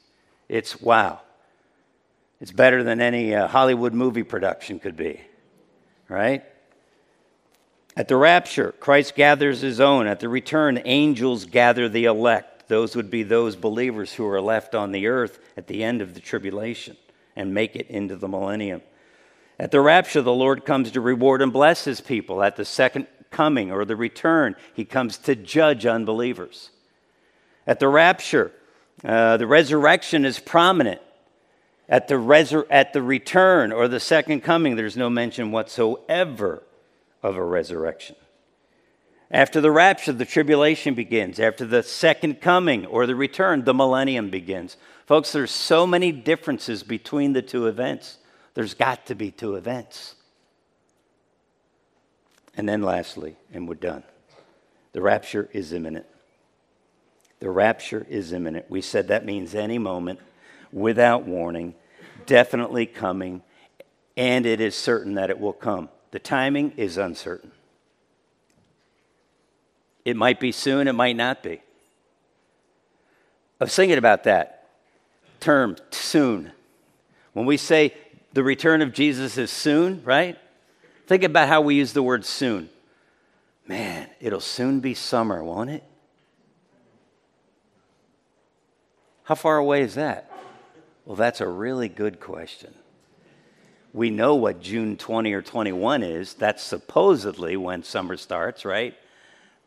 It's 0.50 0.82
wow. 0.82 1.22
It's 2.40 2.52
better 2.52 2.84
than 2.84 3.02
any 3.02 3.34
uh, 3.34 3.48
Hollywood 3.48 3.94
movie 3.94 4.24
production 4.24 4.80
could 4.80 4.96
be, 4.96 5.22
right? 6.08 6.44
At 7.96 8.08
the 8.08 8.16
rapture, 8.16 8.74
Christ 8.80 9.16
gathers 9.16 9.62
his 9.62 9.80
own. 9.80 10.06
At 10.06 10.20
the 10.20 10.30
return, 10.30 10.80
angels 10.86 11.46
gather 11.46 11.90
the 11.90 12.06
elect. 12.06 12.68
Those 12.68 12.96
would 12.96 13.10
be 13.10 13.24
those 13.24 13.56
believers 13.56 14.14
who 14.14 14.28
are 14.28 14.40
left 14.40 14.76
on 14.76 14.92
the 14.92 15.08
earth 15.08 15.40
at 15.58 15.66
the 15.66 15.84
end 15.84 16.02
of 16.04 16.14
the 16.14 16.20
tribulation 16.20 16.96
and 17.36 17.56
make 17.56 17.76
it 17.76 17.88
into 17.88 18.16
the 18.16 18.28
millennium. 18.28 18.82
At 19.60 19.72
the 19.72 19.82
rapture, 19.82 20.22
the 20.22 20.32
Lord 20.32 20.64
comes 20.64 20.92
to 20.92 21.02
reward 21.02 21.42
and 21.42 21.52
bless 21.52 21.86
his 21.86 22.02
people. 22.02 22.44
At 22.44 22.56
the 22.56 22.66
second 22.66 23.08
coming 23.32 23.72
or 23.72 23.84
the 23.84 23.96
return, 23.96 24.56
he 24.76 24.86
comes 24.86 25.18
to 25.20 25.36
judge 25.36 25.88
unbelievers. 25.88 26.70
At 27.66 27.80
the 27.80 27.88
rapture, 27.88 28.52
uh, 29.04 29.38
the 29.38 29.48
resurrection 29.48 30.24
is 30.24 30.38
prominent. 30.38 31.02
At 31.90 32.08
the, 32.08 32.16
resur- 32.16 32.68
at 32.70 32.92
the 32.92 33.02
return 33.02 33.72
or 33.72 33.88
the 33.88 34.00
second 34.00 34.42
coming, 34.42 34.76
there's 34.76 34.98
no 34.98 35.10
mention 35.10 35.52
whatsoever 35.52 36.64
of 37.24 37.38
a 37.38 37.44
resurrection. 37.44 38.16
After 39.32 39.60
the 39.60 39.72
rapture, 39.72 40.14
the 40.14 40.26
tribulation 40.26 40.94
begins. 40.94 41.40
After 41.40 41.66
the 41.66 41.84
second 41.84 42.42
coming 42.42 42.86
or 42.86 43.06
the 43.06 43.16
return, 43.16 43.64
the 43.64 43.74
millennium 43.74 44.30
begins. 44.30 44.78
Folks, 45.06 45.32
there's 45.32 45.52
so 45.52 45.88
many 45.88 46.12
differences 46.12 46.84
between 46.84 47.34
the 47.34 47.42
two 47.42 47.68
events. 47.68 48.18
There's 48.54 48.74
got 48.74 49.06
to 49.08 49.16
be 49.16 49.32
two 49.32 49.56
events. 49.56 50.16
And 52.56 52.68
then, 52.68 52.82
lastly, 52.82 53.36
and 53.54 53.68
we're 53.68 53.76
done, 53.76 54.04
the 54.94 55.02
rapture 55.02 55.50
is 55.54 55.74
imminent. 55.74 56.06
The 57.40 57.52
rapture 57.52 58.06
is 58.10 58.34
imminent. 58.34 58.70
We 58.70 58.82
said 58.82 59.10
that 59.10 59.26
means 59.26 59.54
any 59.54 59.78
moment 59.78 60.20
without 60.72 61.26
warning, 61.26 61.76
definitely 62.26 62.86
coming, 62.86 63.42
and 64.16 64.46
it 64.46 64.62
is 64.62 64.76
certain 64.76 65.16
that 65.16 65.30
it 65.30 65.40
will 65.40 65.54
come. 65.54 65.90
The 66.12 66.20
timing 66.20 66.74
is 66.78 66.98
uncertain. 66.98 67.52
It 70.06 70.16
might 70.16 70.40
be 70.40 70.52
soon, 70.52 70.88
it 70.88 70.94
might 70.94 71.16
not 71.16 71.44
be. 71.44 71.62
I 73.60 73.64
was 73.64 73.76
thinking 73.76 73.98
about 73.98 74.24
that 74.24 74.70
term, 75.40 75.78
soon. 75.92 76.52
When 77.34 77.46
we 77.46 77.58
say 77.58 77.94
the 78.34 78.44
return 78.44 78.82
of 78.82 78.94
Jesus 78.94 79.38
is 79.38 79.52
soon, 79.52 80.02
right? 80.04 80.38
Think 81.08 81.24
about 81.24 81.48
how 81.48 81.62
we 81.62 81.76
use 81.76 81.94
the 81.94 82.04
word 82.04 82.26
soon. 82.26 82.70
Man, 83.68 84.08
it'll 84.20 84.40
soon 84.40 84.80
be 84.80 84.94
summer, 84.94 85.44
won't 85.44 85.70
it? 85.70 85.84
How 89.24 89.36
far 89.36 89.58
away 89.58 89.82
is 89.82 89.96
that? 89.96 90.27
Well, 91.08 91.16
that's 91.16 91.40
a 91.40 91.48
really 91.48 91.88
good 91.88 92.20
question. 92.20 92.74
We 93.94 94.10
know 94.10 94.36
what 94.36 94.62
June 94.62 94.98
20 94.98 95.32
or 95.32 95.42
21 95.42 96.04
is. 96.04 96.34
That's 96.34 96.62
supposedly 96.62 97.56
when 97.56 97.84
summer 97.84 98.18
starts, 98.18 98.66
right? 98.66 98.94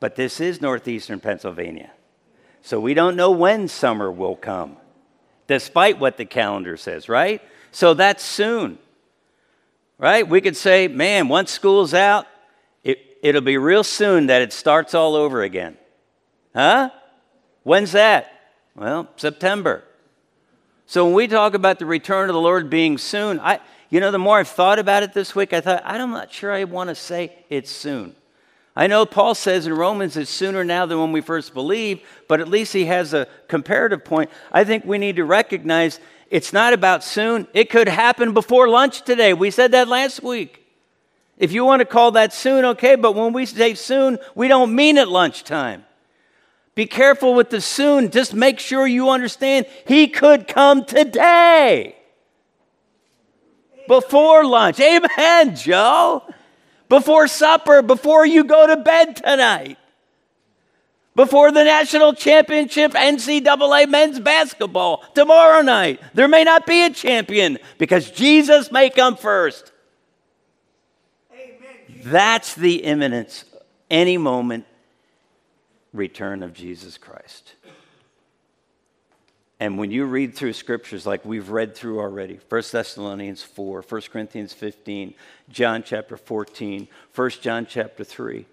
But 0.01 0.17
this 0.17 0.39
is 0.39 0.61
northeastern 0.61 1.19
Pennsylvania. 1.19 1.93
So 2.61 2.79
we 2.79 2.93
don't 2.93 3.17
know 3.17 3.31
when 3.31 3.69
summer 3.69 4.13
will 4.13 4.37
come, 4.37 4.77
despite 5.47 5.99
what 5.99 6.19
the 6.19 6.27
calendar 6.27 6.77
says, 6.77 7.09
right? 7.09 7.41
So 7.73 7.95
that's 7.95 8.23
soon, 8.23 8.79
right? 9.97 10.29
We 10.29 10.43
could 10.43 10.59
say, 10.59 10.89
man, 10.89 11.29
once 11.29 11.51
school's 11.51 11.95
out, 11.95 12.27
it, 12.85 12.99
it'll 13.23 13.41
be 13.41 13.57
real 13.57 13.83
soon 13.83 14.27
that 14.27 14.43
it 14.43 14.53
starts 14.53 14.93
all 14.93 15.15
over 15.15 15.43
again. 15.43 15.79
Huh? 16.55 16.91
When's 17.63 17.93
that? 17.93 18.31
Well, 18.77 19.09
September. 19.17 19.85
So 20.91 21.05
when 21.05 21.15
we 21.15 21.29
talk 21.29 21.55
about 21.55 21.79
the 21.79 21.87
return 21.87 22.29
of 22.29 22.35
the 22.35 22.41
Lord 22.41 22.69
being 22.69 22.99
soon, 22.99 23.39
I, 23.39 23.61
you 23.91 24.01
know, 24.01 24.11
the 24.11 24.19
more 24.19 24.41
I've 24.41 24.49
thought 24.49 24.81
about 24.81 25.05
it 25.05 25.13
this 25.13 25.37
week, 25.37 25.53
I 25.53 25.61
thought, 25.61 25.83
I'm 25.85 26.11
not 26.11 26.33
sure 26.33 26.53
I 26.53 26.65
want 26.65 26.89
to 26.89 26.97
say 26.97 27.33
it's 27.49 27.71
soon. 27.71 28.17
I 28.75 28.89
know 28.89 29.07
Paul 29.07 29.37
says 29.37 29.69
in 29.69 29.73
Romans 29.73 30.17
it's 30.17 30.33
sooner 30.33 30.65
now 30.65 30.87
than 30.87 30.99
when 30.99 31.13
we 31.13 31.21
first 31.21 31.55
believed, 31.55 32.03
but 32.27 32.41
at 32.41 32.49
least 32.49 32.73
he 32.73 32.87
has 32.87 33.15
a 33.15 33.29
comparative 33.47 34.05
point. 34.05 34.31
I 34.51 34.65
think 34.65 34.85
we 34.85 34.99
need 34.99 35.15
to 35.15 35.25
recognize 35.25 36.01
it's 36.29 36.53
not 36.53 36.73
about 36.73 37.05
soon. 37.05 37.47
It 37.55 37.71
could 37.71 37.87
happen 37.87 38.35
before 38.35 38.69
lunch 38.69 39.03
today. 39.03 39.33
We 39.33 39.53
said 39.53 39.71
that 39.71 39.87
last 39.87 40.25
week. 40.25 40.67
If 41.39 41.53
you 41.53 41.65
want 41.65 41.79
to 41.83 41.87
call 41.87 42.11
that 42.11 42.33
soon, 42.33 42.65
okay, 42.65 42.97
but 42.97 43.15
when 43.15 43.33
we 43.33 43.47
say 43.47 43.75
soon, 43.75 44.19
we 44.35 44.49
don't 44.49 44.75
mean 44.75 44.99
at 44.99 45.09
lunchtime. 45.09 45.85
Be 46.75 46.87
careful 46.87 47.35
with 47.35 47.51
the 47.51 47.61
soon. 47.61 48.11
Just 48.11 48.35
make 48.35 48.61
sure 48.61 48.87
you 48.87 49.11
understand 49.11 49.67
he 49.87 50.09
could 50.09 50.47
come 50.47 50.85
today. 50.85 51.97
Before 53.89 54.45
lunch. 54.45 54.79
Amen, 54.81 55.57
Joe. 55.57 56.23
Before 56.89 57.27
supper, 57.29 57.83
before 57.83 58.25
you 58.25 58.45
go 58.45 58.67
to 58.67 58.77
bed 58.77 59.17
tonight. 59.17 59.79
Before 61.17 61.51
the 61.51 61.65
national 61.65 62.15
championship 62.15 62.93
NCAA 62.93 63.89
men's 63.89 64.21
basketball 64.21 65.05
tomorrow 65.15 65.61
night. 65.61 66.01
There 66.15 66.29
may 66.29 66.45
not 66.45 66.67
be 66.67 66.85
a 66.85 66.91
champion 66.91 67.59
because 67.79 68.11
Jesus 68.11 68.71
may 68.71 68.91
come 68.91 69.17
first. 69.17 69.73
Amen. 71.33 72.03
That's 72.05 72.55
the 72.55 72.77
imminence, 72.85 73.45
any 73.91 74.19
moment, 74.19 74.67
return 75.93 76.43
of 76.43 76.53
Jesus 76.53 76.99
Christ. 76.99 77.55
And 79.59 79.77
when 79.77 79.91
you 79.91 80.07
read 80.07 80.35
through 80.35 80.55
scriptures 80.55 81.07
like 81.07 81.25
we've 81.25 81.51
read 81.51 81.75
through 81.75 82.01
already 82.01 82.41
1 82.49 82.63
Thessalonians 82.73 83.43
4, 83.43 83.83
1 83.87 84.01
Corinthians 84.11 84.55
15, 84.55 85.15
John 85.51 85.83
chapter 85.83 86.17
14, 86.17 86.89
1 87.15 87.31
John 87.43 87.67
chapter 87.67 88.03
3, 88.03 88.47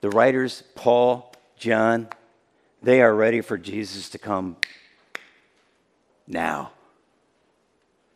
the 0.00 0.10
writers, 0.10 0.62
Paul, 0.76 1.34
John, 1.56 2.08
they 2.80 3.02
are 3.02 3.12
ready 3.12 3.40
for 3.40 3.58
Jesus 3.58 4.08
to 4.10 4.18
come 4.18 4.56
now. 6.28 6.70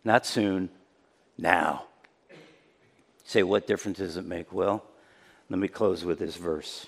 Not 0.05 0.25
soon, 0.25 0.69
now. 1.37 1.85
Say, 3.25 3.43
what 3.43 3.67
difference 3.67 3.99
does 3.99 4.17
it 4.17 4.25
make? 4.25 4.53
Well, 4.53 4.85
let 5.53 5.59
me 5.59 5.69
close 5.69 6.03
with 6.03 6.19
this 6.19 6.37
verse. 6.37 6.87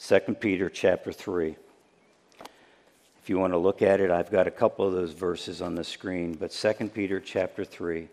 2 0.00 0.20
Peter 0.40 0.70
chapter 0.70 1.12
3. 1.12 1.54
If 2.40 3.28
you 3.28 3.38
want 3.38 3.52
to 3.52 3.58
look 3.58 3.82
at 3.82 4.00
it, 4.00 4.10
I've 4.10 4.30
got 4.30 4.46
a 4.46 4.50
couple 4.50 4.86
of 4.86 4.94
those 4.94 5.12
verses 5.12 5.60
on 5.60 5.74
the 5.74 5.84
screen, 5.84 6.32
but 6.32 6.50
2 6.50 6.88
Peter 6.94 7.20
chapter 7.20 7.62
3, 7.62 8.08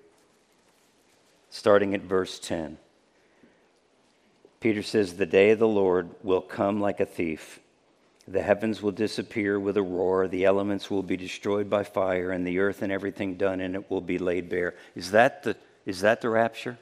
starting 1.49 1.93
at 1.93 2.01
verse 2.01 2.37
10. 2.37 2.77
Peter 4.59 4.83
says, 4.83 5.13
The 5.13 5.25
day 5.25 5.51
of 5.51 5.59
the 5.59 5.69
Lord 5.69 6.09
will 6.21 6.41
come 6.41 6.81
like 6.81 6.99
a 6.99 7.05
thief. 7.05 7.61
The 8.27 8.41
heavens 8.41 8.81
will 8.81 8.91
disappear 8.91 9.57
with 9.57 9.77
a 9.77 9.81
roar, 9.81 10.27
the 10.27 10.43
elements 10.43 10.91
will 10.91 11.01
be 11.01 11.15
destroyed 11.15 11.69
by 11.69 11.85
fire, 11.85 12.31
and 12.31 12.45
the 12.45 12.59
earth 12.59 12.81
and 12.81 12.91
everything 12.91 13.35
done 13.35 13.61
in 13.61 13.75
it 13.75 13.89
will 13.89 14.01
be 14.01 14.17
laid 14.17 14.49
bare. 14.49 14.75
Is 14.95 15.11
that 15.11 15.43
the, 15.43 15.55
is 15.85 16.01
that 16.01 16.19
the 16.19 16.29
rapture? 16.29 16.77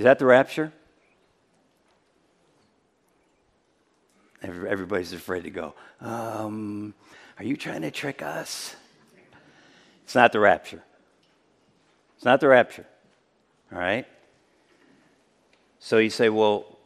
Is 0.00 0.04
that 0.04 0.18
the 0.18 0.24
rapture? 0.24 0.72
Everybody's 4.42 5.12
afraid 5.12 5.44
to 5.44 5.50
go. 5.50 5.74
Um, 6.00 6.94
are 7.36 7.44
you 7.44 7.54
trying 7.54 7.82
to 7.82 7.90
trick 7.90 8.22
us? 8.22 8.74
It's 10.04 10.14
not 10.14 10.32
the 10.32 10.40
rapture. 10.40 10.82
It's 12.16 12.24
not 12.24 12.40
the 12.40 12.48
rapture. 12.48 12.86
All 13.70 13.78
right? 13.78 14.06
So 15.80 15.98
you 15.98 16.08
say, 16.08 16.30
well, 16.30 16.78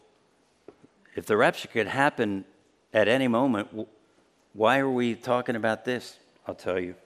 if 1.15 1.27
the 1.27 1.37
rapture 1.37 1.69
could 1.69 1.87
happen 1.87 2.45
at 2.93 3.07
any 3.07 3.29
moment, 3.29 3.69
why 4.55 4.81
are 4.81 4.91
we 4.91 5.15
talking 5.15 5.55
about 5.55 5.85
this? 5.85 6.17
I'll 6.49 6.57
tell 6.57 6.81
you. 6.81 6.97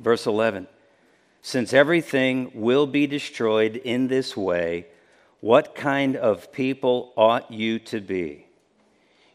Verse 0.00 0.26
11 0.26 0.66
Since 1.40 1.72
everything 1.72 2.50
will 2.52 2.86
be 2.86 3.06
destroyed 3.06 3.76
in 3.76 4.08
this 4.08 4.36
way, 4.36 4.88
what 5.46 5.76
kind 5.76 6.16
of 6.16 6.50
people 6.50 7.12
ought 7.16 7.52
you 7.52 7.78
to 7.78 8.00
be? 8.00 8.44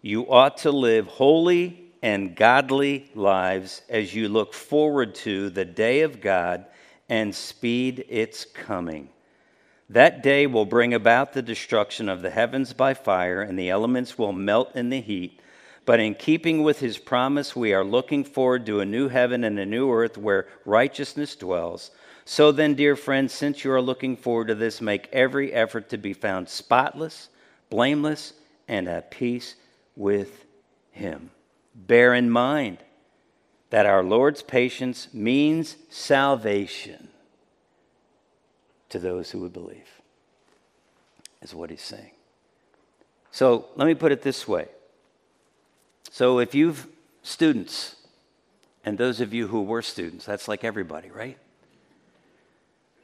You 0.01 0.29
ought 0.29 0.57
to 0.57 0.69
live 0.69 1.07
holy 1.07 1.85
and 2.01 2.35
godly 2.35 3.09
lives 3.15 3.81
as 3.87 4.13
you 4.13 4.27
look 4.27 4.53
forward 4.53 5.15
to 5.15 5.49
the 5.49 5.63
day 5.63 6.01
of 6.01 6.19
God 6.19 6.65
and 7.07 7.33
speed 7.33 8.03
its 8.09 8.43
coming. 8.43 9.07
That 9.89 10.21
day 10.21 10.47
will 10.47 10.65
bring 10.65 10.93
about 10.93 11.31
the 11.31 11.41
destruction 11.41 12.09
of 12.09 12.21
the 12.21 12.29
heavens 12.29 12.73
by 12.73 12.93
fire, 12.93 13.41
and 13.41 13.57
the 13.57 13.69
elements 13.69 14.17
will 14.17 14.33
melt 14.33 14.75
in 14.75 14.89
the 14.89 14.99
heat. 14.99 15.39
But 15.85 16.01
in 16.01 16.15
keeping 16.15 16.61
with 16.61 16.81
his 16.81 16.97
promise, 16.97 17.55
we 17.55 17.73
are 17.73 17.85
looking 17.85 18.25
forward 18.25 18.65
to 18.65 18.81
a 18.81 18.85
new 18.85 19.07
heaven 19.07 19.45
and 19.45 19.57
a 19.57 19.65
new 19.65 19.89
earth 19.89 20.17
where 20.17 20.49
righteousness 20.65 21.37
dwells. 21.37 21.91
So 22.25 22.51
then, 22.51 22.75
dear 22.75 22.95
friends, 22.95 23.33
since 23.33 23.63
you 23.63 23.71
are 23.71 23.81
looking 23.81 24.15
forward 24.15 24.47
to 24.47 24.55
this, 24.55 24.79
make 24.79 25.09
every 25.11 25.51
effort 25.51 25.89
to 25.89 25.97
be 25.97 26.13
found 26.13 26.49
spotless, 26.49 27.29
blameless, 27.69 28.33
and 28.67 28.87
at 28.87 29.11
peace 29.11 29.55
with 29.95 30.45
him. 30.91 31.31
Bear 31.73 32.13
in 32.13 32.29
mind 32.29 32.77
that 33.69 33.85
our 33.85 34.03
Lord's 34.03 34.41
patience 34.41 35.07
means 35.13 35.77
salvation 35.89 37.09
to 38.89 38.99
those 38.99 39.31
who 39.31 39.39
would 39.39 39.53
believe, 39.53 40.01
is 41.41 41.55
what 41.55 41.69
he's 41.69 41.81
saying. 41.81 42.11
So 43.31 43.65
let 43.75 43.87
me 43.87 43.95
put 43.95 44.11
it 44.11 44.21
this 44.21 44.47
way. 44.47 44.67
So 46.11 46.39
if 46.39 46.53
you've 46.53 46.87
students, 47.23 47.95
and 48.83 48.97
those 48.97 49.21
of 49.21 49.33
you 49.33 49.47
who 49.47 49.63
were 49.63 49.81
students, 49.81 50.25
that's 50.25 50.47
like 50.47 50.63
everybody, 50.63 51.09
right? 51.09 51.37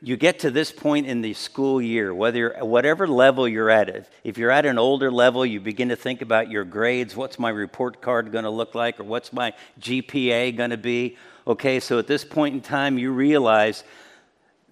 You 0.01 0.15
get 0.15 0.39
to 0.39 0.51
this 0.51 0.71
point 0.71 1.07
in 1.07 1.21
the 1.21 1.33
school 1.33 1.81
year, 1.81 2.13
whether 2.13 2.55
whatever 2.59 3.07
level 3.07 3.47
you're 3.47 3.69
at, 3.69 3.89
if, 3.89 4.09
if 4.23 4.37
you're 4.37 4.51
at 4.51 4.65
an 4.65 4.77
older 4.77 5.11
level, 5.11 5.45
you 5.45 5.59
begin 5.59 5.89
to 5.89 5.95
think 5.95 6.21
about 6.21 6.51
your 6.51 6.63
grades. 6.63 7.15
What's 7.15 7.39
my 7.39 7.49
report 7.49 8.01
card 8.01 8.31
going 8.31 8.43
to 8.43 8.51
look 8.51 8.75
like, 8.75 8.99
or 8.99 9.03
what's 9.03 9.33
my 9.33 9.53
GPA 9.79 10.55
going 10.55 10.69
to 10.69 10.77
be? 10.77 11.17
Okay, 11.47 11.79
so 11.79 11.97
at 11.97 12.05
this 12.05 12.23
point 12.23 12.53
in 12.53 12.61
time, 12.61 12.99
you 12.99 13.11
realize 13.11 13.83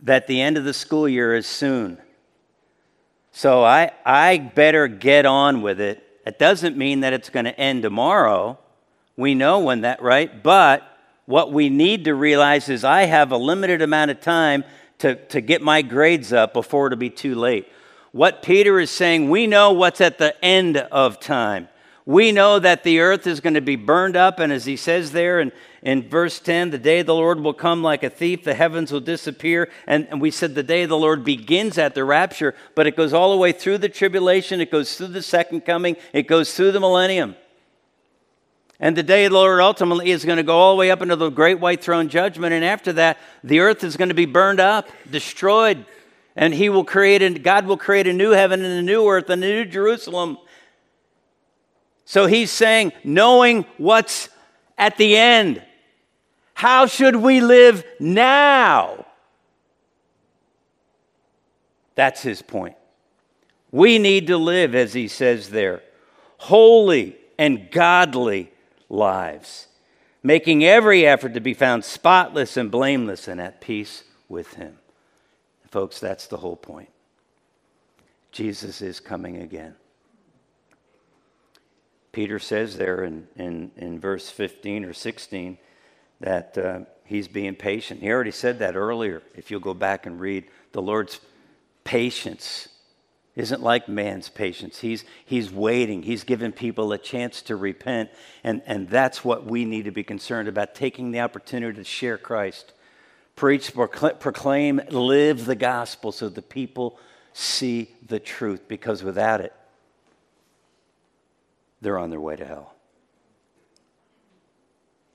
that 0.04 0.28
the 0.28 0.42
end 0.42 0.58
of 0.58 0.64
the 0.64 0.74
school 0.74 1.10
year 1.10 1.34
is 1.34 1.48
soon. 1.48 1.98
So 3.32 3.64
I, 3.64 3.92
I 4.06 4.38
better 4.38 4.88
get 4.88 5.26
on 5.26 5.62
with 5.62 5.82
it. 5.82 6.04
It 6.26 6.38
doesn't 6.38 6.78
mean 6.78 7.00
that 7.00 7.14
it's 7.14 7.30
going 7.30 7.46
to 7.46 7.60
end 7.60 7.82
tomorrow. 7.82 8.60
We 9.18 9.34
know 9.34 9.60
when 9.60 9.82
that, 9.82 10.02
right? 10.02 10.44
But 10.44 10.84
what 11.26 11.52
we 11.52 11.70
need 11.70 12.06
to 12.06 12.14
realize 12.14 12.70
is 12.70 12.84
I 12.84 13.04
have 13.04 13.32
a 13.32 13.38
limited 13.38 13.82
amount 13.82 14.12
of 14.12 14.22
time 14.22 14.64
to, 15.00 15.16
to 15.28 15.42
get 15.42 15.62
my 15.62 15.82
grades 15.82 16.34
up 16.34 16.54
before 16.54 16.88
it'll 16.88 16.98
be 16.98 17.10
too 17.10 17.36
late. 17.36 17.68
What 18.12 18.42
Peter 18.42 18.80
is 18.80 18.92
saying, 18.92 19.30
we 19.30 19.46
know 19.46 19.74
what's 19.74 20.00
at 20.00 20.18
the 20.18 20.42
end 20.44 20.78
of 20.78 21.20
time. 21.20 21.68
We 22.06 22.32
know 22.32 22.60
that 22.60 22.84
the 22.84 23.00
earth 23.00 23.26
is 23.26 23.40
going 23.40 23.56
to 23.56 23.62
be 23.62 23.76
burned 23.76 24.16
up, 24.16 24.40
and 24.40 24.54
as 24.54 24.66
he 24.66 24.78
says 24.78 25.12
there 25.12 25.40
in, 25.40 25.52
in 25.82 26.08
verse 26.08 26.40
10, 26.40 26.70
the 26.70 26.78
day 26.78 27.00
of 27.00 27.08
the 27.08 27.16
Lord 27.16 27.40
will 27.40 27.54
come 27.54 27.82
like 27.82 28.04
a 28.04 28.10
thief, 28.12 28.44
the 28.44 28.54
heavens 28.54 28.92
will 28.92 29.00
disappear. 29.00 29.70
And, 29.88 30.08
and 30.12 30.22
we 30.22 30.30
said 30.30 30.54
the 30.54 30.62
day 30.62 30.84
of 30.84 30.90
the 30.90 30.98
Lord 30.98 31.24
begins 31.24 31.80
at 31.80 31.96
the 31.96 32.04
rapture, 32.04 32.54
but 32.76 32.86
it 32.86 32.96
goes 32.96 33.12
all 33.12 33.32
the 33.32 33.38
way 33.38 33.52
through 33.52 33.80
the 33.80 33.90
tribulation, 33.90 34.62
it 34.62 34.72
goes 34.72 34.96
through 34.96 35.08
the 35.08 35.24
second 35.24 35.62
coming, 35.62 35.98
it 36.14 36.28
goes 36.28 36.54
through 36.54 36.74
the 36.74 36.80
millennium. 36.80 37.36
And 38.80 38.96
the 38.96 39.04
day 39.04 39.26
of 39.26 39.32
the 39.32 39.38
Lord 39.38 39.62
ultimately 39.62 40.12
is 40.12 40.26
going 40.26 40.38
to 40.38 40.44
go 40.44 40.58
all 40.58 40.76
the 40.76 40.80
way 40.80 40.92
up 40.92 41.02
into 41.02 41.16
the 41.16 41.30
great 41.30 41.60
white 41.60 41.82
throne 41.82 42.10
judgment. 42.10 42.54
And 42.54 42.66
after 42.66 42.92
that, 42.94 43.18
the 43.44 43.60
earth 43.60 43.84
is 43.84 43.96
going 43.96 44.10
to 44.10 44.16
be 44.16 44.26
burned 44.26 44.60
up, 44.60 44.90
destroyed. 45.10 45.86
And 46.36 46.54
he 46.54 46.68
will 46.68 46.84
create, 46.84 47.22
and 47.22 47.42
God 47.42 47.66
will 47.66 47.78
create 47.78 48.08
a 48.08 48.14
new 48.14 48.32
heaven 48.32 48.64
and 48.64 48.80
a 48.80 48.82
new 48.82 49.08
earth 49.08 49.30
and 49.30 49.42
a 49.44 49.48
new 49.48 49.66
Jerusalem. 49.66 50.38
So 52.04 52.26
he's 52.26 52.52
saying, 52.52 52.92
knowing 53.04 53.66
what's 53.78 54.28
at 54.78 54.98
the 54.98 55.16
end, 55.16 55.64
how 56.54 56.86
should 56.86 57.16
we 57.16 57.40
live 57.40 57.84
now? 58.00 59.06
That's 61.96 62.22
his 62.22 62.42
point. 62.42 62.76
We 63.72 64.00
need 64.00 64.28
to 64.28 64.38
live, 64.38 64.76
as 64.76 64.94
he 64.94 65.08
says 65.08 65.50
there, 65.50 65.82
holy 66.38 67.18
and 67.40 67.72
godly 67.72 68.52
lives, 68.90 69.68
making 70.24 70.64
every 70.64 71.06
effort 71.06 71.34
to 71.34 71.40
be 71.40 71.54
found 71.54 71.84
spotless 71.84 72.58
and 72.58 72.72
blameless 72.72 73.28
and 73.28 73.40
at 73.40 73.62
peace 73.62 74.04
with 74.30 74.54
Him. 74.56 74.78
Folks, 75.70 76.00
that's 76.00 76.28
the 76.28 76.38
whole 76.38 76.56
point. 76.56 76.90
Jesus 78.32 78.82
is 78.82 79.00
coming 79.00 79.38
again. 79.38 79.76
Peter 82.12 82.40
says 82.40 82.78
there 82.78 83.04
in, 83.04 83.28
in, 83.36 83.72
in 83.76 84.00
verse 84.00 84.30
15 84.30 84.86
or 84.86 84.94
16 84.94 85.58
that 86.22 86.58
uh, 86.58 86.80
he's 87.04 87.28
being 87.28 87.56
patient. 87.56 88.02
He 88.02 88.10
already 88.10 88.32
said 88.32 88.60
that 88.60 88.76
earlier. 88.78 89.22
If 89.36 89.52
you'll 89.52 89.60
go 89.60 89.74
back 89.74 90.06
and 90.06 90.20
read 90.20 90.46
the 90.72 90.82
Lord's 90.82 91.20
patience 91.84 92.70
isn't 93.36 93.62
like 93.62 93.90
man's 93.90 94.30
patience. 94.30 94.80
He's, 94.80 95.04
he's 95.26 95.52
waiting. 95.52 96.04
He's 96.04 96.24
given 96.24 96.52
people 96.52 96.94
a 96.94 96.98
chance 96.98 97.42
to 97.44 97.56
repent. 97.56 98.10
And, 98.44 98.62
and 98.66 98.90
that's 98.90 99.26
what 99.26 99.46
we 99.46 99.66
need 99.66 99.86
to 99.86 99.92
be 99.92 100.04
concerned 100.04 100.48
about 100.48 100.74
taking 100.74 101.12
the 101.12 101.20
opportunity 101.20 101.78
to 101.78 101.84
share 101.84 102.18
Christ. 102.18 102.72
Preach, 103.36 103.74
proclaim, 103.74 104.80
live 104.90 105.46
the 105.46 105.56
gospel 105.56 106.14
so 106.14 106.30
the 106.30 106.42
people 106.42 106.98
see 107.34 107.94
the 108.08 108.20
truth, 108.20 108.70
because 108.70 109.04
without 109.04 109.42
it, 109.42 109.52
they're 111.82 112.00
on 112.00 112.10
their 112.10 112.22
way 112.22 112.38
to 112.38 112.46
hell. 112.46 112.74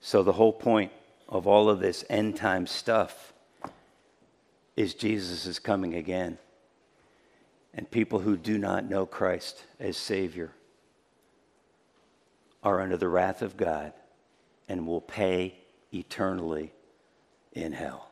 So, 0.01 0.21
the 0.21 0.31
whole 0.31 0.53
point 0.53 0.91
of 1.27 1.47
all 1.47 1.69
of 1.69 1.79
this 1.79 2.05
end 2.09 2.35
time 2.35 2.67
stuff 2.67 3.33
is 4.75 4.93
Jesus 4.93 5.47
is 5.47 5.57
coming 5.57 5.95
again. 5.95 6.37
And 7.73 7.89
people 7.89 8.19
who 8.19 8.35
do 8.35 8.57
not 8.57 8.89
know 8.89 9.05
Christ 9.05 9.63
as 9.79 9.95
Savior 9.95 10.51
are 12.63 12.81
under 12.81 12.97
the 12.97 13.07
wrath 13.07 13.41
of 13.41 13.57
God 13.57 13.93
and 14.67 14.85
will 14.85 15.01
pay 15.01 15.55
eternally 15.93 16.73
in 17.53 17.71
hell. 17.71 18.09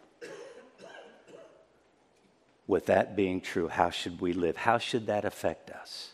With 2.67 2.85
that 2.85 3.15
being 3.15 3.41
true, 3.41 3.67
how 3.67 3.89
should 3.89 4.21
we 4.21 4.31
live? 4.33 4.55
How 4.55 4.77
should 4.77 5.07
that 5.07 5.25
affect 5.25 5.71
us? 5.71 6.11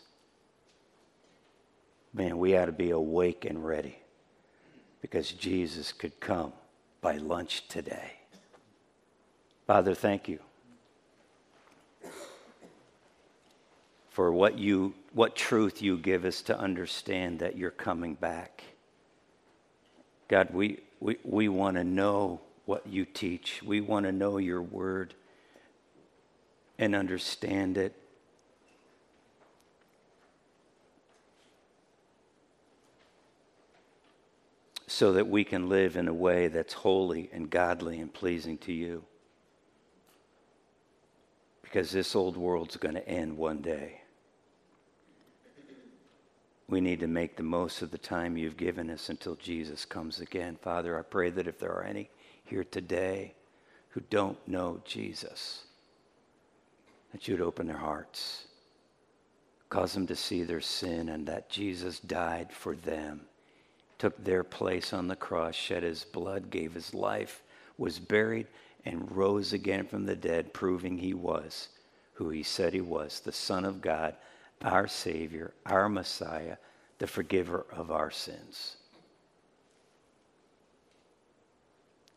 Man, 2.14 2.38
we 2.38 2.56
ought 2.56 2.66
to 2.66 2.72
be 2.72 2.90
awake 2.90 3.44
and 3.44 3.64
ready 3.64 3.98
because 5.02 5.30
Jesus 5.32 5.92
could 5.92 6.18
come 6.18 6.52
by 7.02 7.18
lunch 7.18 7.68
today. 7.68 8.12
Father, 9.66 9.94
thank 9.94 10.28
you 10.28 10.38
for 14.16 14.32
what 14.32 14.58
you 14.58 14.94
what 15.12 15.36
truth 15.36 15.82
you 15.82 15.98
give 15.98 16.24
us 16.24 16.40
to 16.40 16.58
understand 16.58 17.40
that 17.40 17.58
you're 17.58 17.70
coming 17.70 18.14
back. 18.14 18.64
God, 20.26 20.48
we 20.54 20.80
we, 21.00 21.18
we 21.22 21.50
want 21.50 21.76
to 21.76 21.84
know 21.84 22.40
what 22.64 22.86
you 22.86 23.04
teach. 23.04 23.62
We 23.62 23.82
want 23.82 24.06
to 24.06 24.12
know 24.12 24.38
your 24.38 24.62
word 24.62 25.12
and 26.78 26.94
understand 26.94 27.76
it. 27.76 27.94
So 34.86 35.12
that 35.12 35.28
we 35.28 35.44
can 35.44 35.68
live 35.68 35.94
in 35.94 36.08
a 36.08 36.14
way 36.14 36.48
that's 36.48 36.72
holy 36.72 37.28
and 37.34 37.50
godly 37.50 38.00
and 38.00 38.10
pleasing 38.10 38.56
to 38.58 38.72
you. 38.72 39.04
Because 41.60 41.90
this 41.90 42.16
old 42.16 42.38
world's 42.38 42.78
going 42.78 42.94
to 42.94 43.06
end 43.06 43.36
one 43.36 43.60
day. 43.60 44.00
We 46.68 46.80
need 46.80 47.00
to 47.00 47.06
make 47.06 47.36
the 47.36 47.42
most 47.42 47.82
of 47.82 47.90
the 47.90 47.98
time 47.98 48.36
you've 48.36 48.56
given 48.56 48.90
us 48.90 49.08
until 49.08 49.36
Jesus 49.36 49.84
comes 49.84 50.20
again. 50.20 50.56
Father, 50.60 50.98
I 50.98 51.02
pray 51.02 51.30
that 51.30 51.46
if 51.46 51.58
there 51.58 51.72
are 51.72 51.84
any 51.84 52.10
here 52.44 52.64
today 52.64 53.34
who 53.90 54.00
don't 54.10 54.36
know 54.48 54.80
Jesus, 54.84 55.64
that 57.12 57.28
you'd 57.28 57.40
open 57.40 57.66
their 57.66 57.76
hearts, 57.76 58.46
cause 59.68 59.94
them 59.94 60.06
to 60.08 60.16
see 60.16 60.42
their 60.42 60.60
sin 60.60 61.08
and 61.08 61.26
that 61.26 61.48
Jesus 61.48 62.00
died 62.00 62.52
for 62.52 62.74
them, 62.74 63.22
took 63.98 64.22
their 64.22 64.42
place 64.42 64.92
on 64.92 65.06
the 65.08 65.16
cross, 65.16 65.54
shed 65.54 65.82
his 65.82 66.04
blood, 66.04 66.50
gave 66.50 66.74
his 66.74 66.92
life, 66.92 67.42
was 67.78 67.98
buried, 67.98 68.48
and 68.84 69.16
rose 69.16 69.52
again 69.52 69.86
from 69.86 70.04
the 70.04 70.16
dead, 70.16 70.52
proving 70.52 70.98
he 70.98 71.14
was 71.14 71.68
who 72.16 72.30
he 72.30 72.42
said 72.42 72.72
he 72.72 72.80
was 72.80 73.20
the 73.20 73.32
Son 73.32 73.64
of 73.64 73.82
God, 73.82 74.14
our 74.62 74.86
Savior, 74.86 75.52
our 75.64 75.88
Messiah, 75.88 76.56
the 76.98 77.06
forgiver 77.06 77.66
of 77.70 77.90
our 77.90 78.10
sins. 78.10 78.76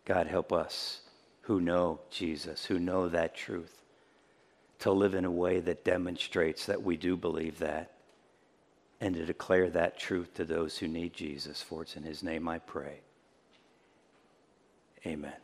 God, 0.06 0.28
help 0.28 0.52
us 0.52 1.02
who 1.42 1.62
know 1.62 2.00
Jesus, 2.10 2.66
who 2.66 2.80
know 2.80 3.10
that 3.10 3.36
truth, 3.36 3.82
to 4.80 4.92
live 4.92 5.14
in 5.14 5.26
a 5.26 5.32
way 5.32 5.60
that 5.60 5.84
demonstrates 5.84 6.66
that 6.66 6.82
we 6.82 6.96
do 6.96 7.18
believe 7.18 7.60
that 7.60 7.92
and 9.02 9.16
to 9.16 9.26
declare 9.26 9.70
that 9.70 9.98
truth 9.98 10.34
to 10.36 10.46
those 10.46 10.78
who 10.78 10.88
need 10.88 11.14
Jesus. 11.14 11.62
For 11.62 11.84
it's 11.84 11.96
in 11.96 12.04
his 12.04 12.24
name 12.24 12.48
I 12.48 12.60
pray. 12.60 13.00
Amen. 15.06 15.40